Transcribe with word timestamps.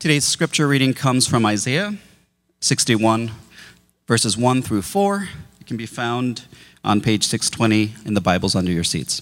Today's 0.00 0.24
scripture 0.24 0.66
reading 0.66 0.94
comes 0.94 1.26
from 1.26 1.44
Isaiah 1.44 1.98
61, 2.60 3.32
verses 4.06 4.34
1 4.34 4.62
through 4.62 4.80
4. 4.80 5.28
It 5.60 5.66
can 5.66 5.76
be 5.76 5.84
found 5.84 6.46
on 6.82 7.02
page 7.02 7.26
620 7.26 8.06
in 8.06 8.14
the 8.14 8.20
Bibles 8.22 8.56
under 8.56 8.72
your 8.72 8.82
seats. 8.82 9.20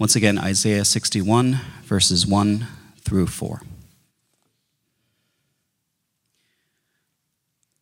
Once 0.00 0.16
again, 0.16 0.36
Isaiah 0.36 0.84
61, 0.84 1.60
verses 1.84 2.26
1 2.26 2.66
through 3.02 3.28
4. 3.28 3.62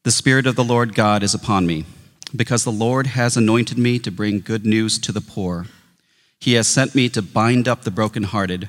The 0.02 0.10
Spirit 0.10 0.46
of 0.46 0.54
the 0.54 0.62
Lord 0.62 0.94
God 0.94 1.22
is 1.22 1.32
upon 1.32 1.66
me, 1.66 1.86
because 2.36 2.64
the 2.64 2.70
Lord 2.70 3.06
has 3.06 3.38
anointed 3.38 3.78
me 3.78 3.98
to 4.00 4.10
bring 4.10 4.40
good 4.40 4.66
news 4.66 4.98
to 4.98 5.12
the 5.12 5.22
poor. 5.22 5.64
He 6.38 6.52
has 6.52 6.68
sent 6.68 6.94
me 6.94 7.08
to 7.08 7.22
bind 7.22 7.66
up 7.66 7.84
the 7.84 7.90
brokenhearted, 7.90 8.68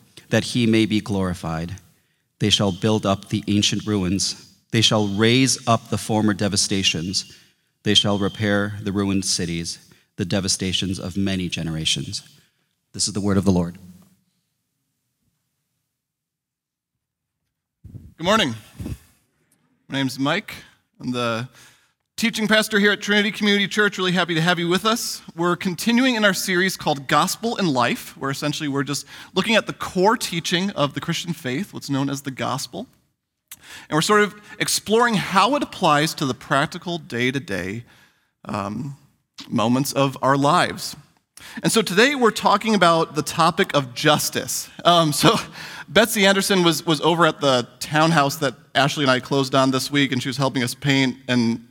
that 0.31 0.45
he 0.45 0.65
may 0.65 0.85
be 0.85 0.99
glorified. 0.99 1.75
They 2.39 2.49
shall 2.49 2.71
build 2.71 3.05
up 3.05 3.29
the 3.29 3.43
ancient 3.47 3.85
ruins, 3.85 4.51
they 4.71 4.81
shall 4.81 5.07
raise 5.07 5.67
up 5.67 5.89
the 5.89 5.97
former 5.97 6.33
devastations, 6.33 7.37
they 7.83 7.93
shall 7.93 8.17
repair 8.17 8.79
the 8.81 8.91
ruined 8.91 9.25
cities, 9.25 9.89
the 10.15 10.25
devastations 10.25 10.99
of 10.99 11.17
many 11.17 11.49
generations. 11.49 12.23
This 12.93 13.07
is 13.07 13.13
the 13.13 13.21
word 13.21 13.37
of 13.37 13.45
the 13.45 13.51
Lord. 13.51 13.77
Good 18.17 18.25
morning. 18.25 18.55
My 19.87 19.97
name's 19.97 20.17
Mike. 20.17 20.53
I'm 20.99 21.11
the 21.11 21.49
teaching 22.21 22.47
pastor 22.47 22.77
here 22.77 22.91
at 22.91 23.01
Trinity 23.01 23.31
Community 23.31 23.67
Church. 23.67 23.97
Really 23.97 24.11
happy 24.11 24.35
to 24.35 24.41
have 24.41 24.59
you 24.59 24.67
with 24.67 24.85
us. 24.85 25.23
We're 25.35 25.55
continuing 25.55 26.13
in 26.13 26.23
our 26.23 26.35
series 26.35 26.77
called 26.77 27.07
Gospel 27.07 27.55
in 27.55 27.65
Life, 27.65 28.15
where 28.15 28.29
essentially 28.29 28.69
we're 28.69 28.83
just 28.83 29.07
looking 29.33 29.55
at 29.55 29.65
the 29.65 29.73
core 29.73 30.15
teaching 30.15 30.69
of 30.69 30.93
the 30.93 31.01
Christian 31.01 31.33
faith, 31.33 31.73
what's 31.73 31.89
known 31.89 32.11
as 32.11 32.21
the 32.21 32.29
gospel. 32.29 32.85
And 33.89 33.97
we're 33.97 34.03
sort 34.03 34.21
of 34.21 34.35
exploring 34.59 35.15
how 35.15 35.55
it 35.55 35.63
applies 35.63 36.13
to 36.13 36.27
the 36.27 36.35
practical 36.35 36.99
day 36.99 37.31
to 37.31 37.39
day 37.39 37.85
moments 39.49 39.91
of 39.91 40.15
our 40.21 40.37
lives. 40.37 40.95
And 41.63 41.71
so 41.71 41.81
today 41.81 42.13
we're 42.13 42.29
talking 42.29 42.75
about 42.75 43.15
the 43.15 43.23
topic 43.23 43.75
of 43.75 43.95
justice. 43.95 44.69
Um, 44.85 45.11
so 45.11 45.37
Betsy 45.89 46.27
Anderson 46.27 46.63
was, 46.63 46.85
was 46.85 47.01
over 47.01 47.25
at 47.25 47.41
the 47.41 47.67
townhouse 47.79 48.35
that 48.35 48.53
Ashley 48.75 49.05
and 49.05 49.11
I 49.11 49.21
closed 49.21 49.55
on 49.55 49.71
this 49.71 49.89
week, 49.89 50.11
and 50.11 50.21
she 50.21 50.29
was 50.29 50.37
helping 50.37 50.61
us 50.61 50.75
paint 50.75 51.17
and 51.27 51.65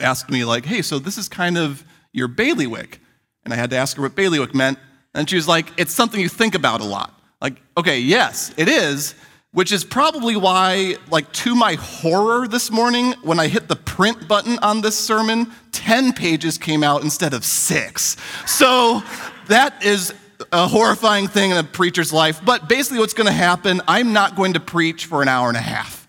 asked 0.00 0.30
me, 0.30 0.44
like, 0.44 0.64
hey, 0.64 0.82
so 0.82 0.98
this 0.98 1.18
is 1.18 1.28
kind 1.28 1.56
of 1.58 1.84
your 2.12 2.28
bailiwick. 2.28 3.00
And 3.44 3.52
I 3.52 3.56
had 3.56 3.70
to 3.70 3.76
ask 3.76 3.96
her 3.96 4.02
what 4.02 4.14
bailiwick 4.14 4.54
meant. 4.54 4.78
And 5.14 5.28
she 5.28 5.36
was 5.36 5.46
like, 5.46 5.72
it's 5.76 5.92
something 5.92 6.20
you 6.20 6.28
think 6.28 6.54
about 6.54 6.80
a 6.80 6.84
lot. 6.84 7.20
Like, 7.40 7.60
okay, 7.76 7.98
yes, 7.98 8.52
it 8.56 8.68
is, 8.68 9.14
which 9.52 9.70
is 9.70 9.84
probably 9.84 10.34
why, 10.34 10.96
like, 11.10 11.30
to 11.32 11.54
my 11.54 11.74
horror 11.74 12.48
this 12.48 12.70
morning, 12.70 13.12
when 13.22 13.38
I 13.38 13.46
hit 13.48 13.68
the 13.68 13.76
print 13.76 14.26
button 14.26 14.58
on 14.60 14.80
this 14.80 14.98
sermon, 14.98 15.52
10 15.72 16.14
pages 16.14 16.58
came 16.58 16.82
out 16.82 17.02
instead 17.02 17.34
of 17.34 17.44
six. 17.44 18.16
So 18.46 19.02
that 19.46 19.84
is 19.84 20.14
a 20.52 20.66
horrifying 20.66 21.28
thing 21.28 21.50
in 21.50 21.56
a 21.56 21.64
preacher's 21.64 22.12
life. 22.12 22.40
But 22.44 22.68
basically, 22.68 22.98
what's 22.98 23.14
going 23.14 23.26
to 23.26 23.32
happen, 23.32 23.80
I'm 23.86 24.12
not 24.12 24.36
going 24.36 24.54
to 24.54 24.60
preach 24.60 25.06
for 25.06 25.22
an 25.22 25.28
hour 25.28 25.48
and 25.48 25.56
a 25.56 25.60
half. 25.60 26.03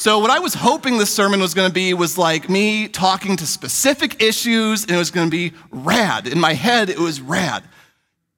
So, 0.00 0.18
what 0.18 0.30
I 0.30 0.38
was 0.38 0.54
hoping 0.54 0.96
this 0.96 1.14
sermon 1.14 1.40
was 1.40 1.52
going 1.52 1.68
to 1.68 1.74
be 1.74 1.92
was 1.92 2.16
like 2.16 2.48
me 2.48 2.88
talking 2.88 3.36
to 3.36 3.44
specific 3.44 4.22
issues, 4.22 4.84
and 4.84 4.92
it 4.92 4.96
was 4.96 5.10
going 5.10 5.26
to 5.26 5.30
be 5.30 5.52
rad. 5.70 6.26
In 6.26 6.40
my 6.40 6.54
head, 6.54 6.88
it 6.88 6.98
was 6.98 7.20
rad. 7.20 7.62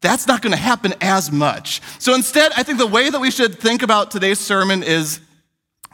That's 0.00 0.26
not 0.26 0.42
going 0.42 0.50
to 0.50 0.58
happen 0.58 0.92
as 1.00 1.30
much. 1.30 1.80
So, 2.00 2.16
instead, 2.16 2.50
I 2.56 2.64
think 2.64 2.78
the 2.78 2.86
way 2.88 3.10
that 3.10 3.20
we 3.20 3.30
should 3.30 3.60
think 3.60 3.84
about 3.84 4.10
today's 4.10 4.40
sermon 4.40 4.82
is 4.82 5.20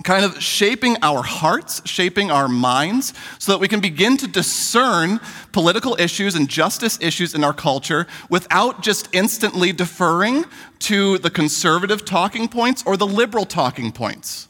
kind 0.05 0.25
of 0.25 0.43
shaping 0.43 0.97
our 1.03 1.23
hearts, 1.23 1.83
shaping 1.87 2.31
our 2.31 2.49
minds, 2.49 3.13
so 3.39 3.53
that 3.53 3.59
we 3.59 3.69
can 3.69 3.81
begin 3.81 4.17
to 4.17 4.27
discern 4.27 5.21
political 5.53 6.01
issues 6.01 6.35
and 6.35 6.49
justice 6.49 6.99
issues 7.03 7.35
in 7.35 7.45
our 7.45 7.53
culture 7.53 8.07
without 8.31 8.83
just 8.83 9.15
instantly 9.15 9.73
deferring 9.73 10.47
to 10.79 11.19
the 11.19 11.29
conservative 11.29 12.07
talking 12.07 12.49
points 12.49 12.83
or 12.87 12.97
the 12.97 13.07
liberal 13.07 13.45
talking 13.45 13.93
points. 13.93 14.49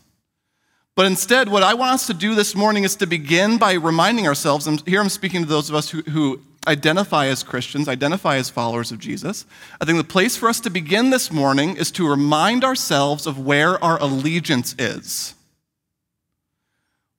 But 0.99 1.07
instead, 1.07 1.49
what 1.49 1.63
I 1.63 1.75
want 1.75 1.93
us 1.93 2.09
to 2.09 2.13
do 2.13 2.35
this 2.35 2.57
morning 2.57 2.83
is 2.83 2.97
to 2.97 3.07
begin 3.07 3.57
by 3.57 3.75
reminding 3.75 4.27
ourselves, 4.27 4.67
and 4.67 4.81
here 4.81 5.01
I'm 5.01 5.09
speaking 5.09 5.43
to 5.43 5.49
those 5.49 5.69
of 5.69 5.77
us 5.77 5.91
who, 5.91 6.03
who 6.03 6.41
identify 6.67 7.27
as 7.27 7.45
Christians, 7.45 7.87
identify 7.87 8.35
as 8.35 8.51
followers 8.51 8.91
of 8.91 8.99
Jesus. 8.99 9.47
I 9.81 9.85
think 9.85 9.99
the 9.99 10.03
place 10.03 10.37
for 10.37 10.49
us 10.49 10.59
to 10.59 10.71
begin 10.71 11.11
this 11.11 11.31
morning 11.31 11.77
is 11.77 11.93
to 11.93 12.11
remind 12.11 12.65
ourselves 12.65 13.29
of 13.29 13.39
where 13.39 13.81
our 13.83 13.97
allegiance 14.03 14.75
is. 14.77 15.37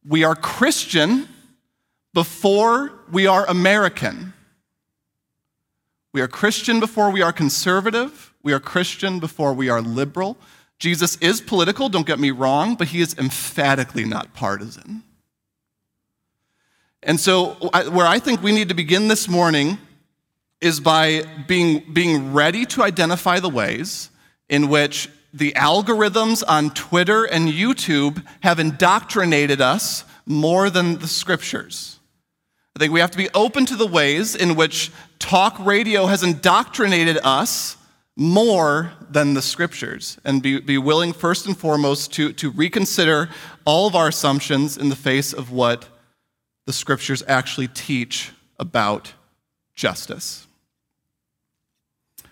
We 0.05 0.25
are 0.25 0.35
Christian 0.35 1.29
before 2.13 2.91
we 3.09 3.27
are 3.27 3.45
American. 3.47 4.33
We 6.11 6.19
are 6.19 6.27
Christian 6.27 6.81
before 6.81 7.11
we 7.11 7.21
are 7.21 7.31
conservative. 7.31 8.33
We 8.43 8.51
are 8.51 8.59
Christian 8.59 9.19
before 9.19 9.53
we 9.53 9.69
are 9.69 9.81
liberal. 9.81 10.35
Jesus 10.79 11.17
is 11.17 11.41
political, 11.41 11.89
don't 11.89 12.07
get 12.07 12.19
me 12.19 12.31
wrong, 12.31 12.75
but 12.75 12.87
he 12.87 13.01
is 13.01 13.13
emphatically 13.17 14.05
not 14.05 14.33
partisan. 14.33 15.03
And 17.03 17.19
so, 17.19 17.51
where 17.91 18.07
I 18.07 18.19
think 18.19 18.41
we 18.41 18.51
need 18.51 18.69
to 18.69 18.73
begin 18.73 19.07
this 19.07 19.27
morning 19.27 19.77
is 20.61 20.79
by 20.79 21.23
being, 21.47 21.83
being 21.93 22.33
ready 22.33 22.65
to 22.65 22.83
identify 22.83 23.39
the 23.39 23.49
ways 23.49 24.09
in 24.49 24.67
which 24.67 25.09
the 25.33 25.53
algorithms 25.53 26.43
on 26.47 26.71
Twitter 26.71 27.25
and 27.25 27.47
YouTube 27.47 28.25
have 28.41 28.59
indoctrinated 28.59 29.61
us 29.61 30.03
more 30.25 30.69
than 30.69 30.99
the 30.99 31.07
scriptures. 31.07 31.99
I 32.75 32.79
think 32.79 32.93
we 32.93 32.99
have 32.99 33.11
to 33.11 33.17
be 33.17 33.29
open 33.33 33.65
to 33.67 33.75
the 33.75 33.87
ways 33.87 34.35
in 34.35 34.55
which 34.55 34.91
talk 35.19 35.57
radio 35.59 36.05
has 36.07 36.23
indoctrinated 36.23 37.17
us 37.23 37.77
more 38.19 38.91
than 39.09 39.33
the 39.33 39.41
scriptures 39.41 40.19
and 40.25 40.43
be, 40.43 40.59
be 40.59 40.77
willing, 40.77 41.13
first 41.13 41.45
and 41.45 41.57
foremost, 41.57 42.11
to, 42.11 42.33
to 42.33 42.51
reconsider 42.51 43.29
all 43.63 43.87
of 43.87 43.95
our 43.95 44.09
assumptions 44.09 44.77
in 44.77 44.89
the 44.89 44.95
face 44.95 45.31
of 45.31 45.53
what 45.53 45.87
the 46.65 46.73
scriptures 46.73 47.23
actually 47.29 47.69
teach 47.69 48.31
about 48.59 49.13
justice. 49.73 50.47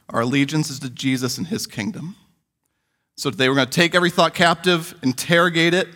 Our 0.09 0.21
allegiance 0.21 0.69
is 0.69 0.79
to 0.79 0.89
Jesus 0.89 1.37
and 1.37 1.47
his 1.47 1.65
kingdom. 1.65 2.17
So 3.15 3.31
today 3.31 3.47
we're 3.47 3.55
going 3.55 3.67
to 3.67 3.73
take 3.73 3.95
every 3.95 4.09
thought 4.09 4.33
captive, 4.33 4.93
interrogate 5.01 5.73
it, 5.73 5.87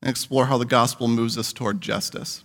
and 0.00 0.08
explore 0.08 0.46
how 0.46 0.56
the 0.56 0.64
gospel 0.64 1.08
moves 1.08 1.36
us 1.36 1.52
toward 1.52 1.80
justice. 1.80 2.44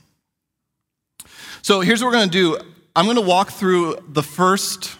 So 1.61 1.81
here's 1.81 2.01
what 2.01 2.07
we're 2.07 2.13
going 2.13 2.29
to 2.29 2.37
do 2.37 2.59
I'm 2.95 3.05
going 3.05 3.17
to 3.17 3.21
walk 3.21 3.51
through 3.51 4.03
the 4.09 4.23
first 4.23 4.97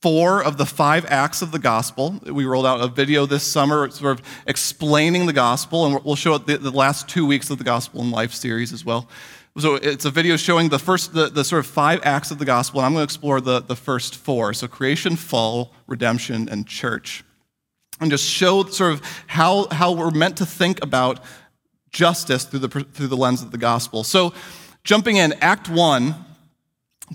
four 0.00 0.42
of 0.42 0.56
the 0.56 0.66
five 0.66 1.04
acts 1.06 1.42
of 1.42 1.52
the 1.52 1.58
gospel. 1.58 2.20
We 2.24 2.44
rolled 2.44 2.66
out 2.66 2.80
a 2.80 2.88
video 2.88 3.26
this 3.26 3.42
summer 3.44 3.90
sort 3.90 4.18
of 4.18 4.26
explaining 4.46 5.26
the 5.26 5.32
gospel, 5.32 5.86
and 5.86 6.04
we'll 6.04 6.16
show 6.16 6.34
it 6.34 6.46
the, 6.46 6.58
the 6.58 6.70
last 6.70 7.08
two 7.08 7.26
weeks 7.26 7.50
of 7.50 7.58
the 7.58 7.64
Gospel 7.64 8.00
in 8.00 8.10
Life 8.10 8.32
series 8.32 8.72
as 8.72 8.84
well. 8.84 9.08
So 9.58 9.74
it's 9.74 10.04
a 10.04 10.10
video 10.10 10.36
showing 10.36 10.68
the 10.68 10.78
first, 10.78 11.12
the, 11.12 11.28
the 11.28 11.44
sort 11.44 11.60
of 11.60 11.66
five 11.66 12.00
acts 12.04 12.30
of 12.30 12.38
the 12.38 12.44
gospel, 12.44 12.80
and 12.80 12.86
I'm 12.86 12.92
going 12.92 13.00
to 13.00 13.04
explore 13.04 13.40
the, 13.40 13.60
the 13.60 13.76
first 13.76 14.16
four. 14.16 14.54
So 14.54 14.68
creation, 14.68 15.16
fall, 15.16 15.72
redemption, 15.86 16.48
and 16.48 16.66
church 16.66 17.24
and 18.00 18.10
just 18.10 18.24
show 18.24 18.64
sort 18.64 18.92
of 18.92 19.02
how, 19.26 19.68
how 19.70 19.92
we're 19.92 20.10
meant 20.10 20.38
to 20.38 20.46
think 20.46 20.82
about 20.82 21.20
justice 21.90 22.44
through 22.44 22.60
the, 22.60 22.68
through 22.68 23.06
the 23.06 23.16
lens 23.16 23.42
of 23.42 23.50
the 23.50 23.58
gospel. 23.58 24.02
So, 24.02 24.32
jumping 24.84 25.16
in, 25.16 25.34
Act 25.34 25.68
1, 25.68 26.14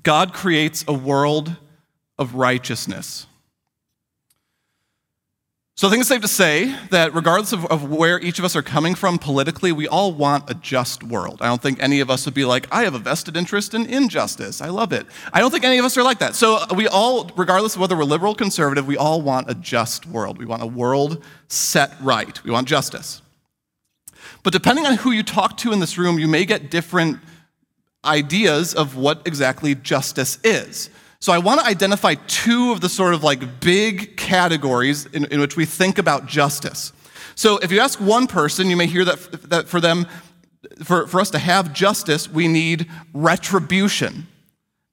God 0.03 0.33
creates 0.33 0.85
a 0.87 0.93
world 0.93 1.55
of 2.17 2.35
righteousness. 2.35 3.27
So 5.77 5.89
I 5.89 5.91
think 5.91 5.99
it's 5.99 6.09
safe 6.09 6.21
to 6.21 6.27
say 6.29 6.73
that 6.91 7.13
regardless 7.13 7.51
of, 7.51 7.65
of, 7.65 7.89
where 7.89 8.17
each 8.21 8.39
of 8.39 8.45
us 8.45 8.55
are 8.55 8.61
coming 8.61 8.95
from 8.95 9.19
politically, 9.19 9.73
we 9.73 9.89
all 9.89 10.13
want 10.13 10.49
a 10.49 10.53
just 10.53 11.03
world. 11.03 11.41
I 11.41 11.47
don't 11.47 11.61
think 11.61 11.83
any 11.83 11.99
of 11.99 12.09
us 12.09 12.23
would 12.23 12.33
be 12.33 12.45
like, 12.45 12.65
I 12.71 12.83
have 12.85 12.93
a 12.93 12.99
vested 12.99 13.35
interest 13.35 13.73
in 13.73 13.85
injustice. 13.85 14.61
I 14.61 14.69
love 14.69 14.93
it. 14.93 15.05
I 15.33 15.41
don't 15.41 15.51
think 15.51 15.65
any 15.65 15.77
of 15.77 15.83
us 15.83 15.97
are 15.97 16.03
like 16.03 16.19
that. 16.19 16.33
So 16.33 16.63
we 16.73 16.87
all, 16.87 17.29
regardless 17.35 17.75
of 17.75 17.81
whether 17.81 17.97
we're 17.97 18.05
liberal 18.05 18.31
or 18.31 18.35
conservative, 18.37 18.87
we 18.87 18.95
all 18.95 19.21
want 19.21 19.49
a 19.49 19.53
just 19.53 20.05
world. 20.05 20.37
We 20.37 20.45
want 20.45 20.63
a 20.63 20.65
world 20.65 21.21
set 21.49 21.91
right. 21.99 22.41
We 22.45 22.51
want 22.51 22.69
justice. 22.69 23.21
But 24.43 24.53
depending 24.53 24.85
on 24.85 24.95
who 24.95 25.11
you 25.11 25.23
talk 25.23 25.57
to 25.57 25.73
in 25.73 25.81
this 25.81 25.97
room, 25.97 26.19
you 26.19 26.29
may 26.29 26.45
get 26.45 26.71
different 26.71 27.19
ideas 28.05 28.73
of 28.73 28.95
what 28.95 29.27
exactly 29.27 29.75
justice 29.75 30.39
is. 30.41 30.89
So 31.25 31.33
I 31.33 31.39
want 31.39 31.59
to 31.59 31.65
identify 31.65 32.13
two 32.27 32.71
of 32.71 32.81
the 32.81 32.87
sort 32.87 33.15
of 33.15 33.23
like 33.23 33.59
big 33.59 34.15
categories 34.15 35.07
in, 35.07 35.25
in 35.25 35.39
which 35.39 35.57
we 35.57 35.65
think 35.65 35.97
about 35.97 36.27
justice. 36.27 36.93
So 37.33 37.57
if 37.57 37.71
you 37.71 37.79
ask 37.79 37.99
one 37.99 38.27
person, 38.27 38.69
you 38.69 38.77
may 38.77 38.85
hear 38.85 39.03
that, 39.05 39.49
that 39.49 39.67
for 39.67 39.81
them, 39.81 40.05
for, 40.83 41.07
for 41.07 41.19
us 41.19 41.31
to 41.31 41.39
have 41.39 41.73
justice, 41.73 42.29
we 42.29 42.47
need 42.47 42.87
retribution. 43.11 44.27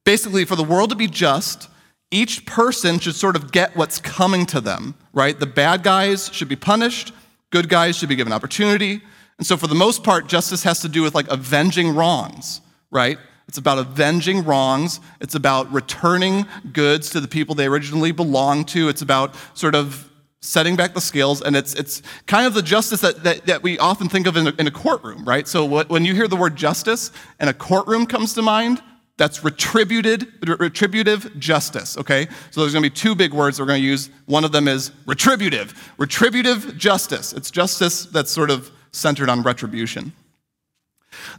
Basically, 0.06 0.46
for 0.46 0.56
the 0.56 0.64
world 0.64 0.88
to 0.88 0.96
be 0.96 1.06
just, 1.06 1.68
each 2.10 2.46
person 2.46 2.98
should 2.98 3.14
sort 3.14 3.36
of 3.36 3.52
get 3.52 3.76
what's 3.76 4.00
coming 4.00 4.46
to 4.46 4.60
them, 4.62 4.94
right? 5.12 5.38
The 5.38 5.44
bad 5.44 5.82
guys 5.82 6.30
should 6.32 6.48
be 6.48 6.56
punished, 6.56 7.12
good 7.50 7.68
guys 7.68 7.94
should 7.94 8.08
be 8.08 8.16
given 8.16 8.32
opportunity. 8.32 9.02
And 9.36 9.46
so, 9.46 9.58
for 9.58 9.66
the 9.66 9.74
most 9.74 10.02
part, 10.02 10.28
justice 10.28 10.62
has 10.62 10.80
to 10.80 10.88
do 10.88 11.02
with 11.02 11.14
like 11.14 11.30
avenging 11.30 11.94
wrongs, 11.94 12.62
right? 12.90 13.18
It's 13.48 13.58
about 13.58 13.78
avenging 13.78 14.44
wrongs. 14.44 15.00
It's 15.20 15.34
about 15.34 15.72
returning 15.72 16.46
goods 16.72 17.10
to 17.10 17.20
the 17.20 17.28
people 17.28 17.54
they 17.54 17.66
originally 17.66 18.12
belonged 18.12 18.68
to. 18.68 18.88
It's 18.88 19.02
about 19.02 19.34
sort 19.54 19.74
of 19.74 20.08
setting 20.40 20.74
back 20.74 20.92
the 20.92 21.00
scales, 21.00 21.40
and 21.40 21.54
it's, 21.54 21.72
it's 21.74 22.02
kind 22.26 22.46
of 22.46 22.54
the 22.54 22.62
justice 22.62 23.00
that, 23.00 23.22
that, 23.22 23.46
that 23.46 23.62
we 23.62 23.78
often 23.78 24.08
think 24.08 24.26
of 24.26 24.36
in 24.36 24.48
a, 24.48 24.54
in 24.58 24.66
a 24.66 24.70
courtroom, 24.72 25.24
right? 25.24 25.46
So 25.46 25.84
when 25.84 26.04
you 26.04 26.14
hear 26.14 26.26
the 26.26 26.36
word 26.36 26.56
justice 26.56 27.12
and 27.38 27.48
a 27.48 27.54
courtroom 27.54 28.06
comes 28.06 28.34
to 28.34 28.42
mind, 28.42 28.82
that's 29.18 29.44
retributed, 29.44 30.32
retributive 30.58 31.38
justice, 31.38 31.96
okay? 31.96 32.26
So 32.50 32.60
there's 32.60 32.72
gonna 32.72 32.82
be 32.82 32.90
two 32.90 33.14
big 33.14 33.32
words 33.32 33.60
we're 33.60 33.66
gonna 33.66 33.78
use. 33.78 34.10
One 34.26 34.42
of 34.42 34.50
them 34.50 34.66
is 34.66 34.90
retributive. 35.06 35.92
Retributive 35.96 36.76
justice. 36.76 37.32
It's 37.32 37.50
justice 37.50 38.06
that's 38.06 38.32
sort 38.32 38.50
of 38.50 38.72
centered 38.90 39.28
on 39.28 39.42
retribution. 39.42 40.12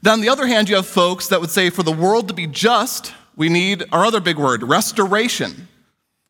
Then, 0.02 0.14
on 0.14 0.22
the 0.22 0.30
other 0.30 0.48
hand, 0.48 0.70
you 0.70 0.76
have 0.76 0.88
folks 0.88 1.28
that 1.28 1.42
would 1.42 1.50
say 1.50 1.70
for 1.70 1.84
the 1.84 1.92
world 1.92 2.28
to 2.28 2.34
be 2.34 2.48
just, 2.48 3.14
we 3.36 3.50
need 3.50 3.84
our 3.92 4.06
other 4.06 4.20
big 4.20 4.38
word, 4.38 4.64
restoration. 4.64 5.68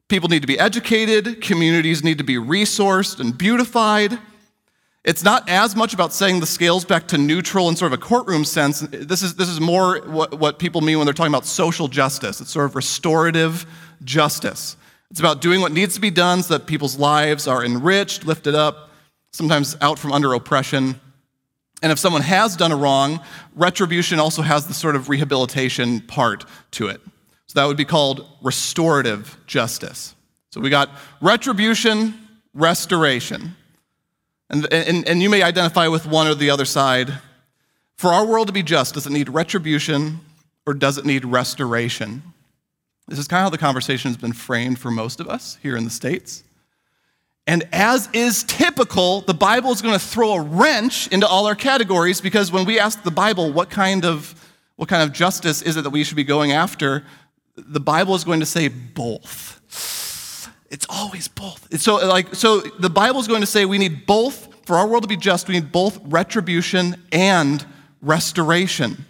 People 0.07 0.29
need 0.29 0.41
to 0.41 0.47
be 0.47 0.59
educated, 0.59 1.41
communities 1.41 2.03
need 2.03 2.17
to 2.19 2.23
be 2.23 2.35
resourced 2.35 3.19
and 3.19 3.37
beautified. 3.37 4.19
It's 5.03 5.23
not 5.23 5.49
as 5.49 5.75
much 5.75 5.93
about 5.93 6.13
saying 6.13 6.39
the 6.39 6.45
scales 6.45 6.85
back 6.85 7.07
to 7.09 7.17
neutral 7.17 7.67
in 7.67 7.75
sort 7.75 7.91
of 7.91 7.99
a 7.99 8.01
courtroom 8.01 8.45
sense. 8.45 8.79
This 8.79 9.21
is, 9.21 9.35
this 9.35 9.49
is 9.49 9.59
more 9.59 9.99
what, 10.05 10.39
what 10.39 10.59
people 10.59 10.79
mean 10.79 10.97
when 10.97 11.05
they're 11.05 11.13
talking 11.13 11.33
about 11.33 11.45
social 11.45 11.89
justice. 11.89 12.39
It's 12.39 12.51
sort 12.51 12.65
of 12.65 12.75
restorative 12.75 13.65
justice. 14.05 14.77
It's 15.11 15.19
about 15.19 15.41
doing 15.41 15.59
what 15.59 15.73
needs 15.73 15.95
to 15.95 16.01
be 16.01 16.09
done 16.09 16.41
so 16.41 16.57
that 16.57 16.67
people's 16.67 16.97
lives 16.97 17.47
are 17.47 17.65
enriched, 17.65 18.25
lifted 18.25 18.55
up, 18.55 18.91
sometimes 19.31 19.75
out 19.81 19.99
from 19.99 20.13
under 20.13 20.33
oppression. 20.33 20.99
And 21.83 21.91
if 21.91 21.99
someone 21.99 22.21
has 22.21 22.55
done 22.55 22.71
a 22.71 22.77
wrong, 22.77 23.19
retribution 23.55 24.17
also 24.17 24.41
has 24.41 24.65
the 24.67 24.73
sort 24.73 24.95
of 24.95 25.09
rehabilitation 25.09 25.99
part 25.99 26.45
to 26.71 26.87
it. 26.87 27.01
So 27.47 27.59
that 27.59 27.65
would 27.65 27.77
be 27.77 27.85
called 27.85 28.25
restorative 28.41 29.37
justice. 29.45 30.15
So 30.51 30.61
we 30.61 30.69
got 30.69 30.89
retribution, 31.21 32.13
restoration. 32.53 33.55
And, 34.49 34.71
and, 34.71 35.07
and 35.07 35.21
you 35.21 35.29
may 35.29 35.43
identify 35.43 35.89
with 35.89 36.05
one 36.05 36.25
or 36.25 36.35
the 36.35 36.49
other 36.49 36.63
side. 36.63 37.11
For 37.97 38.13
our 38.13 38.25
world 38.25 38.47
to 38.47 38.53
be 38.53 38.63
just, 38.63 38.93
does 38.93 39.05
it 39.05 39.11
need 39.11 39.27
retribution 39.27 40.21
or 40.65 40.73
does 40.73 40.97
it 40.97 41.03
need 41.03 41.25
restoration? 41.25 42.23
This 43.09 43.19
is 43.19 43.27
kind 43.27 43.41
of 43.41 43.45
how 43.45 43.49
the 43.49 43.57
conversation 43.57 44.09
has 44.09 44.17
been 44.17 44.31
framed 44.31 44.79
for 44.79 44.89
most 44.89 45.19
of 45.19 45.27
us 45.27 45.57
here 45.61 45.75
in 45.75 45.83
the 45.83 45.89
States. 45.89 46.45
And 47.45 47.67
as 47.73 48.09
is 48.13 48.43
typical, 48.43 49.21
the 49.21 49.33
Bible 49.33 49.71
is 49.71 49.81
going 49.81 49.93
to 49.93 50.05
throw 50.05 50.33
a 50.33 50.41
wrench 50.41 51.07
into 51.07 51.27
all 51.27 51.45
our 51.45 51.55
categories 51.55 52.21
because 52.21 52.51
when 52.51 52.65
we 52.65 52.79
ask 52.79 53.03
the 53.03 53.11
Bible 53.11 53.51
what 53.51 53.69
kind 53.69 54.05
of 54.05 54.39
what 54.75 54.89
kind 54.89 55.03
of 55.03 55.13
justice 55.13 55.61
is 55.61 55.77
it 55.77 55.83
that 55.83 55.91
we 55.91 56.03
should 56.03 56.15
be 56.15 56.23
going 56.23 56.51
after, 56.51 57.03
the 57.55 57.79
Bible 57.79 58.15
is 58.15 58.23
going 58.23 58.39
to 58.39 58.45
say 58.45 58.67
both. 58.67 60.49
It's 60.71 60.87
always 60.89 61.27
both. 61.27 61.79
So 61.79 61.95
like 62.07 62.33
so 62.33 62.61
the 62.61 62.89
Bible 62.89 63.19
is 63.19 63.27
going 63.27 63.41
to 63.41 63.47
say 63.47 63.65
we 63.65 63.77
need 63.77 64.05
both 64.05 64.65
for 64.65 64.77
our 64.77 64.87
world 64.87 65.03
to 65.03 65.09
be 65.09 65.17
just, 65.17 65.47
we 65.47 65.55
need 65.55 65.71
both 65.71 65.99
retribution 66.05 66.95
and 67.11 67.65
restoration. 68.01 69.05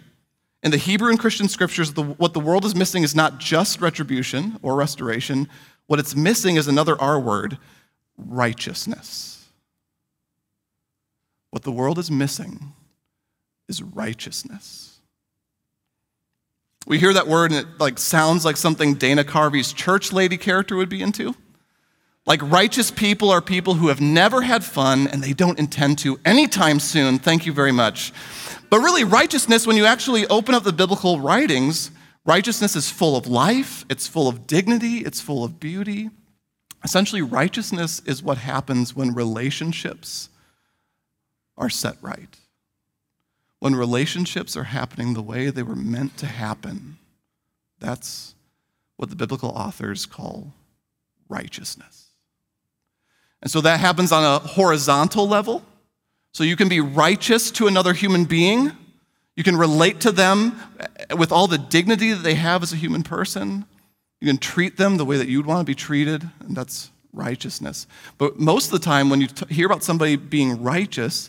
In 0.62 0.70
the 0.70 0.76
Hebrew 0.76 1.10
and 1.10 1.18
Christian 1.18 1.48
scriptures, 1.48 1.92
the, 1.92 2.02
what 2.02 2.32
the 2.32 2.40
world 2.40 2.64
is 2.64 2.74
missing 2.74 3.02
is 3.02 3.14
not 3.14 3.38
just 3.38 3.80
retribution 3.80 4.58
or 4.62 4.74
restoration. 4.74 5.48
What 5.86 5.98
it's 6.00 6.16
missing 6.16 6.56
is 6.56 6.68
another 6.68 7.00
R 7.00 7.20
word, 7.20 7.58
righteousness. 8.16 9.46
What 11.50 11.62
the 11.62 11.72
world 11.72 11.98
is 11.98 12.10
missing 12.10 12.72
is 13.68 13.82
righteousness. 13.82 14.98
We 16.86 16.98
hear 16.98 17.12
that 17.12 17.28
word 17.28 17.52
and 17.52 17.60
it 17.60 17.80
like 17.80 17.98
sounds 17.98 18.44
like 18.44 18.56
something 18.56 18.94
Dana 18.94 19.24
Carvey's 19.24 19.72
church 19.72 20.12
lady 20.12 20.36
character 20.36 20.76
would 20.76 20.88
be 20.88 21.00
into. 21.00 21.34
Like 22.26 22.40
righteous 22.42 22.90
people 22.90 23.30
are 23.30 23.40
people 23.40 23.74
who 23.74 23.88
have 23.88 24.00
never 24.00 24.42
had 24.42 24.64
fun 24.64 25.06
and 25.06 25.22
they 25.22 25.32
don't 25.32 25.58
intend 25.58 25.98
to 25.98 26.18
anytime 26.24 26.80
soon. 26.80 27.18
Thank 27.18 27.46
you 27.46 27.52
very 27.52 27.72
much. 27.72 28.12
But 28.70 28.80
really, 28.80 29.04
righteousness, 29.04 29.66
when 29.66 29.76
you 29.76 29.84
actually 29.84 30.26
open 30.26 30.54
up 30.54 30.64
the 30.64 30.72
biblical 30.72 31.20
writings, 31.20 31.90
righteousness 32.24 32.76
is 32.76 32.90
full 32.90 33.16
of 33.16 33.26
life, 33.26 33.84
it's 33.90 34.06
full 34.06 34.26
of 34.26 34.46
dignity, 34.46 34.98
it's 34.98 35.20
full 35.20 35.44
of 35.44 35.60
beauty. 35.60 36.10
Essentially, 36.84 37.22
righteousness 37.22 38.02
is 38.04 38.22
what 38.22 38.38
happens 38.38 38.94
when 38.94 39.14
relationships 39.14 40.28
are 41.56 41.70
set 41.70 41.96
right. 42.02 42.36
When 43.58 43.74
relationships 43.74 44.56
are 44.56 44.64
happening 44.64 45.14
the 45.14 45.22
way 45.22 45.48
they 45.48 45.62
were 45.62 45.74
meant 45.74 46.18
to 46.18 46.26
happen. 46.26 46.98
That's 47.80 48.34
what 48.96 49.08
the 49.08 49.16
biblical 49.16 49.48
authors 49.48 50.04
call 50.04 50.52
righteousness. 51.28 52.10
And 53.40 53.50
so 53.50 53.62
that 53.62 53.80
happens 53.80 54.12
on 54.12 54.22
a 54.22 54.38
horizontal 54.38 55.26
level. 55.26 55.64
So 56.32 56.44
you 56.44 56.56
can 56.56 56.68
be 56.68 56.80
righteous 56.80 57.50
to 57.52 57.66
another 57.66 57.94
human 57.94 58.24
being. 58.24 58.72
You 59.36 59.42
can 59.42 59.56
relate 59.56 60.00
to 60.00 60.12
them 60.12 60.60
with 61.16 61.32
all 61.32 61.46
the 61.46 61.58
dignity 61.58 62.12
that 62.12 62.22
they 62.22 62.34
have 62.34 62.62
as 62.62 62.72
a 62.72 62.76
human 62.76 63.02
person. 63.02 63.64
You 64.24 64.30
can 64.30 64.38
treat 64.38 64.78
them 64.78 64.96
the 64.96 65.04
way 65.04 65.18
that 65.18 65.28
you'd 65.28 65.44
want 65.44 65.60
to 65.60 65.70
be 65.70 65.74
treated, 65.74 66.30
and 66.40 66.56
that's 66.56 66.90
righteousness. 67.12 67.86
But 68.16 68.40
most 68.40 68.72
of 68.72 68.72
the 68.72 68.78
time, 68.78 69.10
when 69.10 69.20
you 69.20 69.26
t- 69.26 69.54
hear 69.54 69.66
about 69.66 69.82
somebody 69.82 70.16
being 70.16 70.62
righteous, 70.62 71.28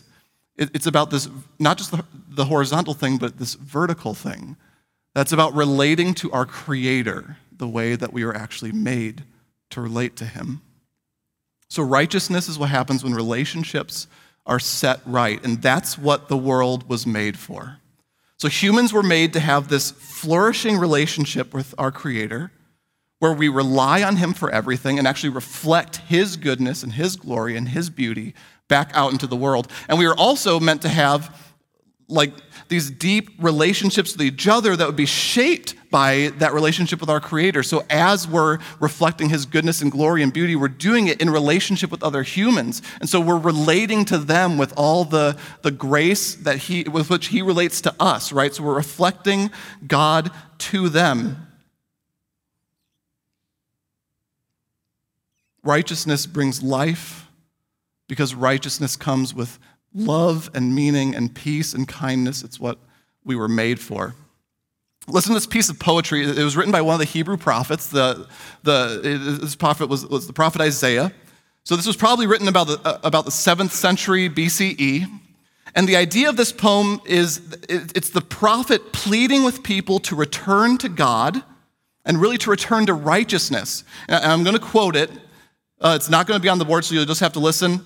it, 0.56 0.70
it's 0.72 0.86
about 0.86 1.10
this, 1.10 1.28
not 1.58 1.76
just 1.76 1.90
the, 1.90 2.06
the 2.30 2.46
horizontal 2.46 2.94
thing, 2.94 3.18
but 3.18 3.36
this 3.36 3.52
vertical 3.52 4.14
thing. 4.14 4.56
That's 5.14 5.30
about 5.30 5.52
relating 5.52 6.14
to 6.14 6.32
our 6.32 6.46
Creator 6.46 7.36
the 7.52 7.68
way 7.68 7.96
that 7.96 8.14
we 8.14 8.22
are 8.22 8.34
actually 8.34 8.72
made 8.72 9.24
to 9.68 9.82
relate 9.82 10.16
to 10.16 10.24
Him. 10.24 10.62
So, 11.68 11.82
righteousness 11.82 12.48
is 12.48 12.58
what 12.58 12.70
happens 12.70 13.04
when 13.04 13.12
relationships 13.12 14.06
are 14.46 14.58
set 14.58 15.00
right, 15.04 15.44
and 15.44 15.60
that's 15.60 15.98
what 15.98 16.28
the 16.28 16.36
world 16.38 16.88
was 16.88 17.06
made 17.06 17.38
for. 17.38 17.76
So, 18.38 18.48
humans 18.48 18.94
were 18.94 19.02
made 19.02 19.34
to 19.34 19.40
have 19.40 19.68
this 19.68 19.90
flourishing 19.90 20.78
relationship 20.78 21.52
with 21.52 21.74
our 21.76 21.92
Creator 21.92 22.52
where 23.18 23.32
we 23.32 23.48
rely 23.48 24.02
on 24.02 24.16
Him 24.16 24.34
for 24.34 24.50
everything 24.50 24.98
and 24.98 25.06
actually 25.06 25.30
reflect 25.30 25.96
His 25.96 26.36
goodness 26.36 26.82
and 26.82 26.92
His 26.92 27.16
glory 27.16 27.56
and 27.56 27.68
His 27.68 27.90
beauty 27.90 28.34
back 28.68 28.90
out 28.94 29.12
into 29.12 29.26
the 29.26 29.36
world. 29.36 29.70
And 29.88 29.98
we 29.98 30.06
are 30.06 30.16
also 30.16 30.60
meant 30.60 30.82
to 30.82 30.88
have 30.88 31.34
like 32.08 32.32
these 32.68 32.90
deep 32.90 33.30
relationships 33.38 34.12
with 34.12 34.22
each 34.22 34.46
other 34.46 34.76
that 34.76 34.86
would 34.86 34.96
be 34.96 35.06
shaped 35.06 35.74
by 35.90 36.32
that 36.38 36.52
relationship 36.52 37.00
with 37.00 37.10
our 37.10 37.20
creator. 37.20 37.62
So 37.62 37.84
as 37.90 38.28
we're 38.28 38.58
reflecting 38.78 39.28
his 39.28 39.44
goodness 39.44 39.82
and 39.82 39.90
glory 39.90 40.22
and 40.22 40.32
beauty 40.32 40.54
we're 40.54 40.68
doing 40.68 41.08
it 41.08 41.20
in 41.20 41.30
relationship 41.30 41.90
with 41.90 42.02
other 42.02 42.22
humans. 42.22 42.80
And 43.00 43.08
so 43.08 43.20
we're 43.20 43.38
relating 43.38 44.04
to 44.06 44.18
them 44.18 44.56
with 44.56 44.72
all 44.76 45.04
the, 45.04 45.36
the 45.62 45.70
grace 45.70 46.34
that 46.36 46.58
he 46.58 46.84
with 46.84 47.10
which 47.10 47.28
he 47.28 47.42
relates 47.42 47.80
to 47.82 47.94
us 47.98 48.32
right? 48.32 48.54
So 48.54 48.62
we're 48.62 48.76
reflecting 48.76 49.50
god 49.86 50.30
to 50.58 50.88
them 50.88 51.45
Righteousness 55.66 56.26
brings 56.26 56.62
life 56.62 57.28
because 58.08 58.34
righteousness 58.34 58.96
comes 58.96 59.34
with 59.34 59.58
love 59.92 60.48
and 60.54 60.74
meaning 60.74 61.14
and 61.14 61.34
peace 61.34 61.74
and 61.74 61.88
kindness. 61.88 62.44
It's 62.44 62.60
what 62.60 62.78
we 63.24 63.34
were 63.34 63.48
made 63.48 63.80
for. 63.80 64.14
Listen 65.08 65.30
to 65.30 65.34
this 65.34 65.46
piece 65.46 65.68
of 65.68 65.80
poetry. 65.80 66.22
It 66.22 66.38
was 66.38 66.56
written 66.56 66.70
by 66.70 66.82
one 66.82 66.94
of 66.94 67.00
the 67.00 67.04
Hebrew 67.04 67.36
prophets. 67.36 67.88
The, 67.88 68.28
the, 68.62 69.38
this 69.40 69.56
prophet 69.56 69.88
was, 69.88 70.06
was 70.06 70.28
the 70.28 70.32
prophet 70.32 70.60
Isaiah. 70.60 71.12
So 71.64 71.74
this 71.74 71.86
was 71.86 71.96
probably 71.96 72.28
written 72.28 72.46
about 72.46 72.68
the, 72.68 72.80
uh, 72.84 73.00
about 73.02 73.24
the 73.24 73.32
7th 73.32 73.70
century 73.70 74.30
BCE. 74.30 75.06
And 75.74 75.88
the 75.88 75.96
idea 75.96 76.28
of 76.28 76.36
this 76.36 76.52
poem 76.52 77.00
is 77.04 77.40
it's 77.68 78.10
the 78.10 78.20
prophet 78.20 78.92
pleading 78.92 79.42
with 79.42 79.64
people 79.64 79.98
to 80.00 80.14
return 80.14 80.78
to 80.78 80.88
God 80.88 81.42
and 82.04 82.20
really 82.20 82.38
to 82.38 82.50
return 82.50 82.86
to 82.86 82.94
righteousness. 82.94 83.82
And 84.08 84.24
I'm 84.24 84.44
going 84.44 84.56
to 84.56 84.62
quote 84.62 84.94
it. 84.94 85.10
Uh, 85.80 85.94
it's 85.96 86.08
not 86.08 86.26
going 86.26 86.38
to 86.38 86.42
be 86.42 86.48
on 86.48 86.58
the 86.58 86.64
board, 86.64 86.84
so 86.84 86.94
you'll 86.94 87.04
just 87.04 87.20
have 87.20 87.34
to 87.34 87.40
listen. 87.40 87.84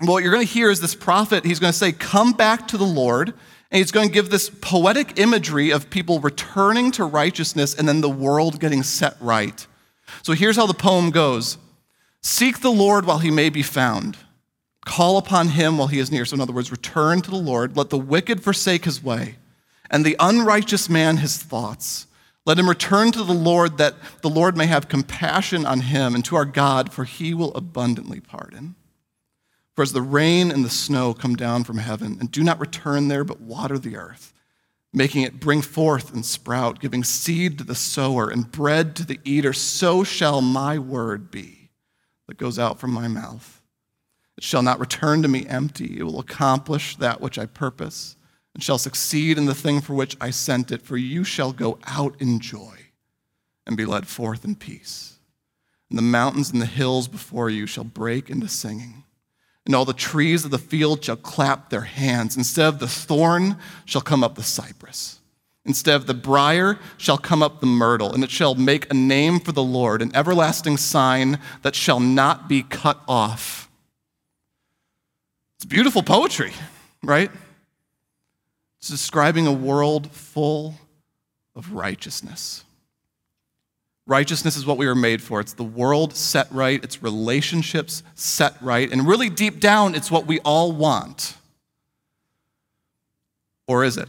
But 0.00 0.08
what 0.08 0.22
you're 0.22 0.32
going 0.32 0.46
to 0.46 0.52
hear 0.52 0.70
is 0.70 0.80
this 0.80 0.94
prophet, 0.94 1.44
he's 1.44 1.58
going 1.58 1.72
to 1.72 1.78
say, 1.78 1.92
Come 1.92 2.32
back 2.32 2.68
to 2.68 2.78
the 2.78 2.84
Lord. 2.84 3.34
And 3.72 3.78
he's 3.78 3.92
going 3.92 4.08
to 4.08 4.12
give 4.12 4.30
this 4.30 4.50
poetic 4.50 5.18
imagery 5.18 5.70
of 5.70 5.90
people 5.90 6.18
returning 6.18 6.90
to 6.92 7.04
righteousness 7.04 7.72
and 7.74 7.86
then 7.86 8.00
the 8.00 8.10
world 8.10 8.58
getting 8.58 8.82
set 8.82 9.16
right. 9.20 9.64
So 10.22 10.32
here's 10.32 10.56
how 10.56 10.66
the 10.66 10.74
poem 10.74 11.10
goes 11.10 11.56
Seek 12.22 12.60
the 12.60 12.70
Lord 12.70 13.06
while 13.06 13.18
he 13.18 13.30
may 13.30 13.48
be 13.48 13.62
found. 13.62 14.16
Call 14.84 15.18
upon 15.18 15.48
him 15.48 15.78
while 15.78 15.88
he 15.88 15.98
is 15.98 16.10
near. 16.10 16.24
So, 16.24 16.34
in 16.34 16.40
other 16.40 16.52
words, 16.52 16.70
return 16.70 17.20
to 17.22 17.30
the 17.30 17.36
Lord. 17.36 17.76
Let 17.76 17.90
the 17.90 17.98
wicked 17.98 18.42
forsake 18.42 18.84
his 18.84 19.02
way, 19.02 19.36
and 19.90 20.04
the 20.04 20.16
unrighteous 20.18 20.88
man 20.88 21.18
his 21.18 21.36
thoughts. 21.36 22.06
Let 22.46 22.58
him 22.58 22.68
return 22.68 23.12
to 23.12 23.22
the 23.22 23.34
Lord, 23.34 23.76
that 23.78 23.96
the 24.22 24.30
Lord 24.30 24.56
may 24.56 24.66
have 24.66 24.88
compassion 24.88 25.66
on 25.66 25.80
him, 25.80 26.14
and 26.14 26.24
to 26.24 26.36
our 26.36 26.44
God, 26.44 26.92
for 26.92 27.04
he 27.04 27.34
will 27.34 27.54
abundantly 27.54 28.20
pardon. 28.20 28.76
For 29.76 29.82
as 29.82 29.92
the 29.92 30.02
rain 30.02 30.50
and 30.50 30.64
the 30.64 30.70
snow 30.70 31.12
come 31.14 31.36
down 31.36 31.64
from 31.64 31.78
heaven, 31.78 32.16
and 32.18 32.30
do 32.30 32.42
not 32.42 32.58
return 32.58 33.08
there, 33.08 33.24
but 33.24 33.40
water 33.40 33.78
the 33.78 33.96
earth, 33.96 34.32
making 34.92 35.22
it 35.22 35.38
bring 35.38 35.62
forth 35.62 36.12
and 36.12 36.24
sprout, 36.24 36.80
giving 36.80 37.04
seed 37.04 37.58
to 37.58 37.64
the 37.64 37.74
sower 37.74 38.30
and 38.30 38.50
bread 38.50 38.96
to 38.96 39.04
the 39.04 39.20
eater, 39.22 39.52
so 39.52 40.02
shall 40.02 40.40
my 40.40 40.78
word 40.78 41.30
be 41.30 41.70
that 42.26 42.38
goes 42.38 42.58
out 42.58 42.80
from 42.80 42.90
my 42.90 43.06
mouth. 43.06 43.62
It 44.38 44.44
shall 44.44 44.62
not 44.62 44.80
return 44.80 45.20
to 45.22 45.28
me 45.28 45.46
empty. 45.46 45.98
It 45.98 46.04
will 46.04 46.20
accomplish 46.20 46.96
that 46.96 47.20
which 47.20 47.38
I 47.38 47.44
purpose 47.44 48.16
and 48.54 48.62
shall 48.62 48.78
succeed 48.78 49.38
in 49.38 49.46
the 49.46 49.54
thing 49.54 49.80
for 49.80 49.94
which 49.94 50.16
I 50.20 50.30
sent 50.30 50.72
it. 50.72 50.82
For 50.82 50.96
you 50.96 51.24
shall 51.24 51.52
go 51.52 51.78
out 51.86 52.14
in 52.20 52.40
joy 52.40 52.78
and 53.66 53.76
be 53.76 53.84
led 53.84 54.06
forth 54.06 54.44
in 54.44 54.56
peace. 54.56 55.18
And 55.88 55.98
the 55.98 56.02
mountains 56.02 56.50
and 56.50 56.60
the 56.60 56.66
hills 56.66 57.08
before 57.08 57.50
you 57.50 57.66
shall 57.66 57.84
break 57.84 58.30
into 58.30 58.48
singing. 58.48 59.04
And 59.66 59.74
all 59.74 59.84
the 59.84 59.92
trees 59.92 60.44
of 60.44 60.50
the 60.50 60.58
field 60.58 61.04
shall 61.04 61.16
clap 61.16 61.70
their 61.70 61.82
hands. 61.82 62.36
Instead 62.36 62.66
of 62.66 62.78
the 62.78 62.88
thorn 62.88 63.56
shall 63.84 64.00
come 64.00 64.24
up 64.24 64.34
the 64.34 64.42
cypress. 64.42 65.20
Instead 65.66 65.94
of 65.94 66.06
the 66.06 66.14
brier 66.14 66.78
shall 66.96 67.18
come 67.18 67.42
up 67.42 67.60
the 67.60 67.66
myrtle, 67.66 68.12
and 68.12 68.24
it 68.24 68.30
shall 68.30 68.54
make 68.54 68.90
a 68.90 68.94
name 68.94 69.38
for 69.38 69.52
the 69.52 69.62
Lord, 69.62 70.00
an 70.00 70.10
everlasting 70.16 70.78
sign 70.78 71.38
that 71.62 71.74
shall 71.74 72.00
not 72.00 72.48
be 72.48 72.62
cut 72.62 73.00
off. 73.06 73.68
It's 75.56 75.66
beautiful 75.66 76.02
poetry, 76.02 76.52
right? 77.02 77.30
It's 78.80 78.88
describing 78.88 79.46
a 79.46 79.52
world 79.52 80.10
full 80.10 80.74
of 81.54 81.72
righteousness. 81.72 82.64
Righteousness 84.06 84.56
is 84.56 84.64
what 84.64 84.78
we 84.78 84.86
were 84.86 84.94
made 84.94 85.20
for. 85.20 85.38
It's 85.38 85.52
the 85.52 85.62
world 85.62 86.16
set 86.16 86.50
right, 86.50 86.82
it's 86.82 87.02
relationships 87.02 88.02
set 88.14 88.54
right, 88.62 88.90
and 88.90 89.06
really 89.06 89.28
deep 89.28 89.60
down, 89.60 89.94
it's 89.94 90.10
what 90.10 90.26
we 90.26 90.40
all 90.40 90.72
want. 90.72 91.36
Or 93.68 93.84
is 93.84 93.98
it? 93.98 94.08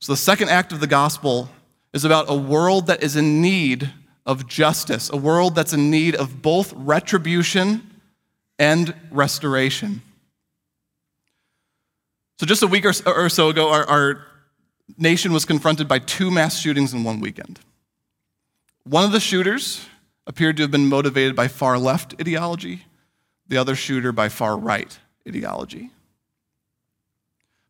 So, 0.00 0.12
the 0.12 0.16
second 0.16 0.48
act 0.48 0.72
of 0.72 0.80
the 0.80 0.86
gospel 0.86 1.50
is 1.92 2.04
about 2.04 2.26
a 2.28 2.34
world 2.34 2.86
that 2.86 3.02
is 3.02 3.14
in 3.14 3.42
need 3.42 3.92
of 4.24 4.48
justice, 4.48 5.10
a 5.10 5.16
world 5.16 5.54
that's 5.54 5.72
in 5.72 5.90
need 5.90 6.14
of 6.14 6.42
both 6.42 6.72
retribution 6.74 8.00
and 8.58 8.94
restoration. 9.10 10.02
So, 12.38 12.46
just 12.46 12.62
a 12.62 12.66
week 12.66 12.84
or 12.84 13.28
so 13.28 13.48
ago, 13.48 13.70
our, 13.70 13.84
our, 13.88 14.26
nation 14.98 15.32
was 15.32 15.44
confronted 15.44 15.88
by 15.88 15.98
two 15.98 16.30
mass 16.30 16.60
shootings 16.60 16.94
in 16.94 17.02
one 17.02 17.18
weekend. 17.20 17.58
One 18.84 19.04
of 19.04 19.12
the 19.12 19.20
shooters 19.20 19.84
appeared 20.26 20.56
to 20.58 20.62
have 20.62 20.70
been 20.70 20.88
motivated 20.88 21.34
by 21.34 21.48
far 21.48 21.78
left 21.78 22.14
ideology, 22.20 22.84
the 23.48 23.56
other 23.56 23.74
shooter 23.74 24.12
by 24.12 24.28
far 24.28 24.56
right 24.56 24.96
ideology. 25.26 25.90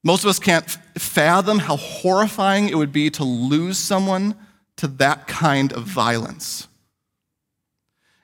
Most 0.03 0.25
of 0.25 0.29
us 0.29 0.39
can't 0.39 0.71
fathom 0.99 1.59
how 1.59 1.77
horrifying 1.77 2.69
it 2.69 2.77
would 2.77 2.93
be 2.93 3.11
to 3.11 3.25
lose 3.25 3.79
someone 3.79 4.37
to 4.77 4.87
that 4.87 5.27
kind 5.27 5.73
of 5.73 5.85
violence. 5.85 6.69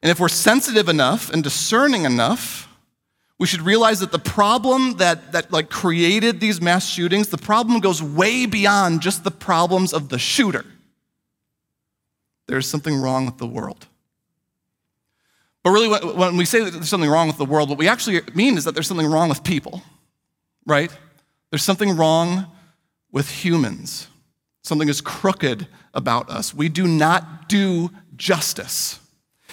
And 0.02 0.10
if 0.10 0.20
we're 0.20 0.28
sensitive 0.28 0.88
enough 0.88 1.30
and 1.30 1.42
discerning 1.42 2.04
enough, 2.04 2.68
we 3.42 3.48
should 3.48 3.62
realize 3.62 3.98
that 3.98 4.12
the 4.12 4.20
problem 4.20 4.98
that, 4.98 5.32
that 5.32 5.50
like 5.50 5.68
created 5.68 6.38
these 6.38 6.60
mass 6.60 6.88
shootings, 6.88 7.26
the 7.26 7.36
problem 7.36 7.80
goes 7.80 8.00
way 8.00 8.46
beyond 8.46 9.02
just 9.02 9.24
the 9.24 9.32
problems 9.32 9.92
of 9.92 10.10
the 10.10 10.18
shooter. 10.18 10.64
There's 12.46 12.68
something 12.68 12.94
wrong 12.94 13.26
with 13.26 13.38
the 13.38 13.46
world. 13.48 13.88
But 15.64 15.70
really, 15.70 15.88
when 15.88 16.36
we 16.36 16.44
say 16.44 16.62
that 16.62 16.70
there's 16.70 16.88
something 16.88 17.10
wrong 17.10 17.26
with 17.26 17.36
the 17.36 17.44
world, 17.44 17.68
what 17.68 17.78
we 17.78 17.88
actually 17.88 18.20
mean 18.32 18.56
is 18.56 18.62
that 18.62 18.74
there's 18.74 18.86
something 18.86 19.10
wrong 19.10 19.28
with 19.28 19.42
people, 19.42 19.82
right? 20.64 20.96
There's 21.50 21.64
something 21.64 21.96
wrong 21.96 22.46
with 23.10 23.28
humans. 23.28 24.06
Something 24.62 24.88
is 24.88 25.00
crooked 25.00 25.66
about 25.94 26.30
us. 26.30 26.54
We 26.54 26.68
do 26.68 26.86
not 26.86 27.48
do 27.48 27.90
justice. 28.14 29.00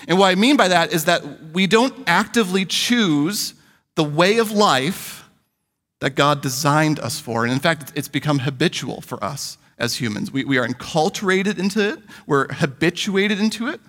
And 0.08 0.20
what 0.20 0.28
I 0.28 0.36
mean 0.36 0.58
by 0.58 0.68
that 0.68 0.94
is 0.94 1.06
that 1.06 1.24
we 1.54 1.66
don't 1.66 2.08
actively 2.08 2.66
choose 2.66 3.56
the 4.00 4.04
way 4.06 4.38
of 4.38 4.50
life 4.50 5.30
that 6.00 6.12
God 6.12 6.42
designed 6.42 7.02
us 7.02 7.20
for. 7.20 7.44
And 7.44 7.52
in 7.52 7.60
fact, 7.60 7.92
it's 7.96 8.08
become 8.08 8.40
habitual 8.40 9.02
for 9.02 9.22
us 9.22 9.58
as 9.78 9.96
humans. 9.96 10.32
We, 10.32 10.46
we 10.46 10.58
are 10.58 10.66
enculturated 10.66 11.60
into 11.60 11.86
it, 11.90 12.00
we're 12.26 12.48
habituated 12.48 13.42
into 13.42 13.68
it. 13.68 13.82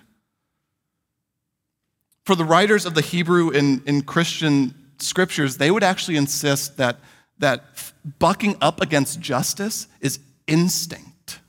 For 2.25 2.35
the 2.35 2.43
writers 2.43 2.85
of 2.85 2.93
the 2.93 2.99
Hebrew 2.99 3.51
in, 3.51 3.83
in 3.85 4.01
Christian 4.01 4.75
scriptures, 4.99 5.55
they 5.55 5.71
would 5.71 5.81
actually 5.81 6.17
insist 6.17 6.75
that, 6.75 6.97
that 7.39 7.63
bucking 8.19 8.57
up 8.59 8.81
against 8.81 9.21
justice 9.21 9.87
is 10.01 10.19
instinct 10.45 11.39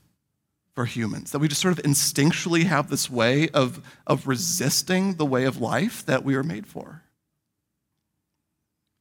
for 0.73 0.85
humans, 0.85 1.31
that 1.31 1.39
we 1.39 1.49
just 1.49 1.59
sort 1.59 1.77
of 1.77 1.83
instinctually 1.83 2.63
have 2.63 2.89
this 2.89 3.09
way 3.09 3.49
of, 3.49 3.85
of 4.07 4.25
resisting 4.25 5.15
the 5.15 5.25
way 5.25 5.43
of 5.43 5.59
life 5.59 6.05
that 6.05 6.23
we 6.23 6.33
are 6.35 6.43
made 6.43 6.65
for. 6.65 7.03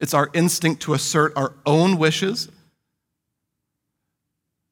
It's 0.02 0.14
our 0.14 0.28
instinct 0.34 0.82
to 0.82 0.94
assert 0.94 1.32
our 1.36 1.54
own 1.64 1.96
wishes. 1.96 2.48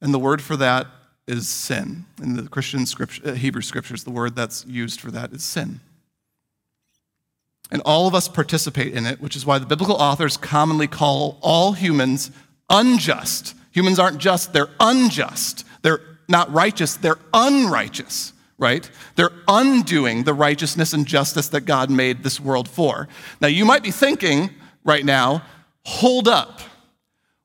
And 0.01 0.13
the 0.13 0.19
word 0.19 0.41
for 0.41 0.57
that 0.57 0.87
is 1.25 1.47
sin. 1.47 2.05
In 2.21 2.35
the 2.35 2.49
Christian 2.49 2.85
scripture, 2.85 3.29
uh, 3.29 3.33
Hebrew 3.33 3.61
scriptures, 3.61 4.03
the 4.03 4.11
word 4.11 4.35
that's 4.35 4.65
used 4.65 4.99
for 4.99 5.09
that 5.11 5.31
is 5.31 5.41
sin. 5.41 5.79
And 7.71 7.81
all 7.85 8.07
of 8.07 8.13
us 8.13 8.27
participate 8.27 8.93
in 8.93 9.05
it, 9.05 9.21
which 9.21 9.37
is 9.37 9.45
why 9.45 9.57
the 9.57 9.65
biblical 9.65 9.95
authors 9.95 10.35
commonly 10.35 10.87
call 10.87 11.39
all 11.41 11.71
humans 11.71 12.31
unjust. 12.69 13.55
Humans 13.71 13.99
aren't 13.99 14.17
just, 14.17 14.51
they're 14.51 14.71
unjust. 14.81 15.65
They're 15.81 16.01
not 16.27 16.51
righteous, 16.51 16.97
they're 16.97 17.19
unrighteous, 17.33 18.33
right? 18.57 18.89
They're 19.15 19.31
undoing 19.47 20.23
the 20.23 20.33
righteousness 20.33 20.91
and 20.91 21.07
justice 21.07 21.47
that 21.49 21.61
God 21.61 21.89
made 21.89 22.21
this 22.21 22.37
world 22.37 22.67
for. 22.67 23.07
Now, 23.39 23.47
you 23.47 23.63
might 23.63 23.83
be 23.83 23.91
thinking 23.91 24.49
right 24.83 25.03
now, 25.03 25.43
hold 25.85 26.27
up. 26.27 26.59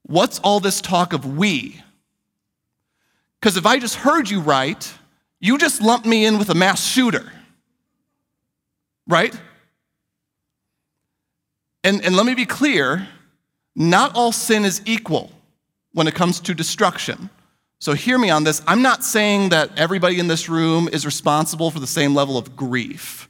What's 0.02 0.38
all 0.40 0.60
this 0.60 0.80
talk 0.80 1.12
of 1.12 1.36
we? 1.36 1.82
Because 3.40 3.56
if 3.56 3.66
I 3.66 3.78
just 3.78 3.96
heard 3.96 4.30
you 4.30 4.40
right, 4.40 4.92
you 5.40 5.58
just 5.58 5.82
lumped 5.82 6.06
me 6.06 6.24
in 6.24 6.38
with 6.38 6.50
a 6.50 6.54
mass 6.54 6.84
shooter, 6.84 7.30
right? 9.06 9.34
And, 11.84 12.04
and 12.04 12.16
let 12.16 12.26
me 12.26 12.34
be 12.34 12.46
clear 12.46 13.06
not 13.76 14.14
all 14.14 14.32
sin 14.32 14.64
is 14.64 14.80
equal 14.86 15.30
when 15.92 16.06
it 16.06 16.14
comes 16.14 16.40
to 16.40 16.54
destruction. 16.54 17.30
So, 17.78 17.92
hear 17.92 18.18
me 18.18 18.30
on 18.30 18.42
this. 18.42 18.62
I'm 18.66 18.80
not 18.80 19.04
saying 19.04 19.50
that 19.50 19.78
everybody 19.78 20.18
in 20.18 20.28
this 20.28 20.48
room 20.48 20.88
is 20.90 21.04
responsible 21.04 21.70
for 21.70 21.78
the 21.78 21.86
same 21.86 22.14
level 22.14 22.38
of 22.38 22.56
grief 22.56 23.28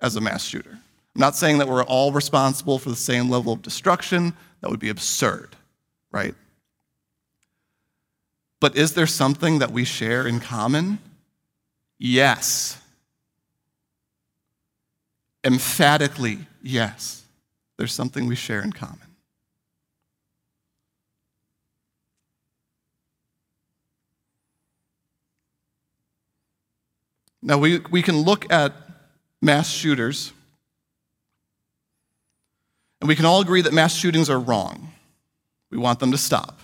as 0.00 0.16
a 0.16 0.20
mass 0.20 0.44
shooter. 0.44 0.80
I'm 1.14 1.20
not 1.20 1.36
saying 1.36 1.58
that 1.58 1.68
we're 1.68 1.84
all 1.84 2.10
responsible 2.10 2.78
for 2.78 2.90
the 2.90 2.96
same 2.96 3.30
level 3.30 3.52
of 3.52 3.62
destruction. 3.62 4.34
That 4.60 4.70
would 4.70 4.80
be 4.80 4.88
absurd, 4.88 5.54
right? 6.10 6.34
But 8.58 8.76
is 8.76 8.94
there 8.94 9.06
something 9.06 9.60
that 9.60 9.70
we 9.70 9.84
share 9.84 10.26
in 10.26 10.40
common? 10.40 10.98
Yes. 11.98 12.78
Emphatically, 15.44 16.38
yes. 16.62 17.24
There's 17.76 17.92
something 17.92 18.26
we 18.26 18.34
share 18.34 18.62
in 18.62 18.72
common. 18.72 18.98
Now, 27.42 27.58
we, 27.58 27.80
we 27.90 28.00
can 28.00 28.22
look 28.22 28.50
at 28.50 28.72
mass 29.42 29.70
shooters 29.70 30.32
And 33.04 33.08
we 33.10 33.16
can 33.16 33.26
all 33.26 33.42
agree 33.42 33.60
that 33.60 33.74
mass 33.74 33.94
shootings 33.94 34.30
are 34.30 34.40
wrong. 34.40 34.90
We 35.68 35.76
want 35.76 36.00
them 36.00 36.10
to 36.12 36.16
stop. 36.16 36.58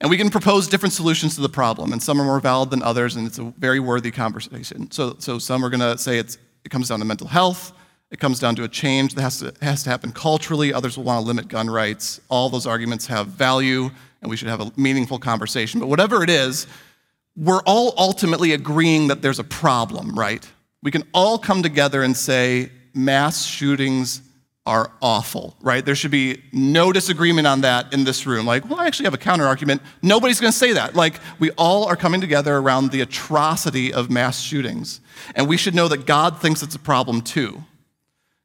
And 0.00 0.10
we 0.10 0.16
can 0.16 0.28
propose 0.28 0.66
different 0.66 0.92
solutions 0.92 1.36
to 1.36 1.40
the 1.40 1.48
problem, 1.48 1.92
and 1.92 2.02
some 2.02 2.20
are 2.20 2.24
more 2.24 2.40
valid 2.40 2.70
than 2.70 2.82
others, 2.82 3.14
and 3.14 3.24
it's 3.24 3.38
a 3.38 3.44
very 3.44 3.78
worthy 3.78 4.10
conversation. 4.10 4.90
So, 4.90 5.14
so 5.20 5.38
some 5.38 5.64
are 5.64 5.70
going 5.70 5.82
to 5.82 5.96
say 5.98 6.18
it 6.18 6.36
comes 6.68 6.88
down 6.88 6.98
to 6.98 7.04
mental 7.04 7.28
health, 7.28 7.70
it 8.10 8.18
comes 8.18 8.40
down 8.40 8.56
to 8.56 8.64
a 8.64 8.68
change 8.68 9.14
that 9.14 9.22
has 9.22 9.38
to, 9.38 9.54
has 9.62 9.84
to 9.84 9.90
happen 9.90 10.10
culturally, 10.10 10.72
others 10.72 10.96
will 10.96 11.04
want 11.04 11.22
to 11.22 11.26
limit 11.28 11.46
gun 11.46 11.70
rights. 11.70 12.20
All 12.28 12.48
those 12.48 12.66
arguments 12.66 13.06
have 13.06 13.28
value, 13.28 13.90
and 14.20 14.28
we 14.28 14.36
should 14.36 14.48
have 14.48 14.60
a 14.60 14.72
meaningful 14.76 15.20
conversation. 15.20 15.78
But 15.78 15.86
whatever 15.86 16.24
it 16.24 16.30
is, 16.30 16.66
we're 17.36 17.62
all 17.66 17.94
ultimately 17.96 18.52
agreeing 18.52 19.06
that 19.06 19.22
there's 19.22 19.38
a 19.38 19.44
problem, 19.44 20.18
right? 20.18 20.44
We 20.82 20.90
can 20.90 21.04
all 21.14 21.38
come 21.38 21.62
together 21.62 22.02
and 22.02 22.16
say 22.16 22.72
mass 22.94 23.46
shootings 23.46 24.22
are 24.68 24.92
awful, 25.00 25.56
right? 25.62 25.82
There 25.82 25.94
should 25.94 26.10
be 26.10 26.42
no 26.52 26.92
disagreement 26.92 27.46
on 27.46 27.62
that 27.62 27.90
in 27.94 28.04
this 28.04 28.26
room. 28.26 28.44
Like, 28.44 28.68
well, 28.68 28.78
I 28.78 28.86
actually 28.86 29.06
have 29.06 29.14
a 29.14 29.18
counter 29.18 29.46
argument. 29.46 29.80
Nobody's 30.02 30.40
going 30.40 30.52
to 30.52 30.58
say 30.58 30.74
that. 30.74 30.94
Like, 30.94 31.20
we 31.38 31.50
all 31.52 31.86
are 31.86 31.96
coming 31.96 32.20
together 32.20 32.54
around 32.54 32.90
the 32.90 33.00
atrocity 33.00 33.94
of 33.94 34.10
mass 34.10 34.42
shootings. 34.42 35.00
And 35.34 35.48
we 35.48 35.56
should 35.56 35.74
know 35.74 35.88
that 35.88 36.04
God 36.04 36.38
thinks 36.38 36.62
it's 36.62 36.74
a 36.74 36.78
problem 36.78 37.22
too. 37.22 37.64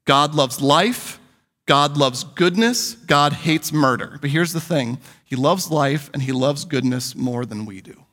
God 0.06 0.34
loves 0.34 0.62
life, 0.62 1.20
God 1.66 1.98
loves 1.98 2.24
goodness, 2.24 2.94
God 2.94 3.34
hates 3.34 3.74
murder. 3.74 4.18
But 4.22 4.30
here's 4.30 4.54
the 4.54 4.62
thing 4.62 5.00
He 5.26 5.36
loves 5.36 5.70
life 5.70 6.10
and 6.14 6.24
He 6.24 6.32
loves 6.32 6.64
goodness 6.64 7.16
more 7.18 7.46
than 7.46 7.66
we 7.66 7.82
do. 7.82 8.06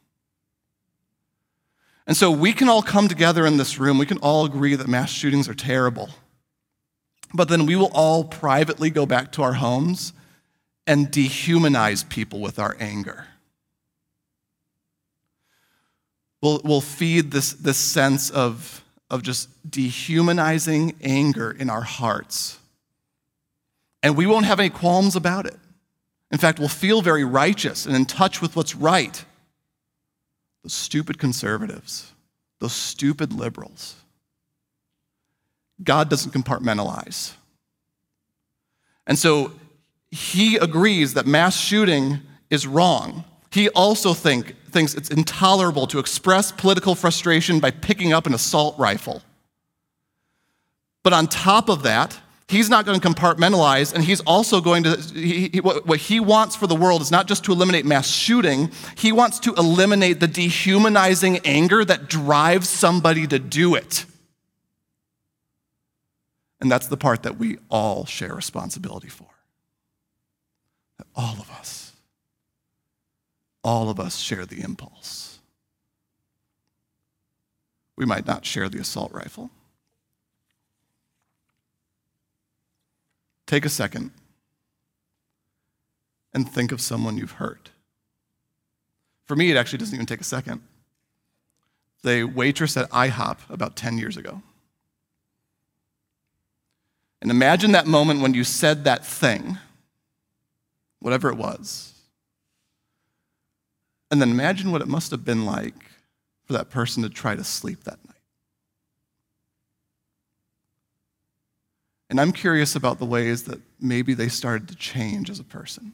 And 2.08 2.16
so 2.16 2.28
we 2.28 2.52
can 2.52 2.68
all 2.68 2.82
come 2.82 3.06
together 3.06 3.46
in 3.46 3.56
this 3.56 3.78
room, 3.78 3.98
we 3.98 4.06
can 4.06 4.18
all 4.18 4.44
agree 4.44 4.74
that 4.74 4.88
mass 4.88 5.10
shootings 5.10 5.48
are 5.48 5.54
terrible. 5.54 6.10
But 7.32 7.48
then 7.48 7.66
we 7.66 7.76
will 7.76 7.90
all 7.92 8.24
privately 8.24 8.90
go 8.90 9.06
back 9.06 9.32
to 9.32 9.42
our 9.42 9.54
homes 9.54 10.12
and 10.86 11.08
dehumanize 11.08 12.08
people 12.08 12.40
with 12.40 12.58
our 12.58 12.76
anger. 12.80 13.26
We'll, 16.42 16.60
we'll 16.64 16.80
feed 16.80 17.30
this, 17.30 17.52
this 17.52 17.76
sense 17.76 18.30
of, 18.30 18.82
of 19.10 19.22
just 19.22 19.48
dehumanizing 19.70 20.96
anger 21.02 21.50
in 21.50 21.70
our 21.70 21.82
hearts. 21.82 22.58
And 24.02 24.16
we 24.16 24.26
won't 24.26 24.46
have 24.46 24.58
any 24.58 24.70
qualms 24.70 25.14
about 25.14 25.46
it. 25.46 25.56
In 26.32 26.38
fact, 26.38 26.58
we'll 26.58 26.68
feel 26.68 27.02
very 27.02 27.24
righteous 27.24 27.86
and 27.86 27.94
in 27.94 28.06
touch 28.06 28.40
with 28.40 28.56
what's 28.56 28.74
right. 28.74 29.24
The 30.62 30.70
stupid 30.70 31.18
conservatives, 31.18 32.12
those 32.58 32.72
stupid 32.72 33.32
liberals, 33.32 33.96
God 35.82 36.08
doesn't 36.08 36.32
compartmentalize. 36.32 37.32
And 39.06 39.18
so 39.18 39.52
he 40.10 40.56
agrees 40.56 41.14
that 41.14 41.26
mass 41.26 41.58
shooting 41.58 42.20
is 42.50 42.66
wrong. 42.66 43.24
He 43.50 43.68
also 43.70 44.14
think, 44.14 44.54
thinks 44.70 44.94
it's 44.94 45.10
intolerable 45.10 45.86
to 45.88 45.98
express 45.98 46.52
political 46.52 46.94
frustration 46.94 47.60
by 47.60 47.70
picking 47.70 48.12
up 48.12 48.26
an 48.26 48.34
assault 48.34 48.78
rifle. 48.78 49.22
But 51.02 51.12
on 51.12 51.26
top 51.26 51.68
of 51.68 51.82
that, 51.84 52.20
he's 52.46 52.68
not 52.68 52.84
going 52.84 53.00
to 53.00 53.08
compartmentalize, 53.08 53.94
and 53.94 54.04
he's 54.04 54.20
also 54.20 54.60
going 54.60 54.82
to, 54.82 54.96
he, 55.14 55.48
he, 55.48 55.60
what, 55.60 55.86
what 55.86 55.98
he 55.98 56.20
wants 56.20 56.56
for 56.56 56.66
the 56.66 56.74
world 56.74 57.00
is 57.00 57.10
not 57.10 57.26
just 57.26 57.44
to 57.44 57.52
eliminate 57.52 57.86
mass 57.86 58.08
shooting, 58.08 58.70
he 58.96 59.12
wants 59.12 59.38
to 59.40 59.54
eliminate 59.54 60.20
the 60.20 60.28
dehumanizing 60.28 61.38
anger 61.44 61.84
that 61.84 62.08
drives 62.08 62.68
somebody 62.68 63.26
to 63.26 63.38
do 63.38 63.74
it. 63.74 64.04
And 66.60 66.70
that's 66.70 66.86
the 66.86 66.96
part 66.96 67.22
that 67.22 67.38
we 67.38 67.58
all 67.70 68.04
share 68.04 68.34
responsibility 68.34 69.08
for. 69.08 69.28
That 70.98 71.06
all 71.16 71.36
of 71.40 71.50
us, 71.50 71.92
all 73.64 73.88
of 73.88 73.98
us 73.98 74.16
share 74.16 74.44
the 74.44 74.60
impulse. 74.60 75.38
We 77.96 78.04
might 78.04 78.26
not 78.26 78.44
share 78.44 78.68
the 78.68 78.78
assault 78.78 79.12
rifle. 79.12 79.50
Take 83.46 83.64
a 83.64 83.70
second 83.70 84.12
and 86.32 86.48
think 86.48 86.72
of 86.72 86.80
someone 86.80 87.16
you've 87.16 87.32
hurt. 87.32 87.70
For 89.24 89.34
me, 89.34 89.50
it 89.50 89.56
actually 89.56 89.78
doesn't 89.78 89.94
even 89.94 90.06
take 90.06 90.20
a 90.20 90.24
second. 90.24 90.62
The 92.02 92.24
waitress 92.24 92.76
at 92.76 92.90
IHOP 92.90 93.38
about 93.48 93.76
10 93.76 93.98
years 93.98 94.16
ago. 94.16 94.42
And 97.22 97.30
imagine 97.30 97.72
that 97.72 97.86
moment 97.86 98.20
when 98.20 98.34
you 98.34 98.44
said 98.44 98.84
that 98.84 99.04
thing, 99.04 99.58
whatever 101.00 101.28
it 101.28 101.36
was. 101.36 101.92
And 104.10 104.20
then 104.20 104.30
imagine 104.30 104.72
what 104.72 104.82
it 104.82 104.88
must 104.88 105.10
have 105.10 105.24
been 105.24 105.44
like 105.44 105.74
for 106.46 106.54
that 106.54 106.70
person 106.70 107.02
to 107.02 107.10
try 107.10 107.36
to 107.36 107.44
sleep 107.44 107.84
that 107.84 107.98
night. 108.06 108.16
And 112.08 112.20
I'm 112.20 112.32
curious 112.32 112.74
about 112.74 112.98
the 112.98 113.04
ways 113.04 113.44
that 113.44 113.60
maybe 113.80 114.14
they 114.14 114.28
started 114.28 114.66
to 114.68 114.74
change 114.74 115.30
as 115.30 115.38
a 115.38 115.44
person. 115.44 115.92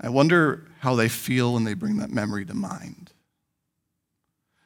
I 0.00 0.08
wonder 0.08 0.66
how 0.80 0.96
they 0.96 1.08
feel 1.08 1.54
when 1.54 1.62
they 1.62 1.74
bring 1.74 1.98
that 1.98 2.10
memory 2.10 2.44
to 2.46 2.54
mind. 2.54 3.12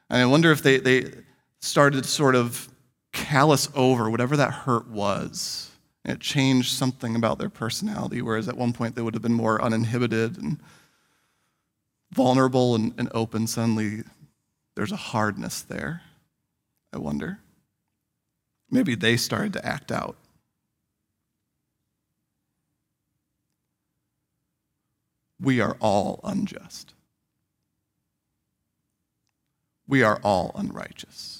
And 0.08 0.22
I 0.22 0.26
wonder 0.26 0.50
if 0.52 0.62
they, 0.62 0.78
they 0.78 1.12
started 1.60 2.04
to 2.04 2.08
sort 2.08 2.34
of 2.34 2.68
callous 3.18 3.68
over 3.74 4.08
whatever 4.08 4.36
that 4.36 4.52
hurt 4.52 4.88
was. 4.88 5.70
It 6.04 6.20
changed 6.20 6.70
something 6.72 7.16
about 7.16 7.38
their 7.38 7.50
personality, 7.50 8.22
whereas 8.22 8.48
at 8.48 8.56
one 8.56 8.72
point 8.72 8.94
they 8.94 9.02
would 9.02 9.14
have 9.14 9.22
been 9.22 9.34
more 9.34 9.60
uninhibited 9.60 10.38
and 10.38 10.58
vulnerable 12.12 12.74
and, 12.74 12.94
and 12.96 13.08
open. 13.12 13.46
Suddenly 13.46 14.04
there's 14.74 14.92
a 14.92 14.96
hardness 14.96 15.62
there, 15.62 16.02
I 16.92 16.98
wonder. 16.98 17.40
Maybe 18.70 18.94
they 18.94 19.16
started 19.16 19.52
to 19.54 19.66
act 19.66 19.90
out. 19.90 20.16
We 25.40 25.60
are 25.60 25.76
all 25.80 26.20
unjust. 26.22 26.94
We 29.86 30.02
are 30.02 30.20
all 30.22 30.52
unrighteous 30.54 31.37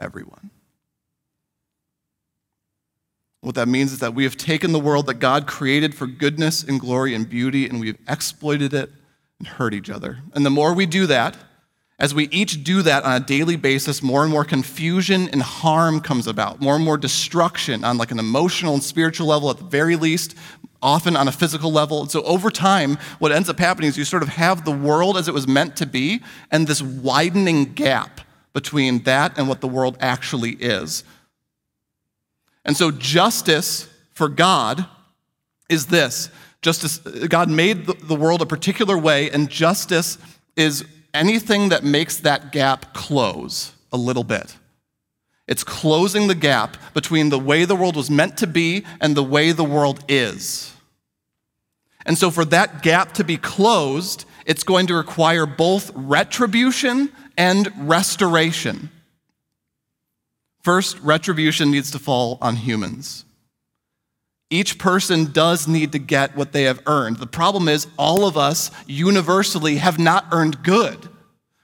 everyone. 0.00 0.50
What 3.42 3.54
that 3.54 3.68
means 3.68 3.92
is 3.92 4.00
that 4.00 4.14
we 4.14 4.24
have 4.24 4.36
taken 4.36 4.72
the 4.72 4.78
world 4.78 5.06
that 5.06 5.14
God 5.14 5.46
created 5.46 5.94
for 5.94 6.06
goodness 6.06 6.62
and 6.62 6.78
glory 6.78 7.14
and 7.14 7.28
beauty, 7.28 7.66
and 7.66 7.80
we 7.80 7.88
have 7.88 7.98
exploited 8.08 8.74
it 8.74 8.90
and 9.38 9.48
hurt 9.48 9.72
each 9.72 9.88
other. 9.88 10.18
And 10.34 10.44
the 10.44 10.50
more 10.50 10.74
we 10.74 10.84
do 10.84 11.06
that, 11.06 11.36
as 11.98 12.14
we 12.14 12.28
each 12.28 12.64
do 12.64 12.82
that 12.82 13.04
on 13.04 13.20
a 13.20 13.24
daily 13.24 13.56
basis, 13.56 14.02
more 14.02 14.22
and 14.22 14.32
more 14.32 14.44
confusion 14.44 15.28
and 15.28 15.42
harm 15.42 16.00
comes 16.00 16.26
about, 16.26 16.60
more 16.60 16.74
and 16.74 16.84
more 16.84 16.96
destruction 16.96 17.84
on 17.84 17.98
like 17.98 18.10
an 18.10 18.18
emotional 18.18 18.74
and 18.74 18.82
spiritual 18.82 19.26
level 19.26 19.50
at 19.50 19.58
the 19.58 19.64
very 19.64 19.96
least, 19.96 20.34
often 20.82 21.16
on 21.16 21.28
a 21.28 21.32
physical 21.32 21.70
level. 21.70 22.00
And 22.00 22.10
so 22.10 22.22
over 22.22 22.50
time, 22.50 22.96
what 23.18 23.32
ends 23.32 23.50
up 23.50 23.58
happening 23.58 23.88
is 23.88 23.98
you 23.98 24.04
sort 24.04 24.22
of 24.22 24.30
have 24.30 24.64
the 24.64 24.70
world 24.70 25.16
as 25.16 25.28
it 25.28 25.34
was 25.34 25.46
meant 25.46 25.76
to 25.76 25.86
be 25.86 26.20
and 26.50 26.66
this 26.66 26.80
widening 26.82 27.72
gap 27.74 28.22
between 28.52 29.00
that 29.04 29.38
and 29.38 29.48
what 29.48 29.60
the 29.60 29.68
world 29.68 29.96
actually 30.00 30.52
is. 30.52 31.04
And 32.64 32.76
so, 32.76 32.90
justice 32.90 33.88
for 34.12 34.28
God 34.28 34.86
is 35.68 35.86
this 35.86 36.30
justice, 36.62 36.98
God 36.98 37.48
made 37.48 37.86
the 37.86 38.14
world 38.14 38.42
a 38.42 38.46
particular 38.46 38.98
way, 38.98 39.30
and 39.30 39.48
justice 39.48 40.18
is 40.56 40.84
anything 41.14 41.70
that 41.70 41.84
makes 41.84 42.18
that 42.18 42.52
gap 42.52 42.92
close 42.92 43.72
a 43.92 43.96
little 43.96 44.24
bit. 44.24 44.56
It's 45.46 45.64
closing 45.64 46.28
the 46.28 46.34
gap 46.34 46.76
between 46.94 47.30
the 47.30 47.38
way 47.38 47.64
the 47.64 47.74
world 47.74 47.96
was 47.96 48.10
meant 48.10 48.36
to 48.38 48.46
be 48.46 48.84
and 49.00 49.16
the 49.16 49.22
way 49.22 49.52
the 49.52 49.64
world 49.64 50.04
is. 50.08 50.72
And 52.06 52.16
so, 52.16 52.30
for 52.30 52.44
that 52.46 52.82
gap 52.82 53.12
to 53.14 53.24
be 53.24 53.36
closed, 53.36 54.24
it's 54.46 54.62
going 54.62 54.86
to 54.88 54.94
require 54.94 55.46
both 55.46 55.90
retribution 55.94 57.10
and 57.40 57.72
restoration. 57.88 58.90
First, 60.62 60.98
retribution 61.00 61.70
needs 61.70 61.90
to 61.92 61.98
fall 61.98 62.36
on 62.42 62.56
humans. 62.56 63.24
Each 64.50 64.78
person 64.78 65.32
does 65.32 65.66
need 65.66 65.92
to 65.92 65.98
get 65.98 66.36
what 66.36 66.52
they 66.52 66.64
have 66.64 66.82
earned. 66.84 67.16
The 67.16 67.26
problem 67.26 67.66
is, 67.66 67.86
all 67.98 68.26
of 68.26 68.36
us 68.36 68.70
universally 68.86 69.76
have 69.76 69.98
not 69.98 70.26
earned 70.32 70.62
good. 70.62 71.08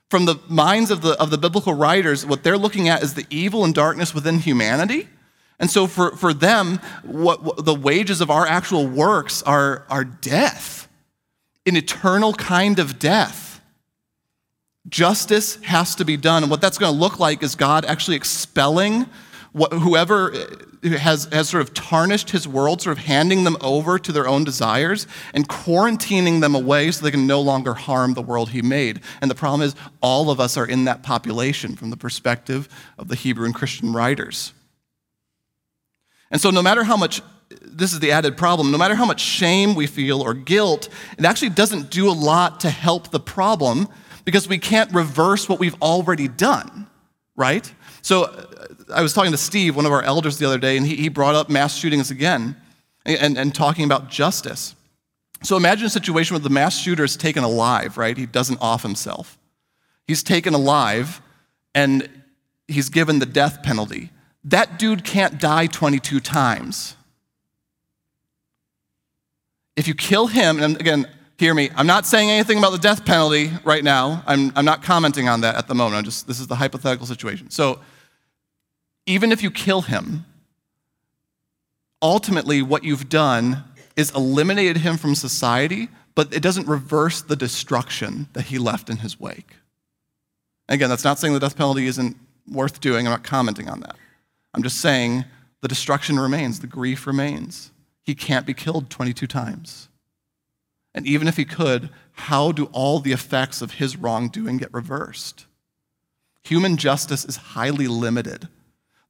From 0.09 0.25
the 0.25 0.37
minds 0.49 0.91
of 0.91 1.03
the, 1.03 1.13
of 1.21 1.29
the 1.29 1.37
biblical 1.37 1.75
writers, 1.75 2.25
what 2.25 2.43
they're 2.43 2.57
looking 2.57 2.89
at 2.89 3.03
is 3.03 3.13
the 3.13 3.27
evil 3.29 3.63
and 3.63 3.75
darkness 3.75 4.15
within 4.15 4.39
humanity. 4.39 5.09
And 5.61 5.71
so, 5.71 5.87
for, 5.87 6.17
for 6.17 6.33
them, 6.33 6.81
what, 7.03 7.43
what 7.43 7.67
the 7.67 7.75
wages 7.75 8.23
of 8.23 8.31
our 8.31 8.47
actual 8.47 8.87
works 8.87 9.43
are, 9.43 9.85
are 9.91 10.05
death, 10.05 10.89
an 11.67 11.77
eternal 11.77 12.33
kind 12.33 12.79
of 12.79 12.99
death. 12.99 13.46
Justice 14.89 15.57
has 15.63 15.95
to 15.97 16.05
be 16.05 16.17
done. 16.17 16.43
And 16.43 16.51
what 16.51 16.61
that's 16.61 16.79
going 16.79 16.93
to 16.93 16.99
look 16.99 17.19
like 17.19 17.43
is 17.43 17.55
God 17.55 17.85
actually 17.85 18.17
expelling 18.17 19.07
Wh- 19.57 19.73
Whoever 19.73 20.35
uh, 20.35 20.89
has, 20.99 21.25
has 21.33 21.49
sort 21.49 21.63
of 21.63 21.73
tarnished 21.73 22.31
his 22.31 22.47
world, 22.47 22.83
sort 22.83 22.99
of 22.99 23.05
handing 23.05 23.45
them 23.45 23.57
over 23.61 23.99
to 23.99 24.13
their 24.13 24.29
own 24.29 24.45
desires 24.45 25.07
and 25.33 25.49
quarantining 25.49 26.41
them 26.41 26.55
away 26.55 26.91
so 26.91 27.05
they 27.05 27.11
can 27.11 27.27
no 27.27 27.41
longer 27.41 27.75
harm 27.75 28.15
the 28.15 28.23
world 28.23 28.51
he 28.51 28.63
made. 28.63 29.01
And 29.21 29.31
the 29.31 29.35
problem 29.35 29.63
is, 29.63 29.75
all 30.03 30.31
of 30.31 30.41
us 30.41 30.57
are 30.57 30.67
in 30.67 30.85
that 30.85 31.03
population 31.03 31.75
from 31.75 31.91
the 31.91 31.97
perspective 31.97 32.69
of 32.99 33.09
the 33.09 33.15
Hebrew 33.15 33.47
and 33.47 33.55
Christian 33.55 33.93
writers. 33.93 34.53
And 36.31 36.41
so, 36.41 36.51
no 36.51 36.63
matter 36.63 36.85
how 36.85 36.97
much, 36.97 37.23
this 37.49 37.93
is 37.93 38.01
the 38.01 38.13
added 38.13 38.37
problem, 38.37 38.71
no 38.71 38.79
matter 38.79 38.95
how 38.95 39.07
much 39.07 39.21
shame 39.21 39.75
we 39.75 39.87
feel 39.87 40.21
or 40.21 40.35
guilt, 40.35 40.89
it 41.17 41.25
actually 41.25 41.51
doesn't 41.51 41.91
do 41.91 42.11
a 42.11 42.13
lot 42.13 42.61
to 42.61 42.71
help 42.71 43.11
the 43.11 43.21
problem 43.21 43.89
because 44.27 44.49
we 44.49 44.59
can't 44.59 44.93
reverse 44.93 45.49
what 45.49 45.59
we've 45.59 45.81
already 45.81 46.29
done, 46.29 46.87
right? 47.37 47.73
So, 48.03 48.25
uh, 48.25 48.47
I 48.93 49.01
was 49.01 49.15
talking 49.15 49.33
to 49.33 49.39
Steve, 49.39 49.75
one 49.75 49.87
of 49.87 49.93
our 49.93 50.03
elders, 50.03 50.37
the 50.37 50.47
other 50.47 50.59
day, 50.59 50.77
and 50.77 50.87
he, 50.87 51.09
brought 51.09 51.35
up 51.35 51.49
mass 51.49 51.77
shootings 51.77 52.11
again 52.11 52.57
and, 53.07 53.39
and 53.39 53.55
talking 53.55 53.85
about 53.85 54.11
justice. 54.11 54.75
So, 55.43 55.57
imagine 55.57 55.87
a 55.87 55.91
situation 55.91 56.35
where 56.35 56.41
the 56.41 56.51
mass 56.51 56.79
shooter 56.79 57.05
is 57.05 57.17
taken 57.17 57.45
alive, 57.45 57.97
right? 57.97 58.17
He 58.17 58.27
doesn't 58.27 58.61
off 58.61 58.83
himself. 58.83 59.39
He's 60.07 60.23
taken 60.23 60.55
alive 60.55 61.23
and 61.75 62.09
he's 62.69 62.89
given 62.89 63.21
the 63.21 63.27
death 63.27 63.63
penalty. 63.63 64.11
That 64.45 64.79
dude 64.79 65.05
can't 65.05 65.39
die 65.39 65.67
22 65.67 66.21
times. 66.21 66.97
If 69.77 69.87
you 69.87 69.95
kill 69.95 70.29
him, 70.29 70.61
and 70.61 70.81
again, 70.81 71.07
hear 71.39 71.55
me, 71.55 71.71
I'm 71.77 71.87
not 71.87 72.07
saying 72.07 72.31
anything 72.31 72.59
about 72.59 72.73
the 72.73 72.79
death 72.79 73.05
penalty 73.05 73.51
right 73.65 73.85
now. 73.85 74.23
I'm, 74.27 74.53
I'm 74.57 74.65
not 74.65 74.83
commenting 74.83 75.29
on 75.29 75.43
that 75.43 75.57
at 75.57 75.69
the 75.69 75.75
moment. 75.75 75.99
I'm 75.99 76.05
just, 76.05 76.27
this 76.27 76.41
is 76.41 76.47
the 76.47 76.57
hypothetical 76.57 77.07
situation. 77.07 77.51
So, 77.51 77.81
even 79.07 79.31
if 79.31 79.43
you 79.43 79.51
kill 79.51 79.83
him, 79.83 80.25
ultimately 82.03 82.61
what 82.61 82.83
you've 82.85 83.09
done 83.09 83.63
is 83.97 84.11
eliminated 84.15 84.79
him 84.79 84.97
from 84.97 85.15
society, 85.15 85.89
but 86.15 86.35
it 86.35 86.43
doesn't 86.43 86.67
reverse 86.67 87.23
the 87.23 87.37
destruction 87.37 88.29
that 88.33 88.47
he 88.47 88.59
left 88.59 88.91
in 88.91 88.99
his 88.99 89.19
wake. 89.21 89.57
Again, 90.69 90.89
that's 90.89 91.05
not 91.05 91.19
saying 91.19 91.35
the 91.35 91.41
death 91.41 91.57
penalty 91.57 91.87
isn't 91.87 92.17
worth 92.49 92.81
doing. 92.81 93.07
I'm 93.07 93.13
not 93.13 93.23
commenting 93.23 93.69
on 93.69 93.81
that. 93.81 93.97
I'm 94.55 94.63
just 94.63 94.81
saying 94.81 95.25
the 95.61 95.69
destruction 95.69 96.19
remains, 96.19 96.61
the 96.61 96.67
grief 96.67 97.07
remains. 97.07 97.71
He 98.03 98.15
can't 98.15 98.47
be 98.47 98.55
killed 98.55 98.91
22 98.91 99.27
times. 99.27 99.89
And 100.97 101.07
even 101.07 101.29
if 101.29 101.37
he 101.37 101.45
could, 101.45 101.91
how 102.13 102.51
do 102.51 102.65
all 102.73 102.99
the 102.99 103.13
effects 103.13 103.61
of 103.61 103.75
his 103.75 103.97
wrongdoing 103.97 104.57
get 104.57 104.73
reversed? 104.73 105.47
Human 106.45 106.79
justice 106.79 107.25
is 107.25 107.37
highly 107.37 107.87
limited. 107.87 108.49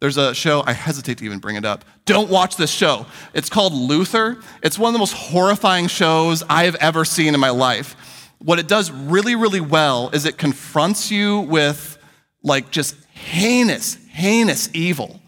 There's 0.01 0.17
a 0.17 0.35
show, 0.35 0.65
I 0.67 0.73
hesitate 0.73 1.19
to 1.19 1.25
even 1.25 1.39
bring 1.39 1.57
it 1.57 1.65
up. 1.65 1.85
Don't 2.05 2.29
watch 2.29 2.57
this 2.57 2.71
show. 2.71 3.07
It's 3.33 3.49
called 3.49 3.73
Luther. 3.73 4.39
It's 4.63 4.79
one 4.79 4.89
of 4.89 4.93
the 4.95 4.99
most 4.99 5.15
horrifying 5.15 5.87
shows 5.87 6.43
I 6.51 6.65
have 6.65 6.75
ever 6.77 7.05
seen 7.05 7.35
in 7.35 7.41
my 7.41 7.51
life. 7.51 7.95
What 8.39 8.59
it 8.59 8.67
does 8.67 8.91
really, 8.91 9.37
really 9.37 9.61
well 9.61 10.11
is 10.11 10.27
it 10.27 10.37
confronts 10.37 11.11
you 11.11 11.41
with 11.41 11.99
like 12.43 12.71
just 12.71 12.97
heinous, 13.07 13.95
heinous 14.11 14.69
evil. 14.75 15.21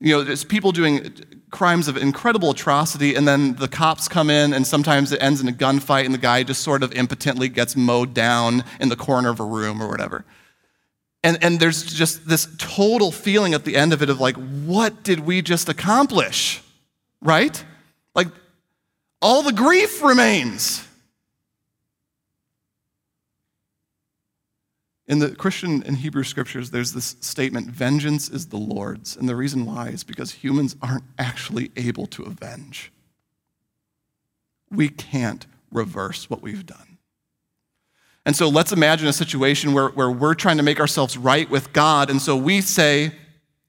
You 0.00 0.16
know, 0.16 0.22
there's 0.24 0.44
people 0.44 0.72
doing 0.72 1.14
crimes 1.54 1.86
of 1.86 1.96
incredible 1.96 2.50
atrocity, 2.50 3.14
and 3.14 3.26
then 3.26 3.54
the 3.54 3.68
cops 3.68 4.08
come 4.08 4.28
in, 4.28 4.52
and 4.52 4.66
sometimes 4.66 5.12
it 5.12 5.22
ends 5.22 5.40
in 5.40 5.48
a 5.48 5.52
gunfight, 5.52 6.04
and 6.04 6.12
the 6.12 6.18
guy 6.18 6.42
just 6.42 6.62
sort 6.62 6.82
of 6.82 6.92
impotently 6.92 7.48
gets 7.48 7.76
mowed 7.76 8.12
down 8.12 8.64
in 8.80 8.88
the 8.88 8.96
corner 8.96 9.30
of 9.30 9.38
a 9.38 9.44
room 9.44 9.80
or 9.80 9.88
whatever. 9.88 10.24
And, 11.22 11.38
and 11.42 11.60
there's 11.60 11.84
just 11.84 12.28
this 12.28 12.48
total 12.58 13.12
feeling 13.12 13.54
at 13.54 13.64
the 13.64 13.76
end 13.76 13.92
of 13.92 14.02
it 14.02 14.10
of 14.10 14.20
like, 14.20 14.36
what 14.66 15.04
did 15.04 15.20
we 15.20 15.40
just 15.42 15.68
accomplish? 15.68 16.60
Right? 17.22 17.64
Like, 18.14 18.28
all 19.22 19.42
the 19.42 19.52
grief 19.52 20.02
remains. 20.02 20.86
In 25.06 25.18
the 25.18 25.34
Christian 25.34 25.82
and 25.82 25.98
Hebrew 25.98 26.24
scriptures, 26.24 26.70
there's 26.70 26.92
this 26.92 27.16
statement 27.20 27.68
vengeance 27.68 28.30
is 28.30 28.48
the 28.48 28.56
Lord's. 28.56 29.16
And 29.16 29.28
the 29.28 29.36
reason 29.36 29.66
why 29.66 29.88
is 29.88 30.02
because 30.02 30.32
humans 30.32 30.76
aren't 30.80 31.04
actually 31.18 31.70
able 31.76 32.06
to 32.08 32.22
avenge. 32.22 32.90
We 34.70 34.88
can't 34.88 35.46
reverse 35.70 36.30
what 36.30 36.40
we've 36.40 36.64
done. 36.64 36.98
And 38.24 38.34
so 38.34 38.48
let's 38.48 38.72
imagine 38.72 39.06
a 39.06 39.12
situation 39.12 39.74
where, 39.74 39.88
where 39.88 40.10
we're 40.10 40.34
trying 40.34 40.56
to 40.56 40.62
make 40.62 40.80
ourselves 40.80 41.18
right 41.18 41.48
with 41.50 41.74
God. 41.74 42.08
And 42.08 42.22
so 42.22 42.34
we 42.34 42.62
say, 42.62 43.12